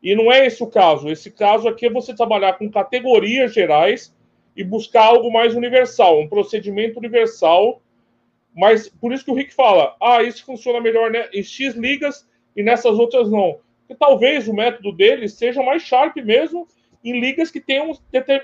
E 0.00 0.14
não 0.14 0.32
é 0.32 0.46
esse 0.46 0.62
o 0.62 0.68
caso. 0.68 1.10
Esse 1.10 1.30
caso 1.30 1.68
aqui 1.68 1.86
é 1.86 1.90
você 1.90 2.14
trabalhar 2.14 2.54
com 2.54 2.70
categorias 2.70 3.52
gerais 3.52 4.14
e 4.56 4.62
buscar 4.62 5.06
algo 5.06 5.32
mais 5.32 5.54
universal, 5.54 6.20
um 6.20 6.28
procedimento 6.28 6.98
universal. 6.98 7.82
Mas 8.54 8.88
por 8.88 9.12
isso 9.12 9.24
que 9.24 9.30
o 9.30 9.34
Rick 9.34 9.52
fala: 9.52 9.96
ah, 10.00 10.22
isso 10.22 10.44
funciona 10.44 10.80
melhor 10.80 11.10
né, 11.10 11.28
em 11.34 11.42
X 11.42 11.74
ligas 11.74 12.26
e 12.56 12.62
nessas 12.62 12.98
outras 12.98 13.28
não. 13.28 13.58
E 13.88 13.94
talvez 13.94 14.46
o 14.46 14.54
método 14.54 14.92
dele 14.92 15.28
seja 15.28 15.62
mais 15.62 15.82
sharp 15.82 16.16
mesmo 16.18 16.68
em 17.04 17.18
ligas 17.20 17.50
que 17.50 17.60
tenham 17.60 17.92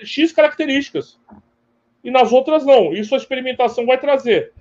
X 0.03 0.33
características. 0.33 1.19
E 2.03 2.11
nas 2.11 2.33
outras 2.33 2.65
não. 2.65 2.93
Isso 2.93 3.15
a 3.15 3.19
experimentação 3.19 3.85
vai 3.85 3.99
trazer. 3.99 4.53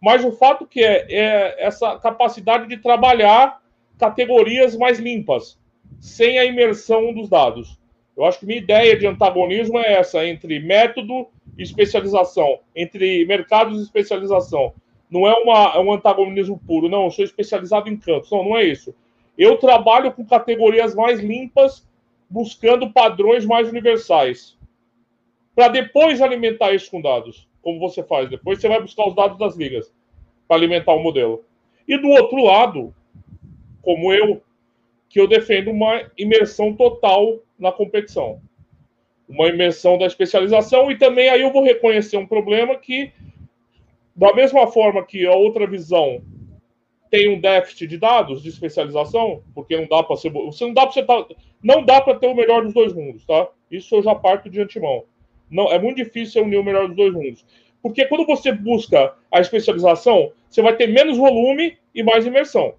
Mas 0.00 0.24
o 0.24 0.32
fato 0.32 0.66
que 0.66 0.82
é, 0.82 1.06
é 1.08 1.64
essa 1.64 1.98
capacidade 1.98 2.66
de 2.68 2.76
trabalhar 2.76 3.60
categorias 3.98 4.76
mais 4.76 4.98
limpas, 4.98 5.58
sem 6.00 6.38
a 6.38 6.44
imersão 6.44 7.12
dos 7.12 7.28
dados. 7.28 7.78
Eu 8.16 8.24
acho 8.24 8.40
que 8.40 8.46
minha 8.46 8.58
ideia 8.58 8.96
de 8.96 9.06
antagonismo 9.06 9.78
é 9.78 9.94
essa, 9.94 10.26
entre 10.26 10.58
método 10.58 11.28
e 11.56 11.62
especialização, 11.62 12.58
entre 12.74 13.24
mercados 13.26 13.78
e 13.78 13.82
especialização. 13.82 14.74
não 15.08 15.26
é 15.26 15.34
uma, 15.34 15.74
é 15.74 15.78
um 15.78 15.92
antagonismo 15.92 16.60
puro, 16.66 16.88
não, 16.88 17.04
eu 17.04 17.10
sou 17.10 17.24
especializado 17.24 17.88
em 17.88 17.96
cantos. 17.96 18.30
Não, 18.30 18.44
não 18.44 18.56
é 18.56 18.64
isso. 18.64 18.94
Eu 19.36 19.56
trabalho 19.56 20.12
com 20.12 20.24
categorias 20.26 20.94
mais 20.94 21.20
limpas, 21.20 21.86
buscando 22.32 22.90
padrões 22.90 23.44
mais 23.44 23.68
universais. 23.68 24.58
Para 25.54 25.68
depois 25.68 26.22
alimentar 26.22 26.72
isso 26.72 26.90
com 26.90 27.02
dados, 27.02 27.46
como 27.60 27.78
você 27.78 28.02
faz. 28.02 28.30
Depois 28.30 28.58
você 28.58 28.68
vai 28.68 28.80
buscar 28.80 29.06
os 29.06 29.14
dados 29.14 29.38
das 29.38 29.54
ligas 29.54 29.92
para 30.48 30.56
alimentar 30.56 30.94
o 30.94 31.02
modelo. 31.02 31.44
E 31.86 31.98
do 31.98 32.08
outro 32.08 32.42
lado, 32.42 32.94
como 33.82 34.12
eu, 34.14 34.42
que 35.10 35.20
eu 35.20 35.28
defendo 35.28 35.70
uma 35.70 36.10
imersão 36.16 36.74
total 36.74 37.38
na 37.58 37.70
competição. 37.70 38.40
Uma 39.28 39.48
imersão 39.48 39.98
da 39.98 40.06
especialização 40.06 40.90
e 40.90 40.96
também 40.96 41.28
aí 41.28 41.42
eu 41.42 41.52
vou 41.52 41.62
reconhecer 41.62 42.16
um 42.16 42.26
problema 42.26 42.76
que 42.76 43.12
da 44.16 44.32
mesma 44.34 44.66
forma 44.66 45.04
que 45.04 45.26
a 45.26 45.34
outra 45.34 45.66
visão 45.66 46.22
tem 47.12 47.28
um 47.28 47.38
déficit 47.38 47.86
de 47.86 47.98
dados 47.98 48.42
de 48.42 48.48
especialização, 48.48 49.42
porque 49.54 49.76
não 49.76 49.86
dá 49.86 50.02
para 50.02 50.16
ser 50.16 50.30
você 50.30 50.64
não 50.64 50.72
dá 50.72 50.86
para 50.86 51.02
tá, 51.02 51.26
não 51.62 51.84
dá 51.84 52.00
para 52.00 52.14
ter 52.14 52.26
o 52.26 52.34
melhor 52.34 52.64
dos 52.64 52.72
dois 52.72 52.94
mundos, 52.94 53.26
tá? 53.26 53.48
Isso 53.70 53.94
eu 53.96 54.02
já 54.02 54.14
parto 54.14 54.48
de 54.48 54.58
antemão. 54.58 55.04
Não, 55.50 55.70
é 55.70 55.78
muito 55.78 55.98
difícil 55.98 56.42
unir 56.42 56.56
o 56.56 56.64
melhor 56.64 56.86
dos 56.88 56.96
dois 56.96 57.12
mundos. 57.12 57.44
Porque 57.82 58.06
quando 58.06 58.24
você 58.24 58.50
busca 58.50 59.14
a 59.30 59.40
especialização, 59.40 60.32
você 60.48 60.62
vai 60.62 60.74
ter 60.74 60.86
menos 60.86 61.18
volume 61.18 61.76
e 61.94 62.02
mais 62.02 62.24
imersão. 62.24 62.76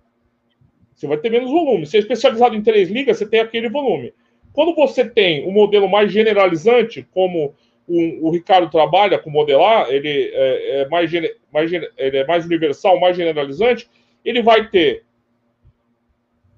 Você 0.96 1.06
vai 1.06 1.18
ter 1.18 1.30
menos 1.30 1.52
volume. 1.52 1.86
Se 1.86 1.98
é 1.98 2.00
especializado 2.00 2.56
em 2.56 2.64
três 2.64 2.90
ligas, 2.90 3.20
você 3.20 3.28
tem 3.28 3.40
aquele 3.40 3.70
volume. 3.70 4.16
Quando 4.52 4.74
você 4.74 5.08
tem 5.08 5.48
um 5.48 5.52
modelo 5.52 5.88
mais 5.88 6.12
generalizante, 6.12 7.08
como 7.12 7.54
o, 7.88 8.28
o 8.28 8.32
Ricardo 8.32 8.68
trabalha 8.72 9.20
com 9.20 9.30
modelar, 9.30 9.92
ele 9.92 10.32
é, 10.34 10.82
é 10.82 10.88
mais, 10.90 11.12
mais, 11.52 11.72
ele 11.72 12.18
é 12.18 12.26
mais 12.26 12.46
universal, 12.46 13.00
mais 13.00 13.16
generalizante, 13.16 13.88
ele 14.24 14.42
vai 14.42 14.70
ter 14.70 15.06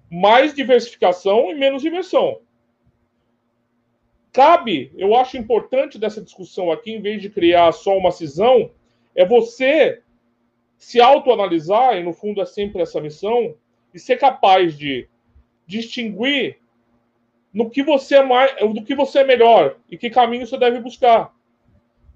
mais 0.09 0.53
diversificação 0.53 1.51
e 1.51 1.55
menos 1.55 1.83
imersão. 1.83 2.39
Cabe, 4.31 4.91
eu 4.97 5.15
acho 5.15 5.37
importante 5.37 5.97
dessa 5.97 6.21
discussão 6.21 6.71
aqui, 6.71 6.91
em 6.91 7.01
vez 7.01 7.21
de 7.21 7.29
criar 7.29 7.71
só 7.71 7.97
uma 7.97 8.11
cisão, 8.11 8.71
é 9.15 9.25
você 9.25 10.01
se 10.77 10.99
autoanalisar, 10.99 11.97
e 11.97 12.03
no 12.03 12.13
fundo 12.13 12.41
é 12.41 12.45
sempre 12.45 12.81
essa 12.81 12.99
missão, 12.99 13.55
e 13.93 13.99
ser 13.99 14.17
capaz 14.17 14.77
de 14.77 15.07
distinguir 15.65 16.59
no 17.53 17.69
que 17.69 17.81
você 17.81 18.17
é 18.17 18.23
mais, 18.23 18.53
do 18.59 18.83
que 18.83 18.93
você 18.93 19.19
é 19.19 19.23
melhor 19.23 19.77
e 19.89 19.97
que 19.97 20.09
caminho 20.09 20.45
você 20.45 20.57
deve 20.57 20.81
buscar. 20.81 21.33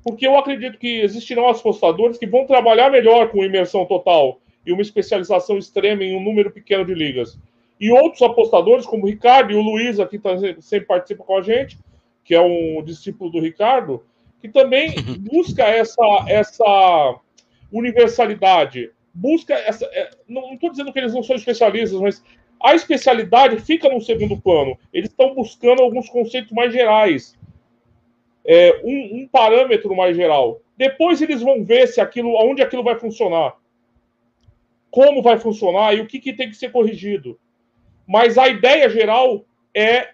Porque 0.03 0.27
eu 0.27 0.37
acredito 0.37 0.77
que 0.77 0.99
existirão 0.99 1.47
apostadores 1.47 2.17
que 2.17 2.27
vão 2.27 2.45
trabalhar 2.45 2.91
melhor 2.91 3.31
com 3.31 3.43
imersão 3.43 3.85
total 3.85 4.41
e 4.65 4.71
uma 4.71 4.81
especialização 4.81 5.57
extrema 5.57 6.03
em 6.03 6.15
um 6.15 6.23
número 6.23 6.51
pequeno 6.51 6.85
de 6.85 6.93
ligas. 6.93 7.37
E 7.79 7.91
outros 7.91 8.21
apostadores, 8.21 8.85
como 8.85 9.05
o 9.05 9.07
Ricardo 9.07 9.51
e 9.51 9.55
o 9.55 9.61
Luiz, 9.61 9.99
aqui 9.99 10.19
tá, 10.19 10.31
sempre 10.59 10.87
participa 10.87 11.23
com 11.23 11.37
a 11.37 11.41
gente, 11.41 11.77
que 12.23 12.35
é 12.35 12.41
um 12.41 12.83
discípulo 12.83 13.31
do 13.31 13.39
Ricardo, 13.39 14.03
que 14.41 14.49
também 14.49 14.95
busca 15.19 15.63
essa, 15.63 16.03
essa 16.27 17.19
universalidade, 17.71 18.91
busca 19.13 19.53
essa. 19.53 19.85
É, 19.85 20.09
não 20.27 20.53
estou 20.53 20.69
dizendo 20.69 20.91
que 20.91 20.99
eles 20.99 21.13
não 21.13 21.23
são 21.23 21.35
especialistas, 21.35 21.99
mas 21.99 22.23
a 22.61 22.75
especialidade 22.75 23.59
fica 23.61 23.89
no 23.89 24.01
segundo 24.01 24.39
plano. 24.39 24.77
Eles 24.91 25.09
estão 25.09 25.33
buscando 25.33 25.81
alguns 25.81 26.09
conceitos 26.09 26.51
mais 26.51 26.73
gerais, 26.73 27.37
é, 28.45 28.81
um, 28.83 29.21
um, 29.21 29.27
parâmetro 29.31 29.95
mais 29.95 30.15
geral. 30.15 30.59
Depois 30.77 31.21
eles 31.21 31.41
vão 31.41 31.63
ver 31.63 31.87
se 31.87 32.01
aquilo, 32.01 32.35
onde 32.35 32.61
aquilo 32.61 32.83
vai 32.83 32.97
funcionar, 32.99 33.55
como 34.91 35.21
vai 35.21 35.37
funcionar 35.37 35.95
e 35.95 36.01
o 36.01 36.07
que, 36.07 36.19
que 36.19 36.33
tem 36.33 36.49
que 36.49 36.55
ser 36.55 36.71
corrigido. 36.71 37.39
Mas 38.07 38.37
a 38.37 38.47
ideia 38.47 38.89
geral 38.89 39.45
é 39.73 40.09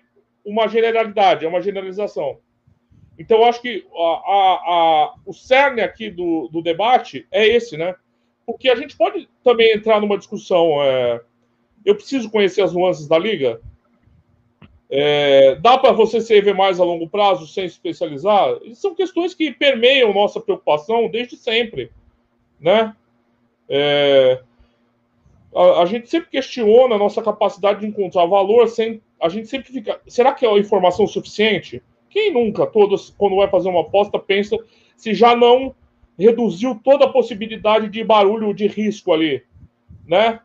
uma 0.45 0.67
generalidade, 0.67 1.45
é 1.45 1.47
uma 1.47 1.61
generalização. 1.61 2.39
Então, 3.17 3.39
eu 3.39 3.45
acho 3.45 3.61
que 3.61 3.85
a, 3.95 4.01
a, 4.01 4.53
a, 4.67 5.15
o 5.25 5.33
cerne 5.33 5.81
aqui 5.81 6.09
do, 6.09 6.49
do 6.49 6.61
debate 6.61 7.25
é 7.31 7.47
esse, 7.47 7.77
né? 7.77 7.95
Porque 8.45 8.69
a 8.69 8.75
gente 8.75 8.95
pode 8.95 9.27
também 9.43 9.73
entrar 9.73 10.01
numa 10.01 10.17
discussão. 10.17 10.83
É, 10.83 11.21
eu 11.85 11.95
preciso 11.95 12.29
conhecer 12.29 12.61
as 12.61 12.73
nuances 12.73 13.07
da 13.07 13.17
liga? 13.17 13.61
É, 14.89 15.55
dá 15.55 15.77
para 15.77 15.93
você 15.93 16.21
se 16.21 16.39
ver 16.41 16.53
mais 16.53 16.79
a 16.79 16.83
longo 16.83 17.09
prazo 17.09 17.47
sem 17.47 17.67
se 17.67 17.75
especializar? 17.75 18.59
São 18.73 18.93
questões 18.93 19.33
que 19.33 19.51
permeiam 19.51 20.13
nossa 20.13 20.39
preocupação 20.39 21.09
desde 21.09 21.37
sempre, 21.37 21.91
né? 22.59 22.95
É, 23.67 24.41
a, 25.55 25.83
a, 25.83 25.85
gente 25.85 26.09
sempre 26.09 26.29
questiona 26.29 26.95
a 26.95 26.97
nossa 26.97 27.21
capacidade 27.21 27.79
de 27.79 27.87
encontrar 27.87 28.25
valor 28.25 28.67
sem 28.67 29.01
a 29.21 29.29
gente 29.29 29.47
sempre 29.47 29.71
fica. 29.71 29.99
Será 30.07 30.33
que 30.33 30.45
é 30.45 30.49
a 30.49 30.59
informação 30.59 31.07
suficiente? 31.07 31.81
Quem 32.09 32.31
nunca, 32.31 32.67
todos, 32.67 33.13
quando 33.17 33.37
vai 33.37 33.49
fazer 33.49 33.69
uma 33.69 33.81
aposta, 33.81 34.19
pensa 34.19 34.57
se 34.95 35.13
já 35.13 35.35
não 35.35 35.73
reduziu 36.17 36.79
toda 36.83 37.05
a 37.05 37.09
possibilidade 37.09 37.89
de 37.89 38.03
barulho 38.03 38.53
de 38.53 38.67
risco 38.67 39.11
ali, 39.11 39.43
né? 40.07 40.39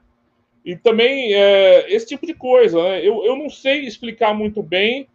E 0.65 0.77
também 0.77 1.33
é, 1.35 1.93
esse 1.93 2.07
tipo 2.07 2.27
de 2.27 2.35
coisa, 2.35 2.83
né? 2.83 3.07
Eu, 3.07 3.25
eu 3.25 3.37
não 3.37 3.49
sei 3.49 3.81
explicar 3.87 4.35
muito 4.35 4.63
bem, 4.63 5.09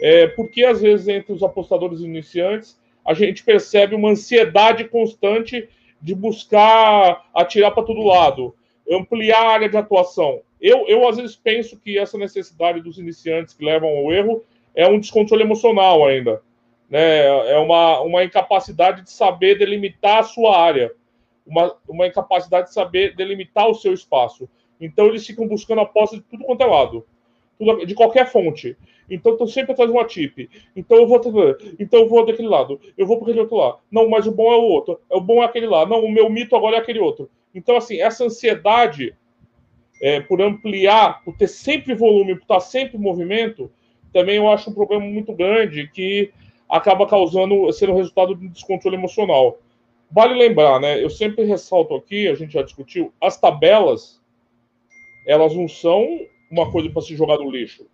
é, 0.00 0.26
porque 0.28 0.64
às 0.64 0.80
vezes 0.80 1.08
entre 1.08 1.32
os 1.32 1.42
apostadores 1.42 2.00
iniciantes 2.00 2.78
a 3.04 3.14
gente 3.14 3.42
percebe 3.42 3.94
uma 3.94 4.10
ansiedade 4.10 4.84
constante 4.84 5.68
de 6.00 6.14
buscar 6.14 7.28
atirar 7.34 7.70
para 7.72 7.82
todo 7.82 8.02
lado, 8.02 8.54
ampliar 8.90 9.40
a 9.40 9.50
área 9.50 9.68
de 9.68 9.76
atuação. 9.76 10.40
Eu, 10.60 10.86
eu 10.88 11.08
às 11.08 11.16
vezes 11.16 11.36
penso 11.36 11.78
que 11.78 11.98
essa 11.98 12.18
necessidade 12.18 12.80
dos 12.80 12.98
iniciantes 12.98 13.54
que 13.54 13.64
levam 13.64 13.88
ao 13.88 14.12
erro 14.12 14.42
é 14.74 14.86
um 14.86 14.98
descontrole 14.98 15.42
emocional 15.42 16.06
ainda. 16.06 16.42
Né? 16.88 17.26
É 17.50 17.58
uma, 17.58 18.00
uma 18.00 18.24
incapacidade 18.24 19.02
de 19.02 19.10
saber 19.10 19.56
delimitar 19.56 20.18
a 20.18 20.22
sua 20.24 20.58
área, 20.58 20.92
uma, 21.46 21.74
uma 21.88 22.06
incapacidade 22.06 22.68
de 22.68 22.74
saber 22.74 23.14
delimitar 23.14 23.68
o 23.68 23.74
seu 23.74 23.94
espaço. 23.94 24.48
Então 24.80 25.06
eles 25.06 25.26
ficam 25.26 25.46
buscando 25.46 25.80
apostas 25.80 26.18
de 26.18 26.24
tudo 26.24 26.44
quanto 26.44 26.62
é 26.62 26.66
lado, 26.66 27.06
tudo, 27.58 27.86
de 27.86 27.94
qualquer 27.94 28.30
fonte. 28.30 28.76
Então 29.08 29.32
estão 29.32 29.46
sempre 29.46 29.72
atrás 29.72 29.90
de 29.90 29.96
uma 29.96 30.04
tip. 30.04 30.48
Então 30.74 30.98
eu 30.98 31.06
vou 31.06 31.20
então 31.78 32.00
eu 32.00 32.08
vou 32.08 32.24
daquele 32.24 32.48
lado, 32.48 32.80
eu 32.96 33.06
vou 33.06 33.16
para 33.16 33.26
aquele 33.26 33.40
outro 33.40 33.56
lá. 33.56 33.78
Não, 33.90 34.08
mas 34.08 34.26
o 34.26 34.32
bom 34.32 34.52
é 34.52 34.56
o 34.56 34.62
outro. 34.62 35.00
O 35.10 35.20
bom 35.20 35.42
é 35.42 35.46
aquele 35.46 35.66
lá. 35.66 35.84
Não, 35.86 36.04
o 36.04 36.10
meu 36.10 36.30
mito 36.30 36.56
agora 36.56 36.76
é 36.76 36.78
aquele 36.78 37.00
outro. 37.00 37.28
Então 37.54 37.76
assim, 37.76 38.00
essa 38.00 38.24
ansiedade 38.24 39.14
é, 40.00 40.20
por 40.20 40.40
ampliar, 40.40 41.22
por 41.22 41.36
ter 41.36 41.48
sempre 41.48 41.94
volume, 41.94 42.34
por 42.34 42.42
estar 42.42 42.60
sempre 42.60 42.96
em 42.96 43.00
movimento, 43.00 43.70
também 44.12 44.36
eu 44.36 44.48
acho 44.48 44.70
um 44.70 44.74
problema 44.74 45.04
muito 45.04 45.32
grande 45.32 45.88
que 45.88 46.32
acaba 46.68 47.06
causando, 47.06 47.70
sendo 47.72 47.94
resultado 47.94 48.34
de 48.34 48.46
um 48.46 48.50
descontrole 48.50 48.96
emocional. 48.96 49.58
Vale 50.10 50.34
lembrar, 50.34 50.80
né? 50.80 51.02
Eu 51.02 51.10
sempre 51.10 51.44
ressalto 51.44 51.94
aqui, 51.94 52.28
a 52.28 52.34
gente 52.34 52.52
já 52.52 52.62
discutiu, 52.62 53.12
as 53.20 53.38
tabelas, 53.38 54.20
elas 55.26 55.54
não 55.54 55.68
são 55.68 56.04
uma 56.50 56.70
coisa 56.70 56.90
para 56.90 57.02
se 57.02 57.14
jogar 57.14 57.38
no 57.38 57.50
lixo. 57.50 57.86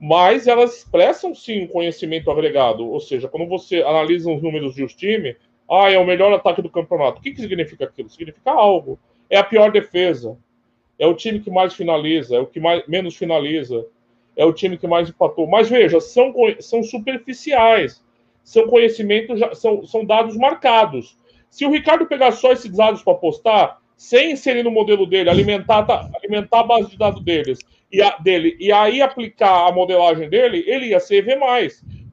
Mas 0.00 0.46
elas 0.46 0.78
expressam 0.78 1.34
sim 1.34 1.64
um 1.64 1.66
conhecimento 1.66 2.30
agregado. 2.30 2.86
Ou 2.86 3.00
seja, 3.00 3.28
quando 3.28 3.46
você 3.46 3.82
analisa 3.82 4.30
os 4.30 4.42
números 4.42 4.74
de 4.74 4.84
um 4.84 4.86
time, 4.86 5.36
ah, 5.70 5.90
é 5.90 5.98
o 5.98 6.06
melhor 6.06 6.32
ataque 6.32 6.62
do 6.62 6.70
campeonato. 6.70 7.18
O 7.18 7.22
que, 7.22 7.32
que 7.32 7.40
significa 7.40 7.84
aquilo? 7.84 8.08
Significa 8.08 8.50
algo. 8.50 8.98
É 9.30 9.38
a 9.38 9.44
pior 9.44 9.70
defesa. 9.72 10.36
É 10.98 11.06
o 11.06 11.14
time 11.14 11.40
que 11.40 11.50
mais 11.50 11.74
finaliza, 11.74 12.36
é 12.36 12.40
o 12.40 12.46
que 12.46 12.60
mais, 12.60 12.86
menos 12.86 13.16
finaliza, 13.16 13.84
é 14.36 14.44
o 14.44 14.52
time 14.52 14.78
que 14.78 14.86
mais 14.86 15.08
empatou. 15.08 15.46
Mas 15.46 15.68
veja, 15.68 16.00
são, 16.00 16.32
são 16.60 16.82
superficiais, 16.82 18.02
são 18.44 18.68
conhecimentos, 18.68 19.40
são, 19.58 19.84
são 19.86 20.04
dados 20.04 20.36
marcados. 20.36 21.18
Se 21.50 21.64
o 21.64 21.70
Ricardo 21.70 22.06
pegar 22.06 22.32
só 22.32 22.52
esses 22.52 22.70
dados 22.70 23.02
para 23.02 23.14
postar, 23.14 23.80
sem 23.96 24.32
inserir 24.32 24.62
no 24.62 24.70
modelo 24.70 25.06
dele, 25.06 25.30
alimentar, 25.30 25.86
alimentar 26.16 26.60
a 26.60 26.64
base 26.64 26.90
de 26.90 26.98
dados 26.98 27.22
deles 27.22 27.58
e 27.90 28.02
a, 28.02 28.16
dele, 28.18 28.56
e 28.58 28.72
aí 28.72 29.00
aplicar 29.00 29.68
a 29.68 29.72
modelagem 29.72 30.28
dele, 30.28 30.64
ele 30.66 30.86
ia 30.86 31.00
ser 31.00 31.26
EV+, 31.28 31.38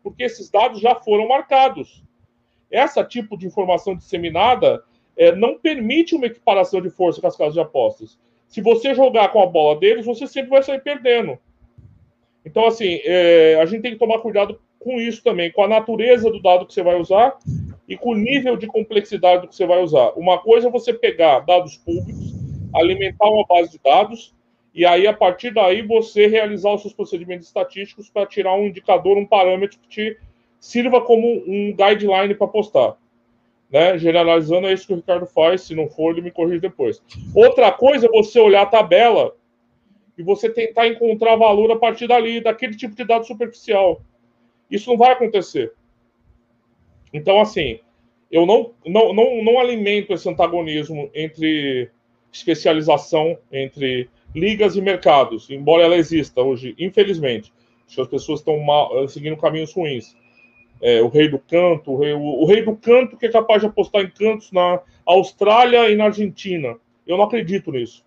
porque 0.04 0.24
esses 0.24 0.50
dados 0.50 0.80
já 0.80 0.96
foram 0.96 1.28
marcados. 1.28 2.04
Essa 2.72 3.04
tipo 3.04 3.38
de 3.38 3.46
informação 3.46 3.96
disseminada 3.96 4.84
é, 5.18 5.36
não 5.36 5.58
permite 5.58 6.16
uma 6.16 6.26
equiparação 6.26 6.82
de 6.82 6.90
força 6.90 7.20
com 7.20 7.28
as 7.28 7.36
casas 7.36 7.54
de 7.54 7.60
apostas 7.60 8.18
se 8.52 8.60
você 8.60 8.94
jogar 8.94 9.30
com 9.30 9.42
a 9.42 9.46
bola 9.46 9.80
deles, 9.80 10.06
você 10.06 10.28
sempre 10.28 10.50
vai 10.50 10.62
sair 10.62 10.82
perdendo. 10.82 11.40
Então, 12.46 12.66
assim, 12.66 13.00
é, 13.06 13.58
a 13.62 13.66
gente 13.66 13.82
tem 13.82 13.94
que 13.94 13.98
tomar 13.98 14.20
cuidado 14.20 14.60
com 14.78 15.00
isso 15.00 15.24
também, 15.24 15.50
com 15.50 15.64
a 15.64 15.70
natureza 15.70 16.30
do 16.30 16.42
dado 16.42 16.66
que 16.66 16.74
você 16.74 16.84
vai 16.84 17.00
usar 17.00 17.38
e 17.88 17.96
com 17.96 18.10
o 18.10 18.16
nível 18.16 18.58
de 18.58 18.68
complexidade 18.68 19.44
do 19.44 19.48
que 19.48 19.56
você 19.56 19.66
vai 19.66 19.82
usar. 19.82 20.12
Uma 20.18 20.38
coisa 20.38 20.68
é 20.68 20.72
você 20.72 20.94
pegar 20.94 21.40
dados 21.40 21.78
públicos, 21.78 22.36
alimentar 22.76 23.30
uma 23.30 23.46
base 23.48 23.72
de 23.72 23.80
dados, 23.82 24.36
e 24.74 24.86
aí, 24.86 25.08
a 25.08 25.14
partir 25.14 25.54
daí, 25.54 25.82
você 25.82 26.28
realizar 26.28 26.74
os 26.74 26.82
seus 26.82 26.94
procedimentos 26.94 27.48
estatísticos 27.48 28.10
para 28.10 28.26
tirar 28.26 28.54
um 28.56 28.68
indicador, 28.68 29.18
um 29.18 29.26
parâmetro 29.26 29.80
que 29.80 29.88
te 29.88 30.18
sirva 30.62 31.02
como 31.02 31.28
um 31.28 31.76
guideline 31.76 32.36
para 32.36 32.48
postar. 32.48 32.96
Né? 33.70 33.98
Generalizando, 33.98 34.68
é 34.68 34.74
isso 34.74 34.86
que 34.86 34.94
o 34.94 34.98
Ricardo 34.98 35.26
faz. 35.26 35.62
Se 35.62 35.76
não 35.76 35.90
for, 35.90 36.12
ele 36.12 36.22
me 36.22 36.32
corrige 36.32 36.60
depois. 36.60 37.02
Outra 37.36 37.72
coisa 37.72 38.06
é 38.06 38.10
você 38.10 38.40
olhar 38.40 38.62
a 38.62 38.68
tabela 38.68 39.36
e 40.18 40.22
você 40.22 40.50
tentar 40.50 40.88
encontrar 40.88 41.36
valor 41.36 41.72
a 41.72 41.76
partir 41.76 42.08
dali, 42.08 42.40
daquele 42.40 42.78
tipo 42.78 42.96
de 42.96 43.04
dado 43.04 43.26
superficial. 43.26 44.02
Isso 44.70 44.90
não 44.90 44.98
vai 44.98 45.12
acontecer. 45.12 45.74
Então, 47.12 47.42
assim, 47.42 47.80
eu 48.32 48.46
não, 48.46 48.72
não, 48.86 49.14
não, 49.14 49.44
não 49.44 49.60
alimento 49.60 50.14
esse 50.14 50.30
antagonismo 50.30 51.10
entre 51.16 51.90
especialização, 52.32 53.38
entre 53.52 54.10
ligas 54.34 54.76
e 54.76 54.82
mercados, 54.82 55.50
embora 55.50 55.84
ela 55.84 55.98
exista 55.98 56.42
hoje, 56.42 56.76
infelizmente. 56.78 57.52
Acho 57.88 58.02
as 58.02 58.08
pessoas 58.08 58.40
estão 58.40 58.58
mal, 58.60 59.06
seguindo 59.10 59.36
caminhos 59.36 59.74
ruins 59.74 60.16
é, 60.82 61.02
o 61.02 61.08
rei 61.08 61.30
do 61.30 61.38
canto, 61.38 61.92
o 61.92 61.98
rei, 61.98 62.14
o, 62.14 62.20
o 62.20 62.46
rei, 62.46 62.64
do 62.64 62.76
canto 62.76 63.16
que 63.16 63.28
é 63.28 63.32
capaz 63.32 63.62
de 63.62 63.68
apostar 63.68 64.02
em 64.02 64.10
cantos 64.10 64.52
na 64.52 64.82
Austrália 65.06 65.90
e 65.90 65.96
na 65.96 66.06
Argentina. 66.06 66.76
Eu 67.06 67.18
não 67.18 67.26
acredito 67.26 67.72
nisso. 67.72 68.04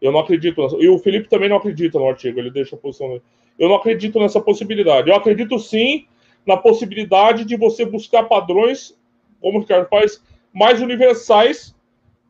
Eu 0.00 0.10
não 0.10 0.20
acredito. 0.20 0.60
Nessa, 0.60 0.76
e 0.76 0.88
o 0.88 0.98
Felipe 0.98 1.28
também 1.28 1.48
não 1.48 1.56
acredita 1.56 1.98
no 1.98 2.08
artigo, 2.08 2.38
ele 2.38 2.50
deixa 2.50 2.74
a 2.74 2.78
posição 2.78 3.08
dele. 3.08 3.22
Eu 3.58 3.68
não 3.68 3.76
acredito 3.76 4.18
nessa 4.18 4.40
possibilidade. 4.40 5.08
Eu 5.08 5.14
acredito 5.14 5.58
sim 5.58 6.06
na 6.44 6.56
possibilidade 6.56 7.44
de 7.44 7.56
você 7.56 7.84
buscar 7.84 8.24
padrões, 8.24 8.98
como 9.40 9.58
o 9.58 9.60
Ricardo 9.60 9.88
faz, 9.88 10.22
mais 10.52 10.80
universais, 10.80 11.74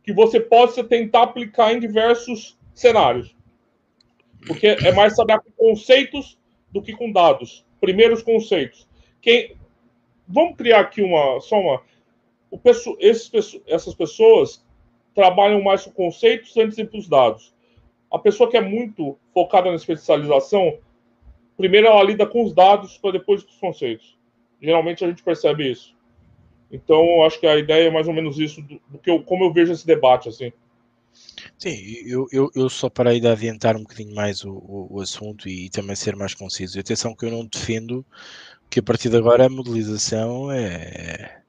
que 0.03 0.13
você 0.13 0.39
possa 0.39 0.85
tentar 0.85 1.23
aplicar 1.23 1.73
em 1.73 1.81
diversos 1.81 2.59
cenários. 2.75 3.35
Porque 4.47 4.67
é 4.67 4.93
mais 4.93 5.17
saber 5.17 5.41
com 5.41 5.51
conceitos 5.53 6.39
do 6.71 6.83
que 6.83 6.93
com 6.93 7.11
dados. 7.11 7.65
Primeiros 7.81 8.23
conceitos. 8.23 8.87
Quem, 9.25 9.57
vamos 10.29 10.55
criar 10.59 10.81
aqui 10.81 11.01
uma 11.01 11.41
só 11.41 11.59
uma. 11.59 11.81
O, 12.51 12.61
esses, 13.01 13.59
essas 13.67 13.95
pessoas 13.95 14.63
trabalham 15.15 15.63
mais 15.63 15.83
com 15.83 15.91
conceitos 15.93 16.55
antes 16.59 16.77
de 16.77 16.85
para 16.85 16.99
os 16.99 17.09
dados. 17.09 17.55
A 18.11 18.19
pessoa 18.19 18.51
que 18.51 18.57
é 18.59 18.61
muito 18.61 19.19
focada 19.33 19.71
na 19.71 19.77
especialização, 19.77 20.77
primeiro 21.57 21.87
ela 21.87 22.03
lida 22.03 22.27
com 22.27 22.45
os 22.45 22.53
dados 22.53 22.99
para 22.99 23.13
depois 23.13 23.43
com 23.43 23.51
os 23.51 23.57
conceitos. 23.57 24.15
Geralmente 24.61 25.03
a 25.03 25.09
gente 25.09 25.23
percebe 25.23 25.71
isso. 25.71 25.97
Então, 26.71 27.25
acho 27.25 27.41
que 27.41 27.47
a 27.47 27.57
ideia 27.57 27.89
é 27.89 27.91
mais 27.91 28.07
ou 28.07 28.13
menos 28.13 28.39
isso 28.39 28.61
do, 28.61 28.79
do 28.91 28.99
que 28.99 29.11
eu, 29.11 29.23
como 29.23 29.45
eu 29.45 29.53
vejo 29.55 29.73
esse 29.73 29.87
debate 29.87 30.29
assim. 30.29 30.53
Sim, 31.59 31.71
eu, 32.07 32.27
eu, 32.33 32.51
eu 32.55 32.69
só 32.69 32.89
para 32.89 33.11
aí 33.11 33.21
de 33.21 33.29
adiantar 33.29 33.77
um 33.77 33.83
bocadinho 33.83 34.15
mais 34.15 34.45
o, 34.45 34.51
o, 34.53 34.97
o 34.97 35.01
assunto 35.01 35.49
e, 35.49 35.67
e, 35.67 35.71
também 35.71 35.97
ser 35.97 36.17
mais 36.17 36.35
conciso. 36.35 36.79
Atenção 36.79 37.15
que 37.15 37.27
eu 37.27 37.31
não 37.31 37.47
defendo 37.47 38.05
que 38.71 38.81
a 38.81 38.83
partir 38.83 39.09
de 39.09 39.17
agora 39.17 39.47
a 39.47 39.49
modelização 39.49 40.51
é, 40.51 41.43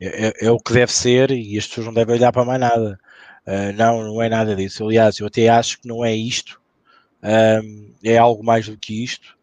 é, 0.00 0.26
é, 0.28 0.46
é, 0.46 0.50
o 0.50 0.58
que 0.58 0.72
deve 0.72 0.92
ser 0.92 1.30
e 1.30 1.56
as 1.58 1.66
pessoas 1.66 1.86
não 1.86 1.94
devem 1.94 2.16
olhar 2.16 2.32
para 2.32 2.44
mais 2.44 2.60
nada. 2.60 2.98
Uh, 3.46 3.72
não, 3.76 4.02
não 4.04 4.22
é 4.22 4.28
nada 4.28 4.54
disso. 4.56 4.84
Aliás, 4.84 5.18
eu 5.18 5.26
até 5.26 5.48
acho 5.48 5.80
que 5.80 5.88
não 5.88 6.04
é 6.04 6.14
isto, 6.14 6.60
é 8.04 8.18
algo 8.18 8.44
mais 8.44 8.68
do 8.68 8.76
que 8.76 9.02
isto, 9.04 9.36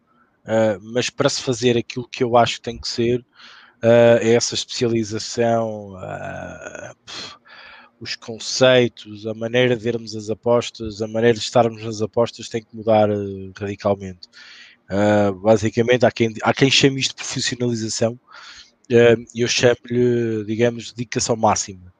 uh, 0.44 0.78
mas 0.80 1.10
para 1.10 1.28
se 1.28 1.42
fazer 1.42 1.76
aquilo 1.76 2.08
que 2.08 2.22
eu 2.22 2.36
acho 2.36 2.56
que 2.56 2.62
tem 2.62 2.78
que 2.78 2.88
ser, 2.88 3.24
é 4.20 4.32
essa 4.34 4.54
especialização, 4.54 5.94
os 8.00 8.16
conceitos, 8.16 9.26
a 9.26 9.34
maneira 9.34 9.76
de 9.76 9.82
vermos 9.82 10.14
as 10.14 10.28
apostas, 10.28 11.00
a 11.00 11.06
maneira 11.06 11.34
de 11.34 11.44
estarmos 11.44 11.82
nas 11.82 12.02
apostas 12.02 12.48
tem 12.48 12.62
que 12.62 12.76
mudar 12.76 13.08
radicalmente. 13.58 14.28
Uh, 14.90 15.32
basicamente, 15.40 16.04
há 16.04 16.10
quem, 16.10 16.34
há 16.42 16.52
quem 16.52 16.70
chame 16.70 17.00
isto 17.00 17.10
de 17.10 17.16
profissionalização 17.16 18.12
uh, 18.12 19.24
e 19.34 19.40
eu 19.40 19.48
chamo-lhe, 19.48 20.44
digamos, 20.44 20.92
dedicação 20.92 21.36
máxima. 21.36 21.92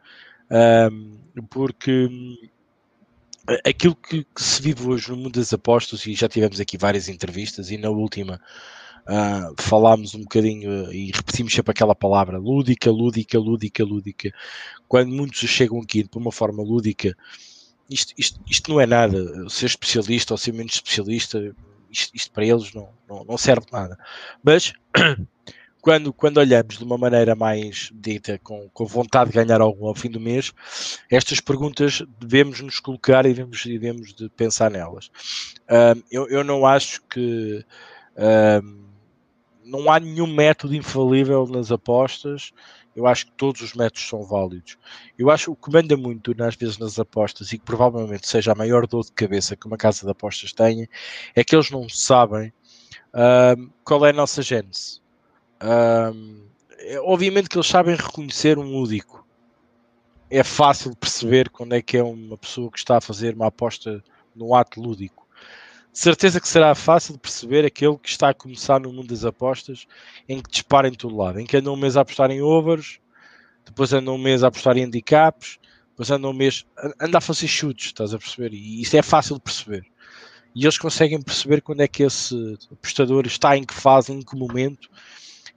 Uh, 0.50 1.42
porque 1.48 2.08
aquilo 3.64 3.96
que, 3.96 4.24
que, 4.24 4.42
se 4.42 4.60
vive 4.60 4.86
hoje 4.86 5.10
no 5.10 5.16
mundo 5.16 5.38
das 5.38 5.52
apostas, 5.52 6.06
e 6.06 6.14
já 6.14 6.28
tivemos 6.28 6.60
aqui 6.60 6.76
várias 6.76 7.08
entrevistas, 7.08 7.70
e 7.70 7.78
na 7.78 7.90
última 7.90 8.40
uh, 9.08 9.62
falámos 9.62 10.14
um 10.14 10.20
bocadinho 10.20 10.92
e 10.92 11.10
repetimos 11.12 11.52
sempre 11.52 11.70
aquela 11.70 11.94
palavra 11.94 12.38
lúdica, 12.38 12.90
lúdica, 12.90 13.38
lúdica, 13.38 13.84
lúdica. 13.84 14.30
Quando 14.88 15.12
muitos 15.12 15.38
chegam 15.48 15.80
aqui 15.80 16.02
de 16.02 16.18
uma 16.18 16.32
forma 16.32 16.62
lúdica, 16.62 17.16
isto, 17.88 18.14
isto, 18.16 18.40
isto 18.48 18.70
não 18.70 18.80
é 18.80 18.86
nada. 18.86 19.48
Ser 19.48 19.66
especialista 19.66 20.34
ou 20.34 20.38
ser 20.38 20.52
menos 20.52 20.74
especialista 20.74 21.54
isto, 21.94 22.14
isto 22.14 22.32
para 22.32 22.44
eles 22.44 22.72
não, 22.74 22.88
não, 23.08 23.24
não, 23.24 23.38
serve 23.38 23.66
nada. 23.72 23.96
Mas 24.42 24.72
quando, 25.80 26.12
quando 26.12 26.38
olhamos 26.38 26.78
de 26.78 26.84
uma 26.84 26.98
maneira 26.98 27.34
mais 27.34 27.90
dita, 27.94 28.38
com, 28.42 28.68
com 28.70 28.84
vontade 28.84 29.30
de 29.30 29.36
ganhar 29.36 29.60
algo 29.60 29.86
ao 29.86 29.94
fim 29.94 30.10
do 30.10 30.20
mês, 30.20 30.52
estas 31.10 31.40
perguntas 31.40 32.02
devemos 32.18 32.60
nos 32.60 32.80
colocar 32.80 33.24
e 33.26 33.34
devemos, 33.34 33.64
devemos 33.64 34.14
de 34.14 34.28
pensar 34.30 34.70
nelas. 34.70 35.10
eu, 36.10 36.28
eu 36.28 36.42
não 36.42 36.66
acho 36.66 37.02
que 37.02 37.64
não 39.64 39.90
há 39.90 39.98
nenhum 39.98 40.26
método 40.26 40.74
infalível 40.74 41.46
nas 41.46 41.72
apostas 41.72 42.52
eu 42.94 43.06
acho 43.06 43.26
que 43.26 43.32
todos 43.32 43.60
os 43.60 43.74
métodos 43.74 44.08
são 44.08 44.22
válidos. 44.22 44.78
Eu 45.18 45.30
acho 45.30 45.46
que 45.46 45.50
o 45.50 45.56
que 45.56 45.72
manda 45.72 45.96
muito, 45.96 46.34
às 46.42 46.54
vezes, 46.54 46.78
nas 46.78 46.98
apostas, 46.98 47.52
e 47.52 47.58
que 47.58 47.64
provavelmente 47.64 48.28
seja 48.28 48.52
a 48.52 48.54
maior 48.54 48.86
dor 48.86 49.04
de 49.04 49.12
cabeça 49.12 49.56
que 49.56 49.66
uma 49.66 49.76
casa 49.76 50.04
de 50.04 50.10
apostas 50.10 50.52
tenha, 50.52 50.88
é 51.34 51.42
que 51.42 51.54
eles 51.54 51.70
não 51.70 51.88
sabem 51.88 52.52
uh, 53.12 53.70
qual 53.84 54.06
é 54.06 54.10
a 54.10 54.12
nossa 54.12 54.42
gênese. 54.42 55.00
Uh, 55.62 56.44
obviamente 57.02 57.48
que 57.48 57.56
eles 57.56 57.66
sabem 57.66 57.96
reconhecer 57.96 58.58
um 58.58 58.70
lúdico. 58.70 59.26
É 60.30 60.42
fácil 60.42 60.94
perceber 60.96 61.48
quando 61.48 61.74
é 61.74 61.82
que 61.82 61.96
é 61.96 62.02
uma 62.02 62.36
pessoa 62.36 62.70
que 62.70 62.78
está 62.78 62.98
a 62.98 63.00
fazer 63.00 63.34
uma 63.34 63.46
aposta 63.46 64.02
num 64.34 64.54
ato 64.54 64.80
lúdico 64.80 65.23
certeza 65.94 66.40
que 66.40 66.48
será 66.48 66.74
fácil 66.74 67.14
de 67.14 67.20
perceber 67.20 67.64
aquele 67.64 67.96
que 67.96 68.08
está 68.08 68.28
a 68.30 68.34
começar 68.34 68.80
no 68.80 68.92
mundo 68.92 69.08
das 69.08 69.24
apostas, 69.24 69.86
em 70.28 70.42
que 70.42 70.50
dispara 70.50 70.88
em 70.88 70.92
todo 70.92 71.16
lado, 71.16 71.38
em 71.38 71.46
que 71.46 71.56
anda 71.56 71.70
um 71.70 71.76
mês 71.76 71.96
a 71.96 72.00
apostar 72.00 72.30
em 72.30 72.42
overs, 72.42 72.98
depois 73.64 73.92
anda 73.92 74.10
um 74.10 74.18
mês 74.18 74.42
a 74.42 74.48
apostar 74.48 74.76
em 74.76 74.84
handicaps, 74.84 75.58
depois 75.90 76.10
anda 76.10 76.28
um 76.28 76.32
mês, 76.32 76.66
anda 77.00 77.18
a 77.18 77.20
fazer 77.20 77.46
chutes, 77.46 77.86
estás 77.86 78.12
a 78.12 78.18
perceber? 78.18 78.52
E 78.52 78.82
isso 78.82 78.96
é 78.96 79.02
fácil 79.02 79.36
de 79.36 79.42
perceber. 79.42 79.86
E 80.54 80.64
eles 80.64 80.76
conseguem 80.76 81.22
perceber 81.22 81.62
quando 81.62 81.80
é 81.80 81.88
que 81.88 82.02
esse 82.02 82.58
apostador 82.72 83.26
está 83.26 83.56
em 83.56 83.64
que 83.64 83.74
fase, 83.74 84.12
em 84.12 84.20
que 84.20 84.36
momento 84.36 84.90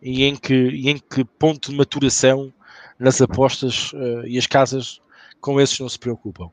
e 0.01 0.23
em 0.23 0.35
que, 0.35 0.53
e 0.53 0.89
em 0.89 0.97
que 0.97 1.23
ponto 1.23 1.71
de 1.71 1.77
maturação 1.77 2.53
nas 2.99 3.19
apostas 3.21 3.91
uh, 3.93 4.25
e 4.25 4.37
as 4.37 4.45
casas 4.47 5.01
com 5.39 5.59
esses 5.61 5.79
não 5.79 5.89
se 5.89 5.99
preocupam. 5.99 6.49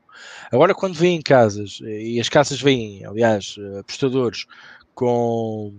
Agora, 0.51 0.73
quando 0.73 0.95
vêm 0.95 1.21
casas, 1.21 1.79
e 1.81 2.19
as 2.19 2.29
casas 2.29 2.61
vêm, 2.61 3.05
aliás, 3.05 3.55
apostadores 3.79 4.45
com, 4.93 5.73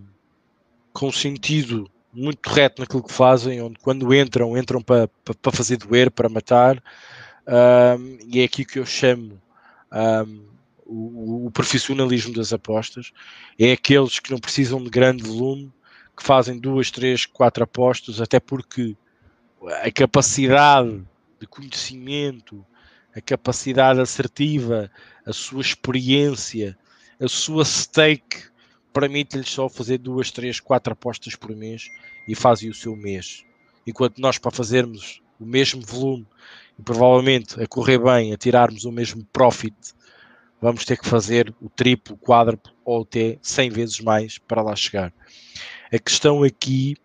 com 0.92 1.10
sentido 1.10 1.90
muito 2.12 2.46
reto 2.48 2.80
naquilo 2.80 3.02
que 3.02 3.12
fazem, 3.12 3.60
onde 3.60 3.78
quando 3.78 4.14
entram, 4.14 4.56
entram 4.56 4.80
para, 4.80 5.08
para, 5.24 5.34
para 5.34 5.52
fazer 5.52 5.76
doer, 5.76 6.10
para 6.10 6.28
matar, 6.28 6.82
um, 7.46 8.18
e 8.26 8.40
é 8.40 8.44
aqui 8.44 8.64
que 8.64 8.78
eu 8.78 8.86
chamo 8.86 9.40
um, 9.92 10.46
o, 10.84 11.46
o, 11.46 11.50
profissionalismo 11.50 12.34
das 12.34 12.52
apostas, 12.52 13.12
é 13.58 13.72
aqueles 13.72 14.18
que 14.18 14.30
não 14.30 14.38
precisam 14.38 14.82
de 14.82 14.88
grande 14.88 15.22
volume, 15.22 15.72
que 16.16 16.22
fazem 16.22 16.58
duas, 16.58 16.90
três, 16.90 17.26
quatro 17.26 17.64
apostas, 17.64 18.20
até 18.20 18.40
porque 18.40 18.96
a 19.82 19.90
capacidade 19.90 21.02
de 21.38 21.46
conhecimento, 21.46 22.64
a 23.16 23.20
capacidade 23.22 23.98
assertiva, 23.98 24.90
a 25.24 25.32
sua 25.32 25.62
experiência, 25.62 26.76
a 27.18 27.26
sua 27.26 27.64
stake, 27.64 28.44
permite-lhes 28.92 29.48
só 29.48 29.70
fazer 29.70 29.96
duas, 29.96 30.30
três, 30.30 30.60
quatro 30.60 30.92
apostas 30.92 31.34
por 31.34 31.56
mês 31.56 31.88
e 32.28 32.34
fazem 32.34 32.68
o 32.68 32.74
seu 32.74 32.94
mês. 32.94 33.42
Enquanto 33.86 34.18
nós, 34.18 34.36
para 34.36 34.50
fazermos 34.50 35.22
o 35.40 35.46
mesmo 35.46 35.80
volume 35.80 36.26
e 36.78 36.82
provavelmente 36.82 37.58
a 37.60 37.66
correr 37.66 37.98
bem, 37.98 38.34
a 38.34 38.36
tirarmos 38.36 38.84
o 38.84 38.92
mesmo 38.92 39.24
profit, 39.32 39.74
vamos 40.60 40.84
ter 40.84 40.98
que 40.98 41.08
fazer 41.08 41.54
o 41.58 41.70
triplo, 41.70 42.16
o 42.16 42.18
quádruplo 42.18 42.70
ou 42.84 43.02
até 43.02 43.38
100 43.40 43.70
vezes 43.70 44.00
mais 44.00 44.36
para 44.36 44.62
lá 44.62 44.76
chegar. 44.76 45.10
A 45.90 45.98
questão 45.98 46.42
aqui 46.42 46.96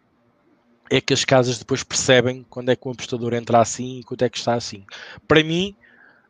é 0.89 0.99
que 0.99 1.13
as 1.13 1.23
casas 1.23 1.57
depois 1.57 1.83
percebem 1.83 2.45
quando 2.49 2.67
é 2.67 2.75
que 2.75 2.85
o 2.85 2.91
apostador 2.91 3.33
entra 3.33 3.61
assim 3.61 3.99
e 3.99 4.03
quando 4.03 4.23
é 4.23 4.29
que 4.29 4.37
está 4.37 4.55
assim. 4.55 4.83
Para 5.25 5.41
mim, 5.41 5.73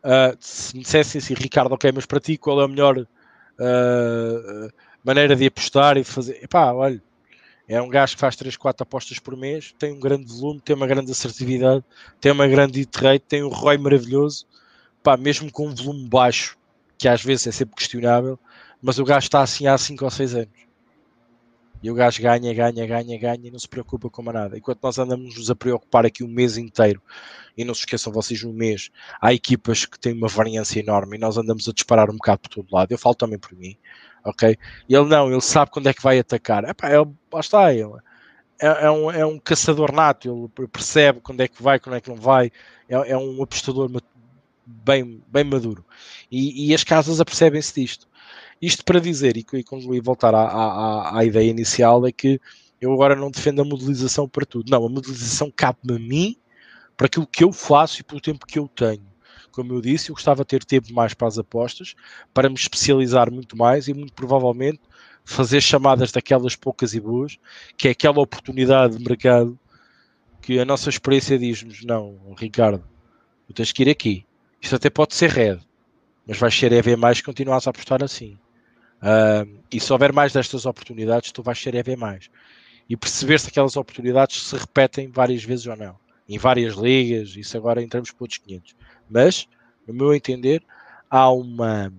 Uh, 0.04 0.36
se 0.40 0.76
me 0.76 0.82
dissessem 0.82 1.20
assim, 1.20 1.34
Ricardo, 1.36 1.74
ok, 1.74 1.92
mas 1.94 2.06
para 2.06 2.20
ti 2.20 2.38
qual 2.38 2.60
é 2.62 2.66
a 2.66 2.68
melhor 2.68 2.98
uh, 2.98 4.74
maneira 5.04 5.36
de 5.36 5.46
apostar 5.46 5.98
e 5.98 6.02
de 6.02 6.10
fazer? 6.10 6.44
Epá, 6.44 6.74
olha, 6.74 7.02
é 7.68 7.82
um 7.82 7.88
gajo 7.88 8.16
que 8.16 8.20
faz 8.20 8.36
3, 8.36 8.58
4 8.58 8.84
apostas 8.84 9.20
por 9.20 9.38
mês, 9.38 9.74
tem 9.78 9.94
um 9.94 10.00
grande 10.00 10.26
volume, 10.26 10.60
tem 10.60 10.76
uma 10.76 10.88
grande 10.88 11.12
assertividade, 11.12 11.84
tem 12.20 12.32
uma 12.32 12.48
grande 12.48 12.80
hit 12.80 12.98
rate, 12.98 13.26
tem 13.28 13.44
um 13.44 13.50
ROI 13.50 13.78
maravilhoso, 13.78 14.46
pá, 15.04 15.16
mesmo 15.16 15.52
com 15.52 15.68
um 15.68 15.76
volume 15.76 16.08
baixo, 16.10 16.58
que 16.98 17.08
às 17.08 17.24
vezes 17.24 17.48
é 17.48 17.52
sempre 17.52 17.76
questionável, 17.76 18.40
mas 18.82 18.98
o 18.98 19.06
gajo 19.06 19.26
está 19.26 19.42
assim 19.42 19.68
há 19.68 19.78
5 19.78 20.04
ou 20.04 20.12
6 20.12 20.36
anos. 20.36 20.71
E 21.82 21.90
o 21.90 21.96
gajo 21.96 22.22
ganha, 22.22 22.54
ganha, 22.54 22.86
ganha, 22.86 23.18
ganha 23.18 23.48
e 23.48 23.52
não 23.52 23.60
se 23.60 23.68
preocupa 23.68 24.10
com 24.10 24.22
nada. 24.24 24.58
Enquanto 24.58 24.84
nós 24.84 25.00
andamos 25.00 25.36
nos 25.36 25.50
a 25.50 25.56
preocupar 25.56 26.06
aqui 26.06 26.24
um 26.24 26.28
mês 26.28 26.58
inteiro, 26.58 27.02
e 27.58 27.66
não 27.66 27.74
se 27.74 27.82
esqueçam 27.82 28.14
vocês, 28.14 28.44
um 28.44 28.54
mês, 28.54 28.90
há 29.20 29.34
equipas 29.34 29.86
que 29.86 30.00
têm 30.00 30.14
uma 30.14 30.28
variância 30.28 30.80
enorme 30.80 31.18
e 31.18 31.20
nós 31.20 31.38
andamos 31.38 31.68
a 31.68 31.74
disparar 31.74 32.10
um 32.10 32.16
bocado 32.16 32.42
por 32.42 32.50
todo 32.50 32.72
lado. 32.72 32.92
Eu 32.92 32.98
falo 32.98 33.16
também 33.16 33.40
por 33.40 33.54
mim, 33.54 33.78
ok? 34.24 34.58
Ele 34.88 35.06
não, 35.06 35.32
ele 35.32 35.42
sabe 35.42 35.72
quando 35.72 35.88
é 35.88 35.94
que 35.94 36.02
vai 36.02 36.20
atacar. 36.20 36.64
Epá, 36.64 36.90
ele, 36.90 37.12
lá 37.32 37.40
está, 37.40 37.74
ele 37.74 37.92
é, 38.62 38.86
é, 38.86 38.92
um, 38.92 39.12
é 39.12 39.26
um 39.26 39.40
caçador 39.40 39.92
nato, 39.92 40.52
ele 40.56 40.68
percebe 40.68 41.20
quando 41.20 41.42
é 41.42 41.48
que 41.48 41.62
vai, 41.62 41.80
quando 41.80 41.96
é 41.96 42.02
que 42.02 42.10
não 42.10 42.16
vai. 42.16 42.52
É, 42.88 43.12
é 43.12 43.18
um 43.18 43.42
apostador 43.42 43.90
bem, 44.66 45.24
bem 45.28 45.44
maduro. 45.44 45.84
E, 46.32 46.68
e 46.70 46.74
as 46.74 46.84
casas 46.84 47.20
apercebem-se 47.20 47.74
disto. 47.74 48.08
Isto 48.62 48.86
para 48.86 49.00
dizer, 49.00 49.38
e, 49.38 49.46
e 49.54 50.02
voltar 50.02 50.36
à, 50.36 50.44
à, 50.44 51.20
à, 51.20 51.26
ideia 51.26 51.50
inicial, 51.50 52.06
é 52.06 52.12
que 52.12 52.40
eu 52.80 52.94
agora 52.94 53.16
não 53.16 53.32
defendo 53.32 53.62
a 53.62 53.66
modelização 53.66 54.30
para 54.30 54.46
tudo. 54.46 54.70
Não, 54.70 54.86
a 54.86 54.90
modelização 54.90 55.52
cabe-me 55.56 55.96
a 55.96 56.00
mim 56.00 56.38
para 56.96 57.08
aquilo 57.08 57.26
que 57.26 57.44
eu 57.44 57.52
faço 57.52 58.02
e 58.02 58.04
pelo 58.04 58.22
tempo 58.22 58.46
que 58.46 58.60
eu 58.60 58.68
tenho. 58.68 59.02
Como 59.52 59.74
eu 59.74 59.82
disse, 59.82 60.10
eu 60.10 60.16
gostava 60.16 60.44
de 60.44 60.48
ter 60.48 60.64
tempo 60.64 60.94
mais 60.94 61.14
para 61.14 61.28
as 61.28 61.38
apostas, 61.38 61.96
para 62.34 62.48
me 62.48 62.56
especializar 62.56 63.32
muito 63.32 63.58
mais 63.58 63.88
e 63.88 63.94
muito 63.94 64.14
provavelmente 64.14 64.80
fazer 65.26 65.62
chamadas 65.62 66.12
daquelas 66.12 66.56
poucas 66.56 66.94
e 66.94 67.00
boas, 67.00 67.38
que 67.78 67.88
é 67.88 67.92
aquela 67.92 68.20
oportunidade 68.20 68.98
de 68.98 69.04
mercado 69.04 69.58
que 70.42 70.60
a 70.60 70.66
nossa 70.66 70.90
experiência 70.90 71.38
diz-nos: 71.38 71.84
não, 71.84 72.18
Ricardo, 72.38 72.84
tu 73.48 73.54
tens 73.54 73.72
que 73.72 73.84
ir 73.84 73.90
aqui. 73.90 74.26
Isto 74.62 74.76
até 74.76 74.90
pode 74.90 75.16
ser 75.16 75.30
red, 75.30 75.60
mas 76.28 76.38
vais 76.38 76.54
ser 76.54 76.72
EV 76.72 76.96
mais 76.96 77.18
se 77.18 77.24
a 77.28 77.70
apostar 77.70 78.04
assim. 78.04 78.38
Uh, 79.02 79.60
e 79.72 79.80
se 79.80 79.92
houver 79.92 80.14
mais 80.14 80.32
destas 80.32 80.66
oportunidades, 80.66 81.32
tu 81.32 81.42
vais 81.42 81.60
ser 81.60 81.74
EV 81.74 81.96
mais. 81.96 82.30
E 82.88 82.96
perceber 82.96 83.40
se 83.40 83.48
aquelas 83.48 83.76
oportunidades 83.76 84.44
se 84.44 84.56
repetem 84.56 85.10
várias 85.10 85.44
vezes 85.44 85.66
ou 85.66 85.76
não. 85.76 85.98
Em 86.30 86.38
várias 86.38 86.76
ligas, 86.76 87.36
isso 87.36 87.58
agora 87.58 87.82
entramos 87.82 88.12
para 88.12 88.24
outros 88.24 88.38
500. 88.40 88.76
Mas, 89.10 89.48
no 89.88 89.94
meu 89.94 90.14
entender, 90.14 90.64
há 91.10 91.30
uma, 91.32 91.92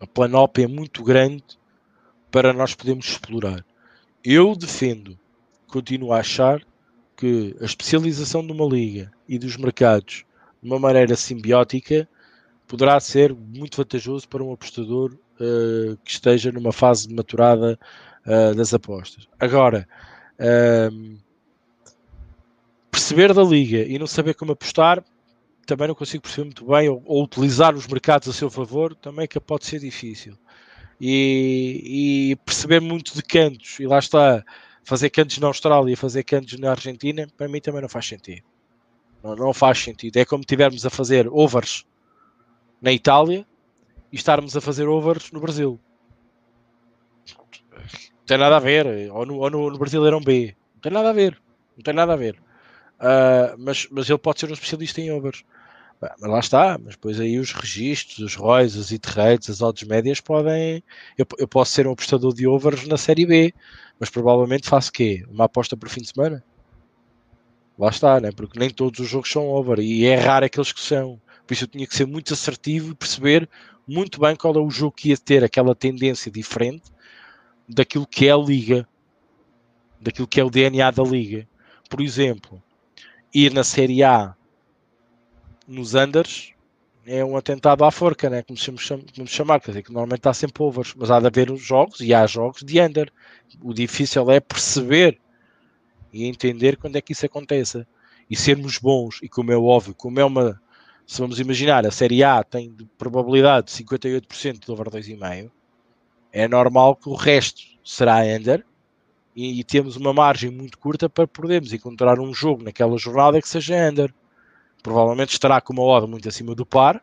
uma 0.00 0.06
planópia 0.06 0.68
muito 0.68 1.02
grande 1.02 1.44
para 2.30 2.52
nós 2.52 2.74
podermos 2.74 3.06
explorar. 3.06 3.64
Eu 4.22 4.54
defendo, 4.54 5.18
continuo 5.66 6.12
a 6.12 6.20
achar 6.20 6.62
que 7.16 7.56
a 7.60 7.64
especialização 7.64 8.44
de 8.46 8.52
uma 8.52 8.66
liga 8.66 9.12
e 9.28 9.38
dos 9.38 9.56
mercados 9.56 10.24
de 10.62 10.68
uma 10.68 10.78
maneira 10.78 11.14
simbiótica 11.16 12.08
poderá 12.66 12.98
ser 12.98 13.34
muito 13.34 13.76
vantajoso 13.76 14.28
para 14.28 14.42
um 14.42 14.52
apostador 14.52 15.16
uh, 15.40 15.96
que 16.04 16.10
esteja 16.10 16.52
numa 16.52 16.72
fase 16.72 17.12
maturada 17.12 17.78
uh, 18.26 18.54
das 18.54 18.72
apostas. 18.74 19.28
Agora, 19.38 19.88
uh, 20.38 21.18
perceber 22.90 23.32
da 23.32 23.42
liga 23.42 23.78
e 23.78 23.98
não 23.98 24.06
saber 24.06 24.34
como 24.34 24.52
apostar, 24.52 25.02
também 25.66 25.88
não 25.88 25.94
consigo 25.94 26.22
perceber 26.22 26.44
muito 26.44 26.66
bem, 26.66 26.88
ou, 26.88 27.02
ou 27.06 27.24
utilizar 27.24 27.74
os 27.74 27.86
mercados 27.86 28.28
a 28.28 28.32
seu 28.32 28.50
favor, 28.50 28.94
também 28.94 29.26
que 29.26 29.40
pode 29.40 29.66
ser 29.66 29.80
difícil. 29.80 30.36
E, 31.00 32.30
e, 32.30 32.36
perceber 32.36 32.80
muito 32.80 33.14
de 33.14 33.22
cantos, 33.22 33.80
e 33.80 33.86
lá 33.86 33.98
está, 33.98 34.44
fazer 34.84 35.10
cantos 35.10 35.38
na 35.38 35.48
Austrália, 35.48 35.96
fazer 35.96 36.22
cantos 36.22 36.58
na 36.58 36.70
Argentina, 36.70 37.26
para 37.36 37.48
mim 37.48 37.60
também 37.60 37.82
não 37.82 37.88
faz 37.88 38.06
sentido. 38.06 38.42
Não, 39.22 39.34
não 39.34 39.54
faz 39.54 39.78
sentido. 39.78 40.16
É 40.18 40.24
como 40.24 40.44
tivermos 40.44 40.84
a 40.86 40.90
fazer 40.90 41.26
overs 41.28 41.84
na 42.80 42.92
Itália 42.92 43.46
e 44.14 44.16
estarmos 44.16 44.56
a 44.56 44.60
fazer 44.60 44.86
overs 44.86 45.32
no 45.32 45.40
Brasil. 45.40 45.80
Não 47.28 48.24
tem 48.24 48.38
nada 48.38 48.56
a 48.56 48.60
ver. 48.60 49.10
Ou 49.10 49.26
no, 49.26 49.38
ou 49.38 49.50
no, 49.50 49.70
no 49.70 50.20
B. 50.20 50.56
Não 50.74 50.80
tem 50.80 50.92
nada 50.92 51.10
a 51.10 51.12
ver. 51.12 51.36
Não 51.76 51.82
tem 51.82 51.92
nada 51.92 52.12
a 52.12 52.16
ver. 52.16 52.36
Uh, 53.00 53.58
mas, 53.58 53.88
mas 53.90 54.08
ele 54.08 54.18
pode 54.18 54.38
ser 54.38 54.48
um 54.48 54.52
especialista 54.52 55.00
em 55.00 55.10
overs. 55.10 55.44
Mas 56.00 56.30
lá 56.30 56.38
está, 56.38 56.78
mas 56.78 56.94
depois 56.94 57.18
aí 57.18 57.40
os 57.40 57.50
registros, 57.50 58.18
os 58.20 58.36
ROIs, 58.36 58.76
os 58.76 58.90
hit 58.90 59.04
rates, 59.08 59.50
as 59.50 59.60
odds 59.60 59.82
médias 59.82 60.20
podem. 60.20 60.84
Eu, 61.18 61.26
eu 61.36 61.48
posso 61.48 61.72
ser 61.72 61.88
um 61.88 61.92
apostador 61.92 62.32
de 62.32 62.46
overs 62.46 62.86
na 62.86 62.96
série 62.96 63.26
B, 63.26 63.52
mas 63.98 64.10
provavelmente 64.10 64.68
faço 64.68 64.90
o 64.90 64.92
quê? 64.92 65.24
Uma 65.28 65.46
aposta 65.46 65.76
por 65.76 65.88
fim 65.88 66.02
de 66.02 66.12
semana? 66.12 66.44
Lá 67.76 67.88
está, 67.88 68.20
né? 68.20 68.30
porque 68.30 68.60
nem 68.60 68.70
todos 68.70 69.00
os 69.00 69.08
jogos 69.08 69.28
são 69.28 69.48
over 69.48 69.80
e 69.80 70.04
é 70.06 70.14
raro 70.14 70.46
aqueles 70.46 70.72
que 70.72 70.80
são. 70.80 71.20
Por 71.46 71.54
isso 71.54 71.64
eu 71.64 71.68
tinha 71.68 71.86
que 71.86 71.94
ser 71.94 72.06
muito 72.06 72.32
assertivo 72.32 72.92
e 72.92 72.94
perceber 72.94 73.48
muito 73.86 74.20
bem 74.20 74.34
qual 74.34 74.54
é 74.54 74.60
o 74.60 74.70
jogo 74.70 74.92
que 74.92 75.10
ia 75.10 75.16
ter 75.16 75.44
aquela 75.44 75.74
tendência 75.74 76.30
diferente 76.30 76.84
daquilo 77.68 78.06
que 78.06 78.26
é 78.26 78.32
a 78.32 78.36
liga, 78.36 78.88
daquilo 80.00 80.26
que 80.26 80.40
é 80.40 80.44
o 80.44 80.50
DNA 80.50 80.90
da 80.90 81.02
liga. 81.02 81.46
Por 81.88 82.00
exemplo, 82.00 82.62
ir 83.32 83.52
na 83.52 83.64
Série 83.64 84.02
A 84.02 84.34
nos 85.66 85.94
unders 85.94 86.52
é 87.06 87.24
um 87.24 87.36
atentado 87.36 87.84
à 87.84 87.90
forca, 87.90 88.30
né? 88.30 88.42
como 88.42 88.58
se 88.58 88.70
como 88.70 89.26
chamar, 89.26 89.60
quer 89.60 89.72
dizer, 89.72 89.82
que 89.82 89.92
normalmente 89.92 90.20
está 90.20 90.32
sempre 90.32 90.62
overs, 90.62 90.94
mas 90.96 91.10
há 91.10 91.20
de 91.20 91.26
haver 91.26 91.50
os 91.50 91.60
jogos 91.60 92.00
e 92.00 92.14
há 92.14 92.26
jogos 92.26 92.62
de 92.62 92.80
under. 92.80 93.12
O 93.62 93.74
difícil 93.74 94.30
é 94.30 94.40
perceber 94.40 95.20
e 96.12 96.26
entender 96.26 96.76
quando 96.76 96.96
é 96.96 97.02
que 97.02 97.12
isso 97.12 97.26
aconteça 97.26 97.86
e 98.30 98.36
sermos 98.36 98.78
bons. 98.78 99.18
E 99.22 99.28
como 99.28 99.52
é 99.52 99.56
óbvio, 99.56 99.94
como 99.94 100.18
é 100.18 100.24
uma, 100.24 100.60
se 101.06 101.20
vamos 101.20 101.38
imaginar, 101.38 101.86
a 101.86 101.90
Série 101.90 102.24
A 102.24 102.42
tem 102.42 102.72
de 102.72 102.84
probabilidade 102.98 103.66
de 103.66 103.84
58% 103.84 104.64
de 104.64 104.72
over 104.72 104.88
2,5, 104.88 105.50
é 106.32 106.48
normal 106.48 106.96
que 106.96 107.08
o 107.08 107.14
resto 107.14 107.62
será 107.84 108.22
under 108.22 108.64
e, 109.36 109.60
e, 109.60 109.64
temos 109.64 109.96
uma 109.96 110.12
margem 110.12 110.50
muito 110.50 110.78
curta 110.78 111.08
para 111.08 111.26
podermos 111.26 111.72
encontrar 111.72 112.18
um 112.20 112.32
jogo 112.32 112.62
naquela 112.62 112.96
jornada 112.96 113.40
que 113.40 113.48
seja 113.48 113.88
under. 113.88 114.14
Provavelmente 114.82 115.32
estará 115.32 115.60
com 115.60 115.72
uma 115.72 115.82
odd 115.82 116.06
muito 116.06 116.28
acima 116.28 116.54
do 116.54 116.64
par, 116.64 117.02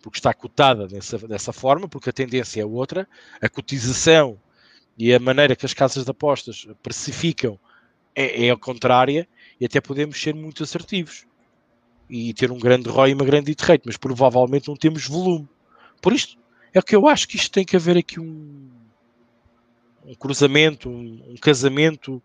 porque 0.00 0.18
está 0.18 0.32
cotada 0.32 0.86
dessa, 0.86 1.18
dessa 1.18 1.52
forma, 1.52 1.88
porque 1.88 2.10
a 2.10 2.12
tendência 2.12 2.62
é 2.62 2.64
outra. 2.64 3.08
A 3.40 3.48
cotização 3.48 4.38
e 4.96 5.12
a 5.12 5.18
maneira 5.18 5.56
que 5.56 5.66
as 5.66 5.74
casas 5.74 6.04
de 6.04 6.10
apostas 6.10 6.66
precificam 6.82 7.58
é, 8.14 8.46
é 8.46 8.50
a 8.50 8.56
contrária 8.56 9.28
e 9.60 9.64
até 9.64 9.80
podemos 9.80 10.20
ser 10.20 10.34
muito 10.34 10.62
assertivos 10.62 11.26
e 12.12 12.34
ter 12.34 12.52
um 12.52 12.58
grande 12.58 12.90
ROI 12.90 13.10
e 13.10 13.14
uma 13.14 13.24
grande 13.24 13.50
hit 13.50 13.62
rate, 13.64 13.84
mas 13.86 13.96
provavelmente 13.96 14.68
não 14.68 14.76
temos 14.76 15.08
volume. 15.08 15.48
Por 16.02 16.12
isto, 16.12 16.36
é 16.74 16.82
que 16.82 16.94
eu 16.94 17.08
acho 17.08 17.26
que 17.26 17.36
isto 17.36 17.50
tem 17.50 17.64
que 17.64 17.74
haver 17.74 17.96
aqui 17.96 18.20
um, 18.20 18.68
um 20.04 20.14
cruzamento, 20.14 20.90
um, 20.90 21.22
um, 21.30 21.36
casamento 21.40 22.22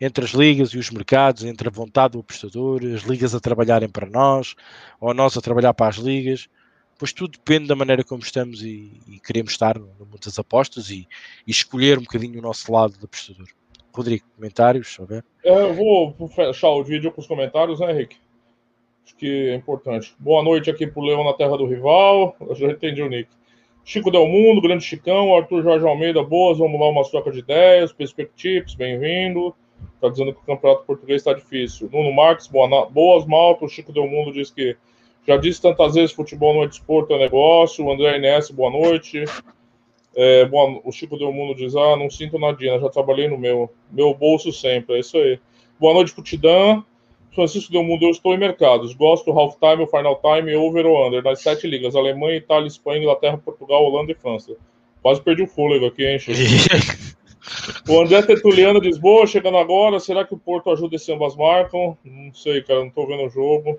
entre 0.00 0.24
as 0.24 0.32
ligas 0.32 0.70
e 0.70 0.78
os 0.78 0.90
mercados, 0.90 1.44
entre 1.44 1.68
a 1.68 1.70
vontade 1.70 2.14
do 2.14 2.18
apostador, 2.18 2.80
as 2.84 3.02
ligas 3.02 3.32
a 3.32 3.38
trabalharem 3.38 3.88
para 3.88 4.10
nós, 4.10 4.56
ou 5.00 5.14
nós 5.14 5.36
a 5.36 5.40
trabalhar 5.40 5.72
para 5.72 5.88
as 5.88 5.96
ligas, 5.98 6.48
pois 6.98 7.12
tudo 7.12 7.38
depende 7.38 7.68
da 7.68 7.76
maneira 7.76 8.02
como 8.02 8.22
estamos 8.22 8.60
e, 8.60 9.00
e 9.06 9.20
queremos 9.20 9.52
estar 9.52 9.78
no 9.78 9.86
mundo 9.86 10.18
das 10.24 10.36
apostas 10.36 10.90
e, 10.90 11.06
e 11.46 11.50
escolher 11.52 11.96
um 11.96 12.02
bocadinho 12.02 12.40
o 12.40 12.42
nosso 12.42 12.72
lado 12.72 12.98
de 12.98 13.04
apostador. 13.04 13.46
Rodrigo, 13.92 14.24
comentários, 14.34 14.96
eu 15.44 15.74
vou 15.74 16.28
fechar 16.28 16.70
o 16.70 16.82
vídeo 16.82 17.12
com 17.12 17.20
os 17.20 17.26
comentários, 17.26 17.78
né, 17.78 17.92
Henrique? 17.92 18.16
Acho 19.08 19.16
que 19.16 19.48
é 19.48 19.54
importante. 19.54 20.14
Boa 20.18 20.42
noite 20.42 20.68
aqui 20.68 20.86
pro 20.86 21.00
Leão 21.00 21.24
na 21.24 21.32
Terra 21.32 21.56
do 21.56 21.64
Rival. 21.64 22.36
Eu 22.38 22.54
já 22.54 22.70
entendi 22.70 23.00
o 23.00 23.08
Nick. 23.08 23.30
Chico 23.82 24.10
Del 24.10 24.28
Mundo, 24.28 24.60
Grande 24.60 24.84
Chicão, 24.84 25.34
Arthur 25.34 25.62
Jorge 25.62 25.86
Almeida, 25.86 26.22
boas, 26.22 26.58
vamos 26.58 26.78
lá, 26.78 26.90
uma 26.90 27.02
troca 27.08 27.32
de 27.32 27.38
ideias, 27.38 27.90
Perspectives, 27.90 28.74
bem-vindo. 28.74 29.54
Tá 29.98 30.10
dizendo 30.10 30.34
que 30.34 30.40
o 30.40 30.44
campeonato 30.44 30.84
português 30.84 31.22
está 31.22 31.32
difícil. 31.32 31.88
Nuno 31.90 32.12
Marques, 32.12 32.48
boa, 32.48 32.84
boas, 32.84 33.24
Malta. 33.24 33.64
O 33.64 33.68
Chico 33.68 33.94
Del 33.94 34.06
Mundo 34.06 34.30
diz 34.30 34.50
que 34.50 34.76
já 35.26 35.38
disse 35.38 35.62
tantas 35.62 35.94
vezes: 35.94 36.12
futebol 36.12 36.52
não 36.52 36.64
é 36.64 36.66
desporto, 36.66 37.14
é 37.14 37.18
negócio. 37.18 37.86
O 37.86 37.90
André 37.90 38.18
Inés, 38.18 38.50
boa 38.50 38.70
noite. 38.70 39.24
É, 40.14 40.44
bom, 40.44 40.82
o 40.84 40.92
Chico 40.92 41.16
Del 41.16 41.32
Mundo 41.32 41.54
diz: 41.54 41.74
Ah, 41.74 41.96
não 41.96 42.10
sinto 42.10 42.38
nadinha, 42.38 42.78
já 42.78 42.90
trabalhei 42.90 43.26
no 43.26 43.38
meu, 43.38 43.72
meu 43.90 44.12
bolso 44.12 44.52
sempre. 44.52 44.96
É 44.96 45.00
isso 45.00 45.16
aí. 45.16 45.40
Boa 45.80 45.94
noite, 45.94 46.14
Putidã. 46.14 46.84
Francisco 47.34 47.72
Del 47.72 47.84
Mundo, 47.84 48.04
eu 48.04 48.10
estou 48.10 48.34
em 48.34 48.38
mercados. 48.38 48.94
Gosto 48.94 49.30
half 49.30 49.56
time, 49.58 49.86
final 49.86 50.20
time, 50.20 50.54
over 50.56 50.86
ou 50.86 51.06
under, 51.06 51.22
nas 51.22 51.40
sete 51.40 51.66
ligas: 51.66 51.94
Alemanha, 51.94 52.36
Itália, 52.36 52.66
Espanha, 52.66 53.00
Inglaterra, 53.00 53.38
Portugal, 53.38 53.84
Holanda 53.84 54.12
e 54.12 54.14
França. 54.14 54.54
Quase 55.02 55.20
perdi 55.20 55.42
o 55.42 55.46
fôlego 55.46 55.86
aqui, 55.86 56.04
hein, 56.04 56.18
o 57.88 58.00
André 58.00 58.22
Tertuliano 58.22 58.80
diz: 58.80 58.98
Boa, 58.98 59.26
chegando 59.26 59.58
agora. 59.58 60.00
Será 60.00 60.24
que 60.24 60.34
o 60.34 60.38
Porto 60.38 60.70
ajuda 60.70 60.96
e 60.96 60.98
se 60.98 61.12
ambas 61.12 61.36
marcam? 61.36 61.96
Não 62.04 62.34
sei, 62.34 62.62
cara, 62.62 62.80
não 62.80 62.88
estou 62.88 63.06
vendo 63.06 63.24
o 63.24 63.30
jogo. 63.30 63.78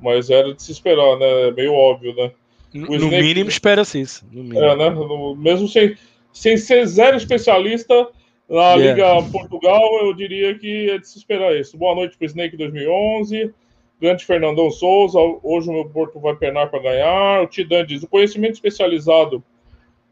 Mas 0.00 0.30
era 0.30 0.52
de 0.52 0.60
se 0.60 0.72
esperar, 0.72 1.16
né? 1.16 1.48
É 1.48 1.50
meio 1.52 1.72
óbvio, 1.72 2.14
né? 2.14 2.32
no 2.74 2.94
Snake... 2.94 3.22
mínimo, 3.22 3.50
espera-se 3.50 4.00
isso. 4.00 4.24
É, 4.34 4.76
né? 4.76 4.90
mesmo 5.36 5.68
sem, 5.68 5.94
sem 6.32 6.56
ser 6.56 6.86
zero 6.86 7.16
especialista 7.16 8.08
na 8.48 8.74
yeah. 8.74 9.18
Liga 9.20 9.30
Portugal, 9.30 9.82
eu 10.02 10.14
diria 10.14 10.58
que 10.58 10.90
é 10.90 10.98
de 10.98 11.08
se 11.08 11.18
esperar 11.18 11.54
isso. 11.56 11.76
Boa 11.76 11.94
noite 11.94 12.16
para 12.16 12.24
o 12.24 12.28
Snake 12.28 12.56
2011. 12.56 13.52
Grande 14.00 14.24
Fernandão 14.24 14.70
Souza. 14.70 15.18
Hoje 15.42 15.70
o 15.70 15.72
meu 15.72 15.88
Porto 15.88 16.18
vai 16.18 16.34
penar 16.34 16.70
para 16.70 16.82
ganhar. 16.82 17.42
O 17.42 17.46
Tidan 17.46 17.86
diz: 17.86 18.02
o 18.02 18.08
conhecimento 18.08 18.54
especializado 18.54 19.42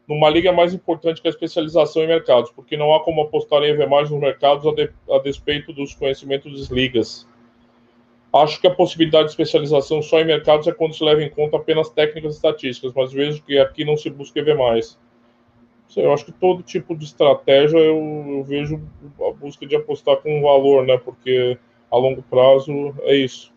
numa 0.07 0.29
liga 0.29 0.49
é 0.49 0.51
mais 0.51 0.73
importante 0.73 1.21
que 1.21 1.27
a 1.27 1.31
especialização 1.31 2.03
em 2.03 2.07
mercados, 2.07 2.51
porque 2.51 2.75
não 2.75 2.93
há 2.93 3.01
como 3.01 3.21
apostar 3.21 3.63
em 3.63 3.87
mais 3.87 4.09
nos 4.09 4.19
mercados 4.19 4.65
a, 4.67 4.73
de, 4.73 4.89
a 5.09 5.19
despeito 5.19 5.71
dos 5.71 5.93
conhecimentos 5.93 6.57
das 6.59 6.69
ligas. 6.69 7.27
Acho 8.33 8.59
que 8.61 8.67
a 8.67 8.73
possibilidade 8.73 9.25
de 9.25 9.31
especialização 9.31 10.01
só 10.01 10.19
em 10.21 10.25
mercados 10.25 10.67
é 10.67 10.71
quando 10.71 10.95
se 10.95 11.03
leva 11.03 11.21
em 11.21 11.29
conta 11.29 11.57
apenas 11.57 11.89
técnicas 11.89 12.33
e 12.33 12.35
estatísticas, 12.37 12.93
mas 12.95 13.11
vejo 13.11 13.43
que 13.43 13.59
aqui 13.59 13.83
não 13.83 13.97
se 13.97 14.09
busca 14.09 14.39
EV 14.39 14.53
mais. 14.53 14.97
Eu 15.95 16.13
acho 16.13 16.25
que 16.25 16.31
todo 16.31 16.63
tipo 16.63 16.95
de 16.95 17.05
estratégia 17.05 17.77
eu, 17.77 18.25
eu 18.29 18.43
vejo 18.43 18.81
a 19.27 19.33
busca 19.33 19.65
de 19.65 19.75
apostar 19.75 20.17
com 20.17 20.41
valor, 20.41 20.85
né? 20.85 20.97
Porque 20.97 21.57
a 21.91 21.97
longo 21.97 22.21
prazo 22.23 22.95
é 23.01 23.15
isso. 23.15 23.51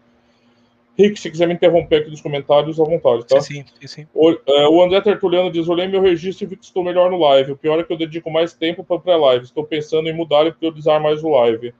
Rick, 0.96 1.18
se 1.18 1.30
quiser 1.30 1.48
me 1.48 1.54
interromper 1.54 2.02
aqui 2.02 2.10
nos 2.10 2.20
comentários, 2.20 2.78
à 2.78 2.84
vontade, 2.84 3.26
tá? 3.26 3.40
Sim, 3.40 3.64
sim, 3.80 3.86
sim. 3.86 4.06
O, 4.14 4.30
é, 4.30 4.68
o 4.68 4.82
André 4.82 5.00
Tertuliano 5.00 5.50
diz: 5.50 5.68
Olhei 5.68 5.88
meu 5.88 6.00
registro 6.00 6.44
e 6.44 6.48
vi 6.48 6.56
que 6.56 6.64
estou 6.64 6.84
melhor 6.84 7.10
no 7.10 7.18
live. 7.18 7.52
O 7.52 7.56
pior 7.56 7.80
é 7.80 7.84
que 7.84 7.92
eu 7.92 7.96
dedico 7.96 8.30
mais 8.30 8.52
tempo 8.52 8.84
para 8.84 9.00
pré-live. 9.00 9.44
Estou 9.44 9.64
pensando 9.64 10.08
em 10.08 10.14
mudar 10.14 10.46
e 10.46 10.52
priorizar 10.52 11.00
mais 11.00 11.22
o 11.24 11.30
live. 11.30 11.74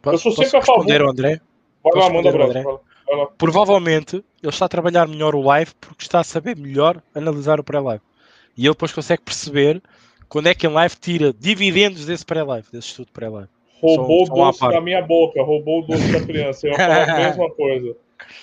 Posso, 0.00 0.28
eu 0.28 0.32
sou 0.32 0.44
sempre 0.44 0.58
a 0.58 0.62
favor. 0.62 1.02
André? 1.02 1.40
Vai 1.82 2.02
lá, 2.02 2.10
manda 2.10 2.28
abraço. 2.28 2.80
Provavelmente 3.36 4.16
ele 4.16 4.52
está 4.52 4.66
a 4.66 4.68
trabalhar 4.68 5.08
melhor 5.08 5.34
o 5.34 5.42
live 5.42 5.72
porque 5.80 6.02
está 6.02 6.20
a 6.20 6.24
saber 6.24 6.56
melhor 6.56 7.02
analisar 7.12 7.58
o 7.58 7.64
pré-live. 7.64 8.02
E 8.56 8.62
ele 8.66 8.70
depois 8.70 8.92
consegue 8.92 9.22
perceber 9.22 9.82
quando 10.30 10.46
é 10.46 10.54
que 10.54 10.66
em 10.66 10.70
live 10.70 10.94
tira 10.94 11.34
dividendos 11.38 12.06
desse 12.06 12.24
pré-live, 12.24 12.66
desse 12.72 12.88
estudo 12.88 13.08
pré-live. 13.12 13.48
Roubou 13.82 14.22
o 14.22 14.28
doce 14.28 14.60
da 14.60 14.80
minha 14.80 15.02
boca, 15.02 15.42
roubou 15.42 15.80
o 15.80 15.86
doce 15.86 16.12
da 16.12 16.24
criança. 16.24 16.66
Eu 16.68 16.72
ia 16.72 16.78
falar 16.78 17.10
a 17.10 17.16
mesma 17.28 17.50
coisa. 17.50 17.96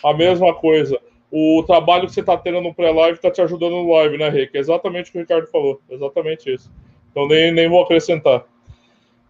A 0.03 0.13
mesma 0.13 0.53
coisa. 0.53 0.99
O 1.31 1.63
trabalho 1.65 2.07
que 2.07 2.13
você 2.13 2.19
está 2.19 2.35
tendo 2.35 2.59
no 2.59 2.73
pré-live 2.73 3.15
está 3.15 3.31
te 3.31 3.41
ajudando 3.41 3.71
no 3.71 3.93
live, 3.93 4.17
né, 4.17 4.29
Rick? 4.29 4.57
É 4.57 4.59
exatamente 4.59 5.09
o 5.09 5.11
que 5.13 5.17
o 5.17 5.21
Ricardo 5.21 5.47
falou. 5.47 5.79
Exatamente 5.89 6.53
isso. 6.53 6.69
Então 7.11 7.25
nem, 7.27 7.53
nem 7.53 7.69
vou 7.69 7.81
acrescentar. 7.81 8.43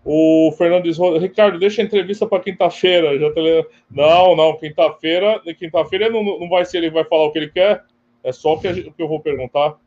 O 0.03 0.51
Fernando 0.58 0.84
diz, 0.84 0.97
Ricardo, 1.20 1.60
deixa 1.60 1.82
a 1.82 1.86
entrevista 1.86 2.26
para 2.26 2.41
quinta-feira. 2.41 3.20
Já 3.20 3.32
te... 3.34 3.68
Não, 3.91 4.36
não, 4.36 4.58
quinta-feira. 4.58 5.41
Quinta-feira 5.60 6.10
não, 6.10 6.24
não 6.24 6.49
vai 6.49 6.66
ser 6.66 6.78
ele 6.78 6.89
vai 6.89 7.03
falar 7.03 7.26
o 7.26 7.32
que 7.32 7.38
ele 7.38 7.49
quer. 7.49 7.84
É 8.24 8.32
só 8.32 8.53
o 8.53 8.60
que, 8.60 8.68
o 8.68 8.91
que 8.93 9.03
eu 9.03 9.08
vou 9.08 9.20
perguntar. 9.20 9.78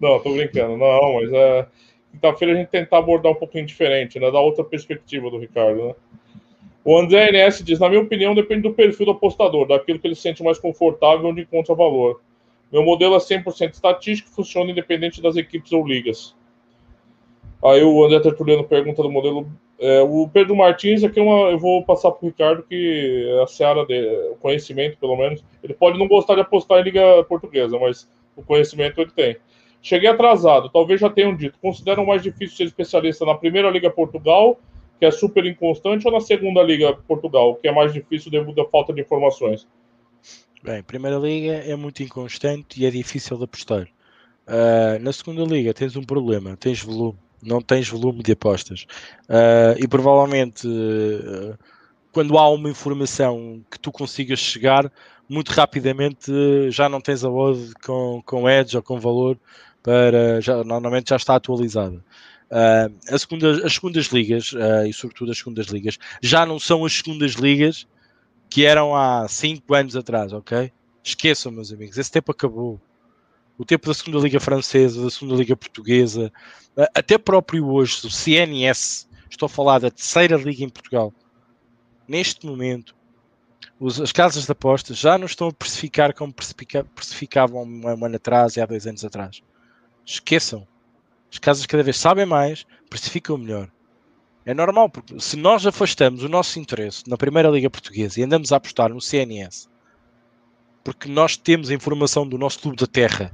Não, 0.00 0.18
tô 0.18 0.32
brincando. 0.32 0.76
Não, 0.76 1.14
mas 1.14 1.32
é. 1.32 1.66
Quinta-feira 2.10 2.54
a 2.54 2.56
gente 2.56 2.68
tentar 2.68 2.98
abordar 2.98 3.32
um 3.32 3.36
pouquinho 3.36 3.66
diferente, 3.66 4.18
né? 4.18 4.30
Da 4.30 4.40
outra 4.40 4.64
perspectiva 4.64 5.30
do 5.30 5.38
Ricardo, 5.38 5.88
né? 5.88 5.94
O 6.84 6.98
André 6.98 7.30
NS 7.30 7.62
diz: 7.62 7.78
na 7.78 7.88
minha 7.88 8.00
opinião, 8.00 8.34
depende 8.34 8.62
do 8.62 8.72
perfil 8.72 9.06
do 9.06 9.12
apostador, 9.12 9.66
daquilo 9.66 9.98
que 9.98 10.06
ele 10.06 10.14
se 10.14 10.22
sente 10.22 10.42
mais 10.42 10.58
confortável 10.58 11.28
onde 11.28 11.42
encontra 11.42 11.74
valor. 11.74 12.20
Meu 12.72 12.82
modelo 12.82 13.14
é 13.14 13.18
100% 13.18 13.74
estatístico 13.74 14.30
e 14.30 14.34
funciona 14.34 14.70
independente 14.70 15.20
das 15.20 15.36
equipes 15.36 15.72
ou 15.72 15.86
ligas. 15.86 16.34
Aí 17.62 17.82
o 17.82 18.04
André 18.04 18.20
Tertuliano 18.20 18.64
pergunta 18.64 19.02
do 19.02 19.10
modelo. 19.10 19.46
É, 19.78 20.00
o 20.02 20.28
Pedro 20.28 20.54
Martins, 20.56 21.02
aqui 21.02 21.18
é 21.18 21.22
uma, 21.22 21.50
eu 21.50 21.58
vou 21.58 21.84
passar 21.84 22.10
para 22.10 22.24
o 22.24 22.28
Ricardo, 22.28 22.62
que 22.62 23.26
é 23.28 23.42
a 23.42 23.46
seara 23.46 23.84
de 23.86 24.34
conhecimento, 24.40 24.98
pelo 24.98 25.16
menos. 25.16 25.44
Ele 25.62 25.74
pode 25.74 25.98
não 25.98 26.06
gostar 26.06 26.34
de 26.34 26.40
apostar 26.40 26.80
em 26.80 26.84
Liga 26.84 27.24
Portuguesa, 27.24 27.78
mas 27.78 28.08
o 28.36 28.42
conhecimento 28.42 29.00
ele 29.00 29.10
tem. 29.10 29.36
Cheguei 29.82 30.08
atrasado, 30.08 30.68
talvez 30.68 31.00
já 31.00 31.08
tenham 31.08 31.34
dito. 31.34 31.58
Consideram 31.60 32.04
mais 32.04 32.22
difícil 32.22 32.56
ser 32.56 32.64
especialista 32.64 33.24
na 33.24 33.34
Primeira 33.34 33.70
Liga 33.70 33.90
Portugal 33.90 34.58
que 35.00 35.06
é 35.06 35.10
super 35.10 35.46
inconstante, 35.46 36.06
ou 36.06 36.12
na 36.12 36.20
segunda 36.20 36.62
Liga 36.62 36.92
Portugal, 36.92 37.56
que 37.56 37.66
é 37.66 37.72
mais 37.72 37.90
difícil 37.90 38.30
devido 38.30 38.60
à 38.60 38.68
falta 38.68 38.92
de 38.92 39.00
informações? 39.00 39.66
Bem, 40.62 40.82
Primeira 40.82 41.16
Liga 41.16 41.54
é 41.54 41.74
muito 41.74 42.02
inconstante 42.02 42.78
e 42.78 42.84
é 42.84 42.90
difícil 42.90 43.38
de 43.38 43.44
apostar. 43.44 43.88
Uh, 44.46 44.98
na 45.00 45.10
segunda 45.10 45.42
Liga 45.42 45.72
tens 45.72 45.96
um 45.96 46.02
problema, 46.02 46.54
tens 46.54 46.82
volume, 46.82 47.18
não 47.42 47.62
tens 47.62 47.88
volume 47.88 48.22
de 48.22 48.32
apostas. 48.32 48.86
Uh, 49.22 49.82
e 49.82 49.88
provavelmente 49.88 50.68
uh, 50.68 51.56
quando 52.12 52.36
há 52.36 52.50
uma 52.50 52.68
informação 52.68 53.64
que 53.70 53.80
tu 53.80 53.90
consigas 53.90 54.38
chegar, 54.38 54.92
muito 55.26 55.48
rapidamente 55.50 56.30
já 56.70 56.90
não 56.90 57.00
tens 57.00 57.24
a 57.24 57.30
odd 57.30 57.72
com, 57.82 58.20
com 58.26 58.50
edge 58.50 58.76
ou 58.76 58.82
com 58.82 59.00
valor 59.00 59.38
para 59.82 60.40
já, 60.40 60.62
normalmente 60.64 61.10
já 61.10 61.16
está 61.16 61.34
atualizada. 61.34 62.04
Uh, 62.50 62.92
a 63.08 63.18
segunda, 63.18 63.64
as 63.64 63.74
segundas 63.74 64.06
ligas, 64.06 64.52
uh, 64.52 64.84
e 64.86 64.92
sobretudo 64.92 65.30
as 65.30 65.38
segundas 65.38 65.66
ligas, 65.66 65.98
já 66.20 66.44
não 66.44 66.58
são 66.58 66.84
as 66.84 66.92
segundas 66.92 67.32
ligas 67.32 67.86
que 68.48 68.64
eram 68.64 68.94
há 68.94 69.28
5 69.28 69.72
anos 69.74 69.94
atrás, 69.94 70.32
ok? 70.32 70.72
Esqueçam, 71.02 71.52
meus 71.52 71.72
amigos, 71.72 71.96
esse 71.96 72.10
tempo 72.10 72.32
acabou. 72.32 72.80
O 73.56 73.64
tempo 73.64 73.86
da 73.86 73.94
segunda 73.94 74.18
liga 74.18 74.40
francesa, 74.40 75.02
da 75.02 75.10
segunda 75.10 75.36
liga 75.36 75.56
portuguesa, 75.56 76.32
uh, 76.76 76.86
até 76.94 77.16
próprio 77.16 77.68
hoje, 77.68 78.04
o 78.04 78.10
CNS, 78.10 79.08
estou 79.30 79.46
a 79.46 79.50
falar 79.50 79.78
da 79.78 79.90
terceira 79.90 80.36
liga 80.36 80.64
em 80.64 80.68
Portugal, 80.68 81.14
neste 82.08 82.44
momento, 82.44 82.96
os, 83.78 84.00
as 84.00 84.10
casas 84.10 84.44
de 84.44 84.52
apostas 84.52 84.98
já 84.98 85.16
não 85.16 85.26
estão 85.26 85.48
a 85.48 85.52
precificar 85.52 86.12
como 86.12 86.34
precificavam 86.34 87.62
um 87.62 88.04
ano 88.04 88.16
atrás 88.16 88.56
e 88.56 88.60
há 88.60 88.66
dois 88.66 88.86
anos 88.86 89.04
atrás. 89.04 89.40
Esqueçam 90.10 90.66
as 91.32 91.38
casas 91.38 91.66
cada 91.66 91.84
vez 91.84 91.96
sabem 91.96 92.26
mais, 92.26 92.66
precificam 92.88 93.38
melhor. 93.38 93.70
É 94.44 94.52
normal, 94.52 94.90
porque 94.90 95.20
se 95.20 95.36
nós 95.36 95.64
afastamos 95.64 96.24
o 96.24 96.28
nosso 96.28 96.58
interesse 96.58 97.08
na 97.08 97.16
Primeira 97.16 97.48
Liga 97.48 97.70
Portuguesa 97.70 98.18
e 98.18 98.24
andamos 98.24 98.50
a 98.50 98.56
apostar 98.56 98.92
no 98.92 99.00
CNS, 99.00 99.68
porque 100.82 101.08
nós 101.08 101.36
temos 101.36 101.70
a 101.70 101.74
informação 101.74 102.26
do 102.26 102.36
nosso 102.36 102.58
clube 102.58 102.76
da 102.76 102.88
terra 102.88 103.30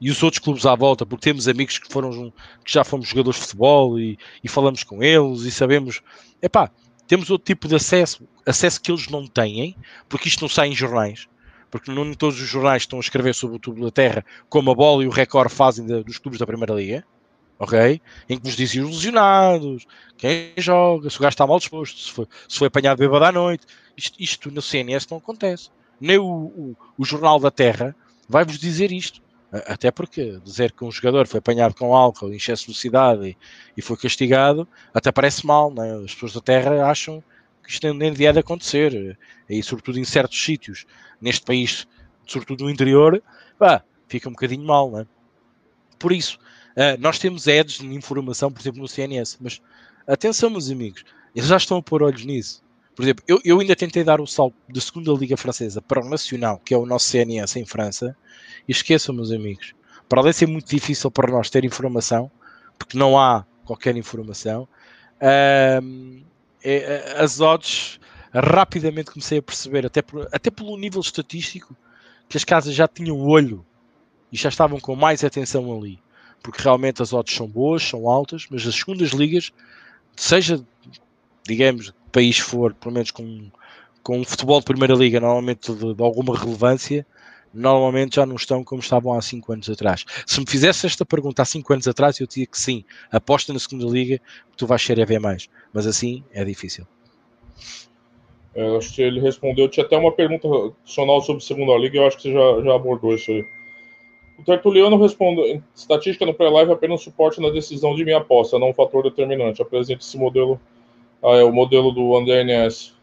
e 0.00 0.10
os 0.10 0.20
outros 0.20 0.42
clubes 0.42 0.66
à 0.66 0.74
volta, 0.74 1.06
porque 1.06 1.22
temos 1.22 1.46
amigos 1.46 1.78
que 1.78 1.92
foram 1.92 2.32
que 2.64 2.72
já 2.72 2.82
fomos 2.82 3.08
jogadores 3.08 3.38
de 3.38 3.46
futebol 3.46 4.00
e, 4.00 4.18
e 4.42 4.48
falamos 4.48 4.82
com 4.82 5.00
eles 5.00 5.42
e 5.42 5.52
sabemos, 5.52 6.02
epá, 6.42 6.68
temos 7.06 7.30
outro 7.30 7.46
tipo 7.46 7.68
de 7.68 7.76
acesso, 7.76 8.28
acesso 8.44 8.80
que 8.80 8.90
eles 8.90 9.08
não 9.08 9.28
têm, 9.28 9.76
porque 10.08 10.28
isto 10.28 10.40
não 10.40 10.48
sai 10.48 10.68
em 10.68 10.74
jornais, 10.74 11.28
porque 11.70 11.90
não 11.90 12.14
todos 12.14 12.40
os 12.40 12.48
jornais 12.48 12.82
estão 12.82 12.98
a 12.98 13.00
escrever 13.00 13.34
sobre 13.34 13.56
o 13.56 13.60
clube 13.60 13.80
da 13.80 13.90
terra, 13.90 14.24
como 14.48 14.70
a 14.70 14.74
bola 14.74 15.04
e 15.04 15.06
o 15.06 15.10
recorde 15.10 15.52
fazem 15.52 15.86
de, 15.86 16.02
dos 16.02 16.18
clubes 16.18 16.38
da 16.38 16.46
Primeira 16.46 16.74
Liga 16.74 17.04
ok? 17.58 18.00
Em 18.28 18.38
que 18.38 18.44
nos 18.44 18.56
dizem 18.56 18.82
os 18.82 18.90
lesionados, 18.90 19.86
quem 20.16 20.52
joga, 20.56 21.10
se 21.10 21.16
o 21.18 21.20
gajo 21.20 21.34
está 21.34 21.46
mal 21.46 21.58
disposto, 21.58 21.98
se 21.98 22.12
foi, 22.12 22.26
se 22.48 22.58
foi 22.58 22.68
apanhado 22.68 22.98
bêbado 22.98 23.24
à 23.24 23.32
noite. 23.32 23.66
Isto, 23.96 24.22
isto 24.22 24.50
no 24.50 24.62
CNS 24.62 25.08
não 25.10 25.18
acontece. 25.18 25.70
Nem 26.00 26.18
o, 26.18 26.24
o, 26.24 26.76
o 26.96 27.04
Jornal 27.04 27.40
da 27.40 27.50
Terra 27.50 27.94
vai-vos 28.28 28.58
dizer 28.58 28.92
isto. 28.92 29.20
Até 29.50 29.90
porque 29.90 30.38
dizer 30.44 30.72
que 30.72 30.84
um 30.84 30.90
jogador 30.90 31.26
foi 31.26 31.38
apanhado 31.38 31.74
com 31.74 31.96
álcool, 31.96 32.30
em 32.30 32.36
excesso 32.36 32.62
de 32.62 32.66
velocidade 32.66 33.28
e, 33.28 33.36
e 33.78 33.80
foi 33.80 33.96
castigado, 33.96 34.68
até 34.92 35.10
parece 35.10 35.46
mal, 35.46 35.72
né? 35.72 36.02
As 36.04 36.12
pessoas 36.12 36.34
da 36.34 36.40
Terra 36.42 36.84
acham 36.86 37.24
que 37.68 37.74
isto 37.74 37.94
nem 37.94 38.10
devia 38.10 38.32
de 38.32 38.38
acontecer. 38.38 39.18
E 39.48 39.62
sobretudo 39.62 39.98
em 39.98 40.04
certos 40.04 40.42
sítios, 40.42 40.86
neste 41.20 41.44
país, 41.44 41.86
sobretudo 42.26 42.64
no 42.64 42.70
interior, 42.70 43.22
pá, 43.58 43.84
fica 44.08 44.28
um 44.28 44.32
bocadinho 44.32 44.64
mal, 44.64 44.90
né? 44.90 45.06
Por 45.98 46.12
isso, 46.12 46.38
Uh, 46.78 46.94
nós 47.00 47.18
temos 47.18 47.48
ads 47.48 47.78
de 47.78 47.86
informação, 47.86 48.52
por 48.52 48.60
exemplo, 48.60 48.80
no 48.80 48.86
CNS, 48.86 49.36
mas 49.40 49.60
atenção, 50.06 50.48
meus 50.48 50.70
amigos, 50.70 51.04
eles 51.34 51.48
já 51.48 51.56
estão 51.56 51.78
a 51.78 51.82
pôr 51.82 52.04
olhos 52.04 52.24
nisso. 52.24 52.62
Por 52.94 53.02
exemplo, 53.02 53.24
eu, 53.26 53.40
eu 53.44 53.58
ainda 53.58 53.74
tentei 53.74 54.04
dar 54.04 54.20
o 54.20 54.26
salto 54.28 54.54
da 54.68 54.80
segunda 54.80 55.10
Liga 55.10 55.36
Francesa 55.36 55.82
para 55.82 56.00
o 56.00 56.08
Nacional, 56.08 56.60
que 56.64 56.72
é 56.72 56.76
o 56.76 56.86
nosso 56.86 57.06
CNS 57.06 57.56
em 57.56 57.66
França, 57.66 58.16
e 58.68 58.70
esqueçam, 58.70 59.12
meus 59.12 59.32
amigos, 59.32 59.74
para 60.08 60.20
além 60.20 60.30
de 60.30 60.36
ser 60.36 60.46
muito 60.46 60.68
difícil 60.70 61.10
para 61.10 61.32
nós 61.32 61.50
ter 61.50 61.64
informação, 61.64 62.30
porque 62.78 62.96
não 62.96 63.18
há 63.18 63.44
qualquer 63.64 63.96
informação, 63.96 64.68
uh, 65.20 66.22
é, 66.62 67.14
as 67.18 67.40
odds 67.40 68.00
rapidamente 68.32 69.10
comecei 69.10 69.38
a 69.38 69.42
perceber, 69.42 69.86
até, 69.86 70.02
por, 70.02 70.28
até 70.32 70.50
pelo 70.50 70.76
nível 70.76 71.00
estatístico, 71.00 71.76
que 72.28 72.36
as 72.36 72.44
casas 72.44 72.74
já 72.74 72.86
tinham 72.86 73.18
olho 73.18 73.64
e 74.30 74.36
já 74.36 74.48
estavam 74.48 74.78
com 74.78 74.94
mais 74.94 75.24
atenção 75.24 75.76
ali. 75.76 75.98
Porque 76.42 76.62
realmente 76.62 77.02
as 77.02 77.12
odds 77.12 77.34
são 77.34 77.48
boas, 77.48 77.82
são 77.82 78.08
altas, 78.08 78.46
mas 78.50 78.66
as 78.66 78.74
segundas 78.74 79.10
ligas, 79.10 79.52
seja, 80.14 80.64
digamos, 81.46 81.92
país 82.12 82.38
for, 82.38 82.74
pelo 82.74 82.94
menos 82.94 83.10
com, 83.10 83.50
com 84.02 84.20
um 84.20 84.24
futebol 84.24 84.60
de 84.60 84.66
primeira 84.66 84.94
liga, 84.94 85.20
normalmente 85.20 85.72
de, 85.72 85.94
de, 85.94 86.02
alguma 86.02 86.36
relevância, 86.38 87.06
normalmente 87.52 88.16
já 88.16 88.26
não 88.26 88.36
estão 88.36 88.62
como 88.62 88.80
estavam 88.80 89.12
há 89.12 89.22
5 89.22 89.52
anos 89.52 89.70
atrás. 89.70 90.04
Se 90.26 90.40
me 90.40 90.46
fizesse 90.48 90.86
esta 90.86 91.04
pergunta 91.04 91.42
há 91.42 91.44
5 91.44 91.72
anos 91.72 91.88
atrás, 91.88 92.18
eu 92.20 92.26
dizia 92.26 92.46
que 92.46 92.58
sim, 92.58 92.84
aposta 93.10 93.52
na 93.52 93.58
segunda 93.58 93.86
liga, 93.86 94.20
tu 94.56 94.66
vais 94.66 94.82
ser 94.82 95.00
a 95.00 95.04
ver 95.04 95.18
mais, 95.18 95.48
mas 95.72 95.86
assim 95.86 96.22
é 96.32 96.44
difícil. 96.44 96.86
É, 98.54 98.76
acho 98.76 98.94
que 98.94 99.02
ele 99.02 99.20
respondeu. 99.20 99.68
Tinha 99.68 99.86
até 99.86 99.96
uma 99.96 100.12
pergunta 100.12 100.48
adicional 100.48 101.20
sobre 101.20 101.44
segunda 101.44 101.76
liga, 101.76 101.98
eu 101.98 102.06
acho 102.06 102.16
que 102.16 102.24
você 102.24 102.32
já, 102.32 102.62
já 102.62 102.74
abordou 102.74 103.14
isso 103.14 103.30
aí. 103.30 103.44
O 104.38 104.44
Tertuliano 104.44 105.00
responde: 105.00 105.62
estatística 105.74 106.24
no 106.24 106.34
pré-live 106.34 106.70
é 106.70 106.74
apenas 106.74 107.02
suporte 107.02 107.40
na 107.40 107.50
decisão 107.50 107.94
de 107.94 108.04
minha 108.04 108.18
aposta, 108.18 108.58
não 108.58 108.70
um 108.70 108.74
fator 108.74 109.02
determinante. 109.02 109.60
Apresente 109.60 110.04
esse 110.04 110.16
modelo, 110.16 110.60
ah, 111.22 111.36
é 111.36 111.44
o 111.44 111.52
modelo 111.52 111.90
do 111.90 112.16
AndrNS. 112.16 112.97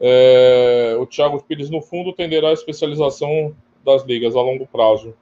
É, 0.00 0.96
o 0.98 1.06
Thiago 1.06 1.42
Pires, 1.42 1.70
no 1.70 1.80
fundo, 1.80 2.12
tenderá 2.12 2.50
à 2.50 2.52
especialização 2.52 3.54
das 3.84 4.04
ligas 4.04 4.36
a 4.36 4.40
longo 4.40 4.66
prazo. 4.66 5.14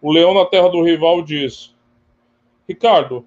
O 0.00 0.10
Leão 0.10 0.32
na 0.32 0.46
Terra 0.46 0.68
do 0.68 0.82
Rival 0.82 1.22
diz: 1.22 1.74
Ricardo, 2.68 3.26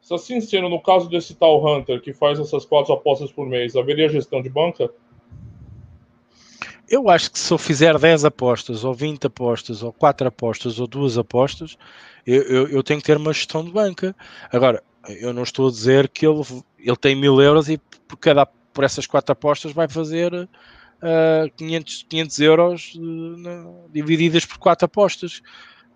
se 0.00 0.14
assim 0.14 0.40
sendo 0.40 0.68
no 0.68 0.80
caso 0.80 1.08
desse 1.10 1.34
tal 1.34 1.62
Hunter 1.62 2.00
que 2.00 2.14
faz 2.14 2.38
essas 2.38 2.64
quatro 2.64 2.92
apostas 2.92 3.30
por 3.30 3.46
mês, 3.46 3.76
haveria 3.76 4.08
gestão 4.08 4.40
de 4.40 4.48
banca? 4.48 4.90
Eu 6.88 7.10
acho 7.10 7.30
que 7.30 7.38
se 7.38 7.52
eu 7.52 7.58
fizer 7.58 7.98
10 7.98 8.24
apostas, 8.24 8.82
ou 8.82 8.94
20 8.94 9.26
apostas, 9.26 9.82
ou 9.82 9.92
4 9.92 10.28
apostas, 10.28 10.80
ou 10.80 10.86
2 10.86 11.18
apostas, 11.18 11.76
eu, 12.26 12.42
eu, 12.44 12.68
eu, 12.68 12.82
tenho 12.82 12.98
que 12.98 13.04
ter 13.04 13.18
uma 13.18 13.34
gestão 13.34 13.62
de 13.62 13.70
banca. 13.70 14.16
Agora, 14.50 14.82
eu 15.06 15.34
não 15.34 15.42
estou 15.42 15.68
a 15.68 15.70
dizer 15.70 16.08
que 16.08 16.26
ele, 16.26 16.42
ele 16.78 16.96
tem 16.96 17.14
mil 17.14 17.42
euros 17.42 17.68
e 17.68 17.76
por, 17.76 18.16
cada, 18.16 18.48
por 18.78 18.84
essas 18.84 19.08
4 19.08 19.32
apostas 19.32 19.72
vai 19.72 19.88
fazer 19.88 20.32
uh, 20.32 21.50
500, 21.56 22.06
500 22.08 22.38
euros 22.38 22.94
uh, 22.94 23.90
divididas 23.92 24.46
por 24.46 24.56
4 24.58 24.84
apostas. 24.84 25.42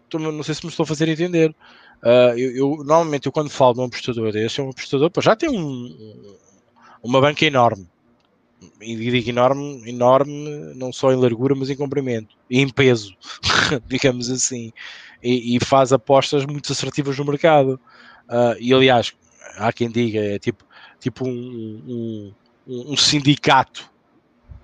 Estou, 0.02 0.18
não 0.18 0.42
sei 0.42 0.52
se 0.52 0.64
me 0.64 0.68
estou 0.68 0.82
a 0.82 0.86
fazer 0.88 1.08
entender. 1.08 1.54
Uh, 2.02 2.36
eu, 2.36 2.56
eu, 2.56 2.84
normalmente, 2.84 3.26
eu 3.26 3.32
quando 3.32 3.50
falo 3.50 3.74
de 3.74 3.80
um 3.82 3.84
apostador 3.84 4.32
desse, 4.32 4.60
é 4.60 4.64
um 4.64 4.70
apostador, 4.70 5.12
já 5.20 5.36
tem 5.36 5.48
um, 5.48 6.36
uma 7.04 7.20
banca 7.20 7.46
enorme 7.46 7.88
e 8.80 8.96
digo 8.96 9.30
enorme, 9.30 9.88
enorme, 9.88 10.74
não 10.74 10.92
só 10.92 11.12
em 11.12 11.16
largura, 11.16 11.54
mas 11.54 11.70
em 11.70 11.76
comprimento 11.76 12.34
e 12.50 12.58
em 12.58 12.68
peso, 12.68 13.16
digamos 13.86 14.28
assim, 14.28 14.72
e, 15.22 15.54
e, 15.54 15.64
faz 15.64 15.92
apostas 15.92 16.44
muito 16.44 16.72
assertivas 16.72 17.16
no 17.16 17.24
mercado. 17.24 17.78
Uh, 18.28 18.58
e 18.58 18.74
aliás, 18.74 19.12
há 19.56 19.72
quem 19.72 19.88
diga, 19.88 20.18
é 20.18 20.36
tipo, 20.40 20.64
tipo 20.98 21.28
um, 21.28 21.30
um, 21.86 22.32
um 22.66 22.96
sindicato 22.96 23.90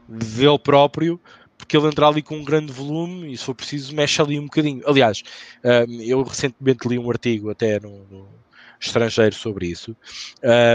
dele 0.09 0.59
próprio, 0.59 1.21
porque 1.57 1.77
ele 1.77 1.87
entra 1.87 2.07
ali 2.07 2.23
com 2.23 2.37
um 2.37 2.45
grande 2.45 2.73
volume 2.73 3.33
e 3.33 3.37
se 3.37 3.45
for 3.45 3.55
preciso 3.55 3.95
mexe 3.95 4.23
ali 4.23 4.39
um 4.39 4.45
bocadinho. 4.45 4.83
Aliás, 4.87 5.23
uh, 5.65 5.93
eu 6.03 6.23
recentemente 6.23 6.89
li 6.89 6.99
um 6.99 7.11
artigo 7.11 7.51
até 7.51 7.81
no, 7.81 8.05
no 8.11 8.29
estrangeiro 8.81 9.35
sobre 9.35 9.67
isso, 9.67 9.97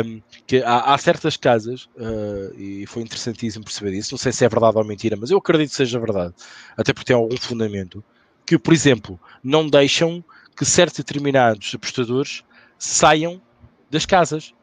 um, 0.06 0.22
que 0.46 0.58
há, 0.58 0.94
há, 0.94 0.98
certas 0.98 1.38
casas, 1.38 1.86
uh, 1.96 2.54
e 2.58 2.86
foi 2.86 3.02
interessantíssimo 3.02 3.64
perceber 3.64 3.94
isso, 3.94 4.14
não 4.14 4.18
sei 4.18 4.32
se 4.32 4.44
é 4.44 4.50
verdade 4.50 4.78
ou 4.78 4.84
mentira, 4.84 5.16
mas 5.16 5.32
eu 5.32 5.38
acredito 5.38 5.70
que 5.70 5.76
seja 5.76 6.00
verdade, 6.00 6.34
até 6.76 6.94
porque 6.94 7.08
tem 7.08 7.16
algum 7.16 7.38
fundamento, 7.38 8.04
que, 8.46 8.58
por 8.58 8.74
exemplo, 8.74 9.20
não 9.42 9.68
deixam 9.68 10.24
que 10.56 10.66
certos 10.66 10.98
determinados 10.98 11.74
apostadores 11.74 12.44
saiam 12.78 13.42
das 13.90 14.06
casas, 14.06 14.54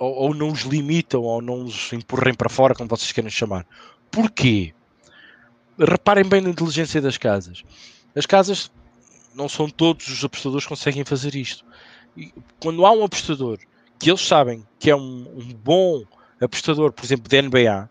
ou, 0.00 0.14
ou 0.14 0.34
não 0.34 0.48
os 0.48 0.62
limitam, 0.62 1.22
ou 1.22 1.40
não 1.40 1.62
os 1.62 1.92
empurrem 1.92 2.34
para 2.34 2.48
fora, 2.48 2.74
como 2.74 2.88
vocês 2.88 3.12
querem 3.12 3.30
chamar. 3.30 3.64
Porquê? 4.10 4.74
Reparem 5.78 6.24
bem 6.24 6.40
na 6.40 6.50
inteligência 6.50 7.00
das 7.00 7.16
casas. 7.16 7.62
As 8.16 8.26
casas 8.26 8.72
não 9.32 9.48
são 9.48 9.68
todos 9.68 10.08
os 10.08 10.24
apostadores 10.24 10.64
que 10.64 10.70
conseguem 10.70 11.04
fazer 11.04 11.36
isto 11.36 11.64
quando 12.60 12.84
há 12.84 12.92
um 12.92 13.04
apostador 13.04 13.58
que 13.98 14.10
eles 14.10 14.20
sabem 14.20 14.66
que 14.78 14.90
é 14.90 14.96
um, 14.96 15.28
um 15.36 15.54
bom 15.54 16.02
apostador, 16.40 16.92
por 16.92 17.04
exemplo, 17.04 17.28
de 17.28 17.42
NBA, 17.42 17.88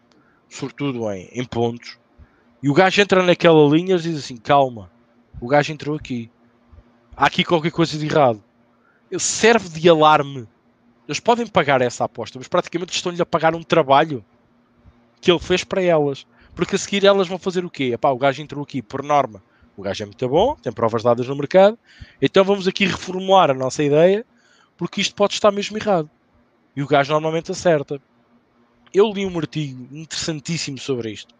sobretudo 0.49 1.09
em, 1.11 1.29
em 1.31 1.45
pontos, 1.45 1.97
e 2.61 2.69
o 2.69 2.73
gajo 2.73 3.01
entra 3.01 3.23
naquela 3.23 3.63
linha 3.69 3.95
e 3.95 3.99
diz 3.99 4.17
assim: 4.17 4.37
calma, 4.37 4.91
o 5.39 5.47
gajo 5.47 5.71
entrou 5.71 5.95
aqui, 5.95 6.29
há 7.15 7.27
aqui 7.27 7.43
qualquer 7.43 7.71
coisa 7.71 7.97
de 7.97 8.05
errado. 8.05 8.43
Ele 9.09 9.19
serve 9.19 9.79
de 9.79 9.89
alarme. 9.89 10.47
Eles 11.09 11.19
podem 11.19 11.45
pagar 11.45 11.81
essa 11.81 12.05
aposta, 12.05 12.39
mas 12.39 12.47
praticamente 12.47 12.95
estão-lhe 12.95 13.21
a 13.21 13.25
pagar 13.25 13.53
um 13.53 13.63
trabalho 13.63 14.23
que 15.19 15.29
ele 15.29 15.39
fez 15.39 15.63
para 15.63 15.81
elas. 15.81 16.25
Porque 16.55 16.75
a 16.75 16.79
seguir 16.79 17.03
elas 17.03 17.27
vão 17.27 17.37
fazer 17.37 17.65
o 17.65 17.69
quê? 17.69 17.91
Epá, 17.93 18.11
o 18.11 18.17
gajo 18.17 18.41
entrou 18.41 18.63
aqui 18.63 18.81
por 18.81 19.03
norma 19.03 19.41
o 19.79 19.81
gajo 19.81 20.03
é 20.03 20.05
muito 20.05 20.27
bom, 20.27 20.55
tem 20.55 20.73
provas 20.73 21.03
dadas 21.03 21.25
no 21.25 21.35
mercado, 21.37 21.79
então 22.21 22.43
vamos 22.43 22.67
aqui 22.67 22.85
reformular 22.85 23.49
a 23.49 23.53
nossa 23.53 23.81
ideia, 23.81 24.25
porque 24.75 24.99
isto 24.99 25.15
pode 25.15 25.33
estar 25.33 25.51
mesmo 25.51 25.77
errado. 25.77 26.09
E 26.75 26.83
o 26.83 26.87
gajo 26.87 27.13
normalmente 27.13 27.51
acerta. 27.51 27.99
Eu 28.93 29.09
li 29.13 29.25
um 29.25 29.37
artigo 29.37 29.87
interessantíssimo 29.95 30.77
sobre 30.77 31.11
isto. 31.11 31.33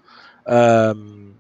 Um, 0.47 1.33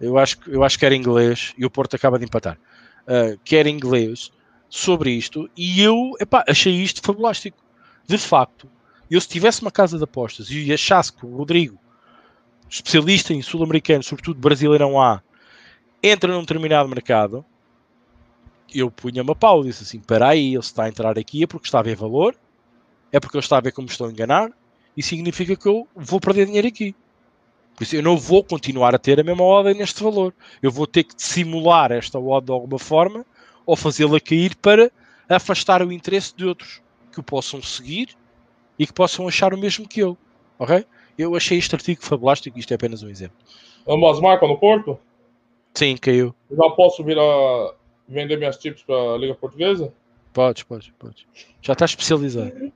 eu, 0.00 0.18
acho, 0.18 0.38
eu 0.48 0.64
acho 0.64 0.76
que 0.76 0.84
era 0.84 0.94
inglês 0.94 1.54
e 1.56 1.64
o 1.64 1.70
Porto 1.70 1.94
acaba 1.94 2.18
de 2.18 2.24
empatar. 2.24 2.58
Uh, 3.02 3.38
que 3.44 3.54
era 3.54 3.68
inglês 3.68 4.32
sobre 4.74 5.10
isto 5.10 5.50
e 5.54 5.82
eu 5.82 6.12
epá, 6.18 6.42
achei 6.48 6.72
isto 6.72 7.02
fabulástico. 7.02 7.58
De 8.06 8.16
facto, 8.16 8.66
eu 9.10 9.20
se 9.20 9.28
tivesse 9.28 9.60
uma 9.60 9.70
casa 9.70 9.98
de 9.98 10.04
apostas 10.04 10.50
e 10.50 10.72
achasse 10.72 11.12
que 11.12 11.26
o 11.26 11.36
Rodrigo, 11.36 11.78
especialista 12.70 13.34
em 13.34 13.42
sul-americano, 13.42 14.02
sobretudo 14.02 14.40
brasileirão 14.40 14.98
A, 14.98 15.20
entra 16.02 16.32
num 16.32 16.40
determinado 16.40 16.88
mercado, 16.88 17.44
eu 18.74 18.90
punha-me 18.90 19.30
a 19.30 19.34
pau, 19.34 19.62
disse 19.62 19.82
assim, 19.82 20.00
para 20.00 20.28
aí, 20.28 20.54
ele 20.54 20.58
está 20.60 20.84
a 20.84 20.88
entrar 20.88 21.18
aqui 21.18 21.42
é 21.42 21.46
porque 21.46 21.66
está 21.66 21.80
a 21.80 21.82
ver 21.82 21.94
valor, 21.94 22.34
é 23.12 23.20
porque 23.20 23.36
ele 23.36 23.44
está 23.44 23.58
a 23.58 23.60
ver 23.60 23.72
como 23.72 23.88
estou 23.88 24.06
a 24.06 24.10
enganar, 24.10 24.50
e 24.96 25.02
significa 25.02 25.54
que 25.54 25.68
eu 25.68 25.86
vou 25.94 26.18
perder 26.18 26.46
dinheiro 26.46 26.68
aqui. 26.68 26.96
Por 27.76 27.82
isso 27.82 27.94
eu 27.94 28.02
não 28.02 28.16
vou 28.16 28.42
continuar 28.42 28.94
a 28.94 28.98
ter 28.98 29.20
a 29.20 29.24
mesma 29.24 29.44
ordem 29.44 29.74
neste 29.74 30.02
valor. 30.02 30.34
Eu 30.62 30.70
vou 30.70 30.86
ter 30.86 31.04
que 31.04 31.14
simular 31.16 31.92
esta 31.92 32.18
ordem 32.18 32.46
de 32.46 32.52
alguma 32.52 32.78
forma 32.78 33.24
ou 33.66 33.76
fazê-la 33.76 34.20
cair 34.20 34.56
para 34.56 34.90
afastar 35.28 35.82
o 35.82 35.92
interesse 35.92 36.34
de 36.36 36.44
outros 36.44 36.82
que 37.12 37.20
o 37.20 37.22
possam 37.22 37.62
seguir 37.62 38.10
e 38.78 38.86
que 38.86 38.92
possam 38.92 39.28
achar 39.28 39.54
o 39.54 39.58
mesmo 39.58 39.88
que 39.88 40.00
eu. 40.00 40.16
Ok? 40.58 40.84
Eu 41.18 41.36
achei 41.36 41.58
este 41.58 41.74
artigo 41.74 42.02
fabulástico, 42.02 42.58
isto 42.58 42.72
é 42.72 42.74
apenas 42.74 43.02
um 43.02 43.08
exemplo. 43.08 43.36
Ambas 43.86 44.20
marcas 44.20 44.48
no 44.48 44.58
Porto? 44.58 44.98
Sim, 45.74 45.96
caiu. 45.96 46.34
Já 46.50 46.70
posso 46.70 47.02
vir 47.02 47.18
a 47.18 47.74
vender 48.08 48.36
minhas 48.36 48.56
tips 48.56 48.82
para 48.82 49.14
a 49.14 49.18
Liga 49.18 49.34
Portuguesa? 49.34 49.92
Pode, 50.32 50.64
pode, 50.64 50.92
pode. 50.98 51.26
Já 51.60 51.72
está 51.72 51.84
especializado. 51.84 52.72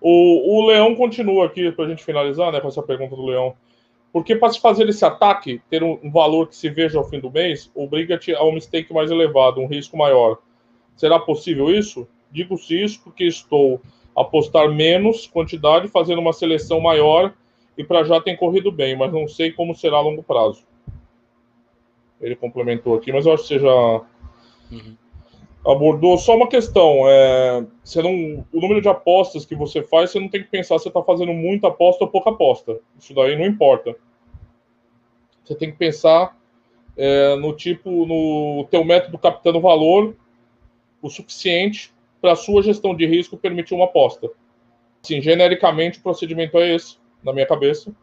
o, 0.00 0.56
o 0.56 0.66
Leão 0.66 0.94
continua 0.94 1.46
aqui, 1.46 1.70
para 1.72 1.86
a 1.86 1.88
gente 1.88 2.04
finalizar, 2.04 2.52
né, 2.52 2.60
com 2.60 2.68
essa 2.68 2.82
pergunta 2.82 3.16
do 3.16 3.26
Leão. 3.26 3.54
Porque 4.12 4.34
para 4.34 4.52
se 4.52 4.60
fazer 4.60 4.88
esse 4.88 5.04
ataque, 5.04 5.60
ter 5.68 5.82
um, 5.82 6.10
valor 6.10 6.48
que 6.48 6.56
se 6.56 6.68
veja 6.70 6.98
ao 6.98 7.08
fim 7.08 7.20
do 7.20 7.30
mês, 7.30 7.70
obriga-te 7.74 8.34
a 8.34 8.42
um 8.42 8.52
mistake 8.52 8.92
mais 8.92 9.10
elevado, 9.10 9.60
um 9.60 9.66
risco 9.66 9.96
maior. 9.96 10.38
Será 10.96 11.18
possível 11.18 11.70
isso? 11.70 12.08
Digo-se 12.30 12.82
isso 12.82 13.00
porque 13.02 13.24
estou 13.24 13.80
apostar 14.16 14.68
menos 14.68 15.26
quantidade, 15.26 15.88
fazendo 15.88 16.20
uma 16.20 16.32
seleção 16.32 16.80
maior 16.80 17.32
e 17.76 17.84
para 17.84 18.02
já 18.02 18.20
tem 18.20 18.36
corrido 18.36 18.72
bem, 18.72 18.96
mas 18.96 19.12
não 19.12 19.28
sei 19.28 19.52
como 19.52 19.74
será 19.74 19.98
a 19.98 20.00
longo 20.00 20.22
prazo 20.22 20.68
ele 22.20 22.36
complementou 22.36 22.94
aqui, 22.94 23.12
mas 23.12 23.26
eu 23.26 23.32
acho 23.32 23.42
que 23.44 23.48
você 23.48 23.58
já 23.58 24.00
uhum. 24.70 24.96
Abordou. 25.66 26.16
Só 26.18 26.36
uma 26.36 26.48
questão: 26.48 27.08
é, 27.08 27.64
você 27.82 28.02
não, 28.02 28.44
o 28.52 28.60
número 28.60 28.80
de 28.80 28.88
apostas 28.88 29.44
que 29.44 29.54
você 29.54 29.82
faz, 29.82 30.10
você 30.10 30.20
não 30.20 30.28
tem 30.28 30.42
que 30.42 30.48
pensar 30.48 30.78
se 30.78 30.88
está 30.88 31.02
fazendo 31.02 31.32
muita 31.32 31.68
aposta 31.68 32.04
ou 32.04 32.10
pouca 32.10 32.30
aposta. 32.30 32.78
Isso 32.98 33.14
daí 33.14 33.36
não 33.36 33.46
importa. 33.46 33.96
Você 35.44 35.54
tem 35.54 35.70
que 35.70 35.78
pensar 35.78 36.36
é, 36.96 37.36
no 37.36 37.54
tipo, 37.54 38.04
no 38.06 38.66
teu 38.70 38.84
método 38.84 39.18
captando 39.18 39.60
valor 39.60 40.14
o 41.00 41.08
suficiente 41.08 41.92
para 42.20 42.32
a 42.32 42.36
sua 42.36 42.62
gestão 42.62 42.94
de 42.94 43.06
risco 43.06 43.36
permitir 43.36 43.74
uma 43.74 43.84
aposta. 43.84 44.28
Sim, 45.02 45.22
genericamente 45.22 46.00
o 46.00 46.02
procedimento 46.02 46.58
é 46.58 46.74
esse, 46.74 46.96
na 47.22 47.32
minha 47.32 47.46
cabeça. 47.46 47.94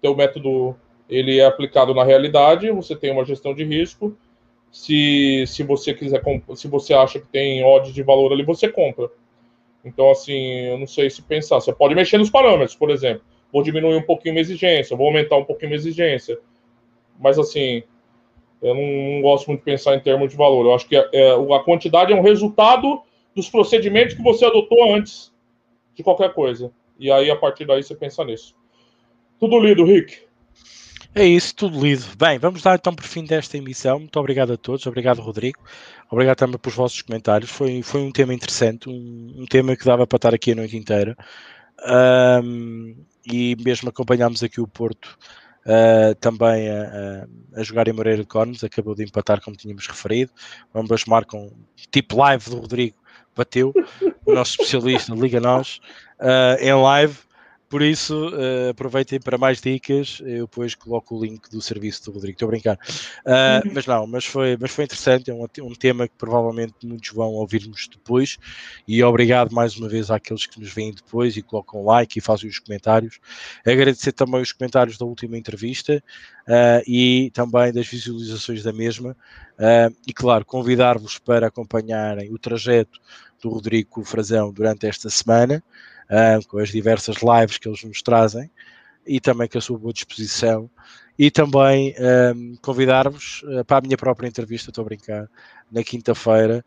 Teu 0.00 0.16
método 0.16 0.74
ele 1.08 1.38
é 1.38 1.44
aplicado 1.44 1.94
na 1.94 2.04
realidade, 2.04 2.70
você 2.70 2.96
tem 2.96 3.12
uma 3.12 3.24
gestão 3.24 3.54
de 3.54 3.64
risco. 3.64 4.16
Se, 4.70 5.44
se 5.46 5.62
você 5.62 5.94
quiser, 5.94 6.22
se 6.54 6.68
você 6.68 6.92
acha 6.94 7.18
que 7.18 7.26
tem 7.26 7.64
odds 7.64 7.94
de 7.94 8.02
valor 8.02 8.32
ali, 8.32 8.44
você 8.44 8.68
compra. 8.68 9.10
Então, 9.84 10.10
assim, 10.10 10.66
eu 10.66 10.78
não 10.78 10.86
sei 10.86 11.08
se 11.08 11.22
pensar. 11.22 11.60
Você 11.60 11.72
pode 11.72 11.94
mexer 11.94 12.18
nos 12.18 12.30
parâmetros, 12.30 12.76
por 12.76 12.90
exemplo. 12.90 13.22
Vou 13.52 13.62
diminuir 13.62 13.96
um 13.96 14.02
pouquinho 14.02 14.36
a 14.36 14.40
exigência, 14.40 14.96
vou 14.96 15.06
aumentar 15.06 15.36
um 15.36 15.44
pouquinho 15.44 15.72
a 15.72 15.76
exigência. 15.76 16.38
Mas, 17.18 17.38
assim, 17.38 17.82
eu 18.60 18.74
não, 18.74 18.82
não 18.82 19.22
gosto 19.22 19.46
muito 19.46 19.60
de 19.60 19.64
pensar 19.64 19.94
em 19.94 20.00
termos 20.00 20.30
de 20.30 20.36
valor. 20.36 20.66
Eu 20.66 20.74
acho 20.74 20.86
que 20.86 20.96
é, 20.96 21.08
é, 21.12 21.30
a 21.32 21.60
quantidade 21.60 22.12
é 22.12 22.16
um 22.16 22.22
resultado 22.22 23.02
dos 23.34 23.48
procedimentos 23.48 24.14
que 24.14 24.22
você 24.22 24.44
adotou 24.44 24.94
antes 24.94 25.32
de 25.94 26.02
qualquer 26.02 26.34
coisa. 26.34 26.70
E 26.98 27.10
aí, 27.10 27.30
a 27.30 27.36
partir 27.36 27.64
daí, 27.64 27.82
você 27.82 27.94
pensa 27.94 28.24
nisso. 28.24 28.54
Tudo 29.38 29.58
lido, 29.58 29.84
Rick. 29.84 30.27
É 31.18 31.26
isso, 31.26 31.52
tudo 31.52 31.84
lido. 31.84 32.04
Bem, 32.16 32.38
vamos 32.38 32.62
dar 32.62 32.76
então 32.76 32.94
por 32.94 33.04
fim 33.04 33.24
desta 33.24 33.56
emissão. 33.56 33.98
Muito 33.98 34.16
obrigado 34.20 34.52
a 34.52 34.56
todos, 34.56 34.86
obrigado 34.86 35.20
Rodrigo, 35.20 35.58
obrigado 36.08 36.36
também 36.36 36.56
pelos 36.56 36.76
vossos 36.76 37.02
comentários. 37.02 37.50
Foi, 37.50 37.82
foi 37.82 38.02
um 38.02 38.12
tema 38.12 38.32
interessante, 38.32 38.88
um, 38.88 39.34
um 39.36 39.44
tema 39.44 39.74
que 39.74 39.84
dava 39.84 40.06
para 40.06 40.16
estar 40.16 40.32
aqui 40.32 40.52
a 40.52 40.54
noite 40.54 40.76
inteira. 40.76 41.16
Um, 42.44 42.94
e 43.26 43.56
mesmo 43.56 43.88
acompanhámos 43.88 44.44
aqui 44.44 44.60
o 44.60 44.68
Porto 44.68 45.18
uh, 45.66 46.14
também 46.20 46.70
a, 46.70 47.26
a, 47.56 47.62
jogar 47.64 47.88
em 47.88 47.92
Moreira 47.92 48.22
de 48.22 48.28
Cornos, 48.28 48.62
acabou 48.62 48.94
de 48.94 49.02
empatar 49.02 49.40
como 49.40 49.56
tínhamos 49.56 49.88
referido. 49.88 50.30
Ambas 50.72 51.04
marcam 51.04 51.50
tipo 51.90 52.16
live 52.16 52.48
do 52.48 52.60
Rodrigo, 52.60 52.96
bateu, 53.34 53.74
o 54.24 54.32
nosso 54.32 54.52
especialista, 54.52 55.12
liga 55.16 55.40
nós, 55.40 55.80
uh, 56.20 56.62
em 56.62 56.72
live. 56.72 57.27
Por 57.68 57.82
isso, 57.82 58.30
uh, 58.30 58.70
aproveitem 58.70 59.20
para 59.20 59.36
mais 59.36 59.60
dicas. 59.60 60.22
Eu 60.24 60.46
depois 60.46 60.74
coloco 60.74 61.16
o 61.16 61.22
link 61.22 61.50
do 61.50 61.60
serviço 61.60 62.04
do 62.06 62.12
Rodrigo. 62.12 62.36
Estou 62.36 62.48
a 62.48 62.50
brincar. 62.50 62.76
Uh, 62.76 63.70
mas 63.74 63.86
não, 63.86 64.06
mas 64.06 64.24
foi, 64.24 64.56
mas 64.58 64.70
foi 64.70 64.84
interessante. 64.84 65.30
É 65.30 65.34
um, 65.34 65.46
um 65.62 65.74
tema 65.74 66.08
que 66.08 66.14
provavelmente 66.16 66.74
muitos 66.82 67.10
vão 67.10 67.28
ouvir-nos 67.34 67.86
depois. 67.88 68.38
E 68.86 69.02
obrigado 69.04 69.52
mais 69.52 69.76
uma 69.76 69.86
vez 69.86 70.10
àqueles 70.10 70.46
que 70.46 70.58
nos 70.58 70.72
veem 70.72 70.94
depois 70.94 71.36
e 71.36 71.42
colocam 71.42 71.84
like 71.84 72.18
e 72.18 72.22
fazem 72.22 72.48
os 72.48 72.58
comentários. 72.58 73.20
Agradecer 73.66 74.12
também 74.12 74.40
os 74.40 74.52
comentários 74.52 74.96
da 74.96 75.04
última 75.04 75.36
entrevista 75.36 76.02
uh, 76.46 76.82
e 76.86 77.30
também 77.34 77.70
das 77.70 77.86
visualizações 77.86 78.62
da 78.62 78.72
mesma. 78.72 79.14
e 80.06 80.12
claro, 80.14 80.44
convidar-vos 80.46 81.18
para 81.18 81.48
acompanharem 81.48 82.32
o 82.32 82.38
trajeto 82.38 82.98
do 83.42 83.50
Rodrigo 83.50 84.02
Frazão 84.04 84.52
durante 84.52 84.86
esta 84.86 85.10
semana 85.10 85.62
uh, 86.10 86.46
com 86.48 86.58
as 86.58 86.70
diversas 86.70 87.16
lives 87.16 87.58
que 87.58 87.68
eles 87.68 87.84
nos 87.84 88.02
trazem 88.02 88.50
e 89.06 89.20
também 89.20 89.48
com 89.48 89.58
a 89.58 89.60
sua 89.60 89.78
boa 89.78 89.92
disposição. 89.92 90.70
E 91.18 91.30
também 91.30 91.94
um, 92.34 92.56
convidar-vos 92.62 93.42
uh, 93.42 93.64
para 93.64 93.78
a 93.78 93.80
minha 93.80 93.96
própria 93.96 94.28
entrevista, 94.28 94.70
estou 94.70 94.82
a 94.82 94.84
brincar, 94.84 95.28
na 95.70 95.82
quinta-feira, 95.82 96.64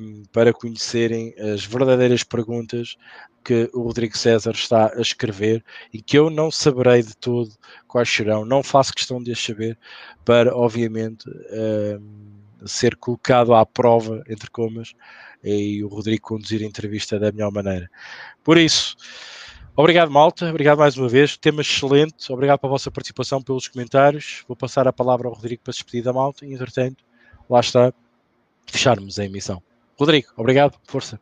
um, 0.00 0.24
para 0.32 0.52
conhecerem 0.52 1.34
as 1.38 1.64
verdadeiras 1.64 2.22
perguntas 2.22 2.96
que 3.44 3.68
o 3.74 3.82
Rodrigo 3.82 4.16
César 4.16 4.52
está 4.52 4.92
a 4.96 5.00
escrever 5.00 5.62
e 5.92 6.00
que 6.00 6.16
eu 6.16 6.30
não 6.30 6.50
saberei 6.50 7.02
de 7.02 7.14
todo 7.16 7.50
quais 7.86 8.08
serão, 8.08 8.44
não 8.44 8.62
faço 8.62 8.94
questão 8.94 9.22
de 9.22 9.32
as 9.32 9.38
saber, 9.38 9.78
para 10.24 10.56
obviamente 10.56 11.28
um, 11.28 12.00
ser 12.66 12.96
colocado 12.96 13.54
à 13.54 13.64
prova, 13.64 14.22
entre 14.28 14.50
comas, 14.50 14.94
e 15.42 15.82
o 15.84 15.88
Rodrigo 15.88 16.22
conduzir 16.22 16.62
a 16.62 16.64
entrevista 16.64 17.18
da 17.18 17.30
melhor 17.30 17.52
maneira. 17.52 17.90
Por 18.42 18.56
isso, 18.56 18.96
obrigado, 19.76 20.10
malta. 20.10 20.48
Obrigado 20.48 20.78
mais 20.78 20.96
uma 20.96 21.08
vez. 21.08 21.36
Tema 21.36 21.60
excelente. 21.60 22.32
Obrigado 22.32 22.58
pela 22.58 22.72
vossa 22.72 22.90
participação, 22.90 23.42
pelos 23.42 23.68
comentários. 23.68 24.44
Vou 24.48 24.56
passar 24.56 24.88
a 24.88 24.92
palavra 24.92 25.28
ao 25.28 25.34
Rodrigo 25.34 25.62
para 25.62 25.72
se 25.72 25.80
despedir 25.80 26.02
da 26.02 26.12
malta 26.12 26.46
e, 26.46 26.52
entretanto, 26.52 27.04
lá 27.48 27.60
está, 27.60 27.92
fecharmos 28.66 29.18
a 29.18 29.24
emissão. 29.24 29.62
Rodrigo, 29.98 30.28
obrigado. 30.36 30.78
Força. 30.84 31.20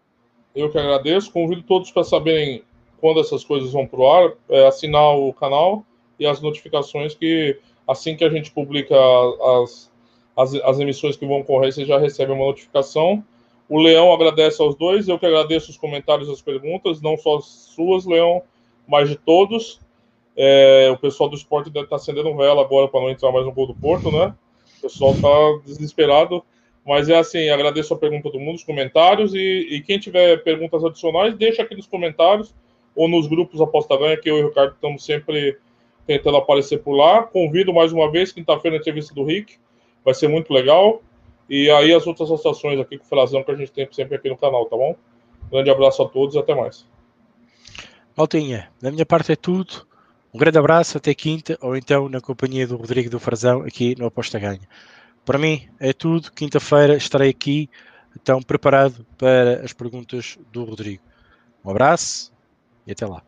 Eu 0.54 0.70
que 0.70 0.78
agradeço. 0.78 1.32
Convido 1.32 1.62
todos 1.62 1.90
para 1.90 2.04
saberem 2.04 2.62
quando 3.00 3.20
essas 3.20 3.44
coisas 3.44 3.72
vão 3.72 3.86
para 3.86 4.00
o 4.00 4.08
ar, 4.08 4.32
é, 4.48 4.66
assinar 4.66 5.16
o 5.16 5.32
canal 5.32 5.84
e 6.18 6.26
as 6.26 6.40
notificações 6.40 7.14
que 7.14 7.58
assim 7.86 8.16
que 8.16 8.24
a 8.24 8.30
gente 8.30 8.52
publica 8.52 8.94
as, 9.60 9.91
as, 10.36 10.54
as 10.54 10.80
emissões 10.80 11.16
que 11.16 11.26
vão 11.26 11.40
ocorrer, 11.40 11.72
você 11.72 11.84
já 11.84 11.98
recebe 11.98 12.32
uma 12.32 12.46
notificação. 12.46 13.24
O 13.68 13.80
Leão 13.80 14.12
agradece 14.12 14.60
aos 14.60 14.74
dois, 14.74 15.08
eu 15.08 15.18
que 15.18 15.26
agradeço 15.26 15.70
os 15.70 15.76
comentários 15.76 16.28
e 16.28 16.32
as 16.32 16.42
perguntas, 16.42 17.00
não 17.00 17.16
só 17.16 17.36
as 17.36 17.44
suas, 17.46 18.06
Leão, 18.06 18.42
mas 18.86 19.08
de 19.08 19.16
todos. 19.16 19.80
É, 20.36 20.90
o 20.90 20.96
pessoal 20.96 21.28
do 21.28 21.36
esporte 21.36 21.70
deve 21.70 21.84
estar 21.84 21.96
acendendo 21.96 22.34
vela 22.34 22.62
agora 22.62 22.88
para 22.88 23.00
não 23.00 23.10
entrar 23.10 23.30
mais 23.30 23.44
no 23.44 23.52
gol 23.52 23.66
do 23.66 23.74
Porto, 23.74 24.10
né? 24.10 24.34
O 24.78 24.82
pessoal 24.82 25.12
está 25.12 25.28
desesperado. 25.66 26.42
Mas 26.84 27.08
é 27.08 27.16
assim, 27.16 27.48
agradeço 27.48 27.94
a 27.94 27.98
pergunta 27.98 28.28
do 28.30 28.40
mundo, 28.40 28.56
os 28.56 28.64
comentários, 28.64 29.34
e, 29.34 29.68
e, 29.70 29.80
quem 29.82 30.00
tiver 30.00 30.42
perguntas 30.42 30.84
adicionais, 30.84 31.36
deixa 31.36 31.62
aqui 31.62 31.76
nos 31.76 31.86
comentários 31.86 32.52
ou 32.94 33.08
nos 33.08 33.28
grupos 33.28 33.60
Aposta 33.60 33.96
Ganha, 33.96 34.16
que 34.16 34.28
eu 34.28 34.38
e 34.38 34.42
o 34.42 34.48
Ricardo 34.48 34.74
estamos 34.74 35.04
sempre 35.04 35.56
tentando 36.06 36.36
aparecer 36.36 36.78
por 36.82 36.94
lá. 36.94 37.22
Convido 37.22 37.72
mais 37.72 37.92
uma 37.92 38.10
vez, 38.10 38.32
quinta-feira, 38.32 38.76
na 38.76 38.80
entrevista 38.80 39.14
do 39.14 39.24
Rick, 39.24 39.56
vai 40.04 40.14
ser 40.14 40.28
muito 40.28 40.52
legal. 40.52 41.02
E 41.48 41.70
aí 41.70 41.92
as 41.92 42.06
outras 42.06 42.30
associações 42.30 42.80
aqui 42.80 42.98
com 42.98 43.04
o 43.04 43.08
Frazão 43.08 43.42
que 43.42 43.50
a 43.50 43.56
gente 43.56 43.72
tem 43.72 43.88
sempre 43.92 44.16
aqui 44.16 44.28
no 44.28 44.36
canal, 44.36 44.66
tá 44.66 44.76
bom? 44.76 44.96
grande 45.50 45.70
abraço 45.70 46.02
a 46.02 46.08
todos 46.08 46.34
e 46.34 46.38
até 46.38 46.54
mais. 46.54 46.86
Maltinha, 48.16 48.70
da 48.80 48.90
minha 48.90 49.04
parte 49.04 49.32
é 49.32 49.36
tudo. 49.36 49.86
Um 50.32 50.38
grande 50.38 50.58
abraço, 50.58 50.96
até 50.96 51.14
quinta, 51.14 51.58
ou 51.60 51.76
então 51.76 52.08
na 52.08 52.20
companhia 52.20 52.66
do 52.66 52.76
Rodrigo 52.76 53.10
do 53.10 53.20
Frazão 53.20 53.62
aqui 53.62 53.94
no 53.98 54.06
Aposta 54.06 54.38
Ganha. 54.38 54.66
Para 55.26 55.38
mim 55.38 55.68
é 55.78 55.92
tudo. 55.92 56.32
Quinta-feira 56.32 56.96
estarei 56.96 57.28
aqui, 57.28 57.68
então 58.18 58.40
preparado 58.40 59.06
para 59.18 59.60
as 59.62 59.74
perguntas 59.74 60.38
do 60.50 60.64
Rodrigo. 60.64 61.02
Um 61.62 61.70
abraço 61.70 62.32
e 62.86 62.92
até 62.92 63.06
lá. 63.06 63.22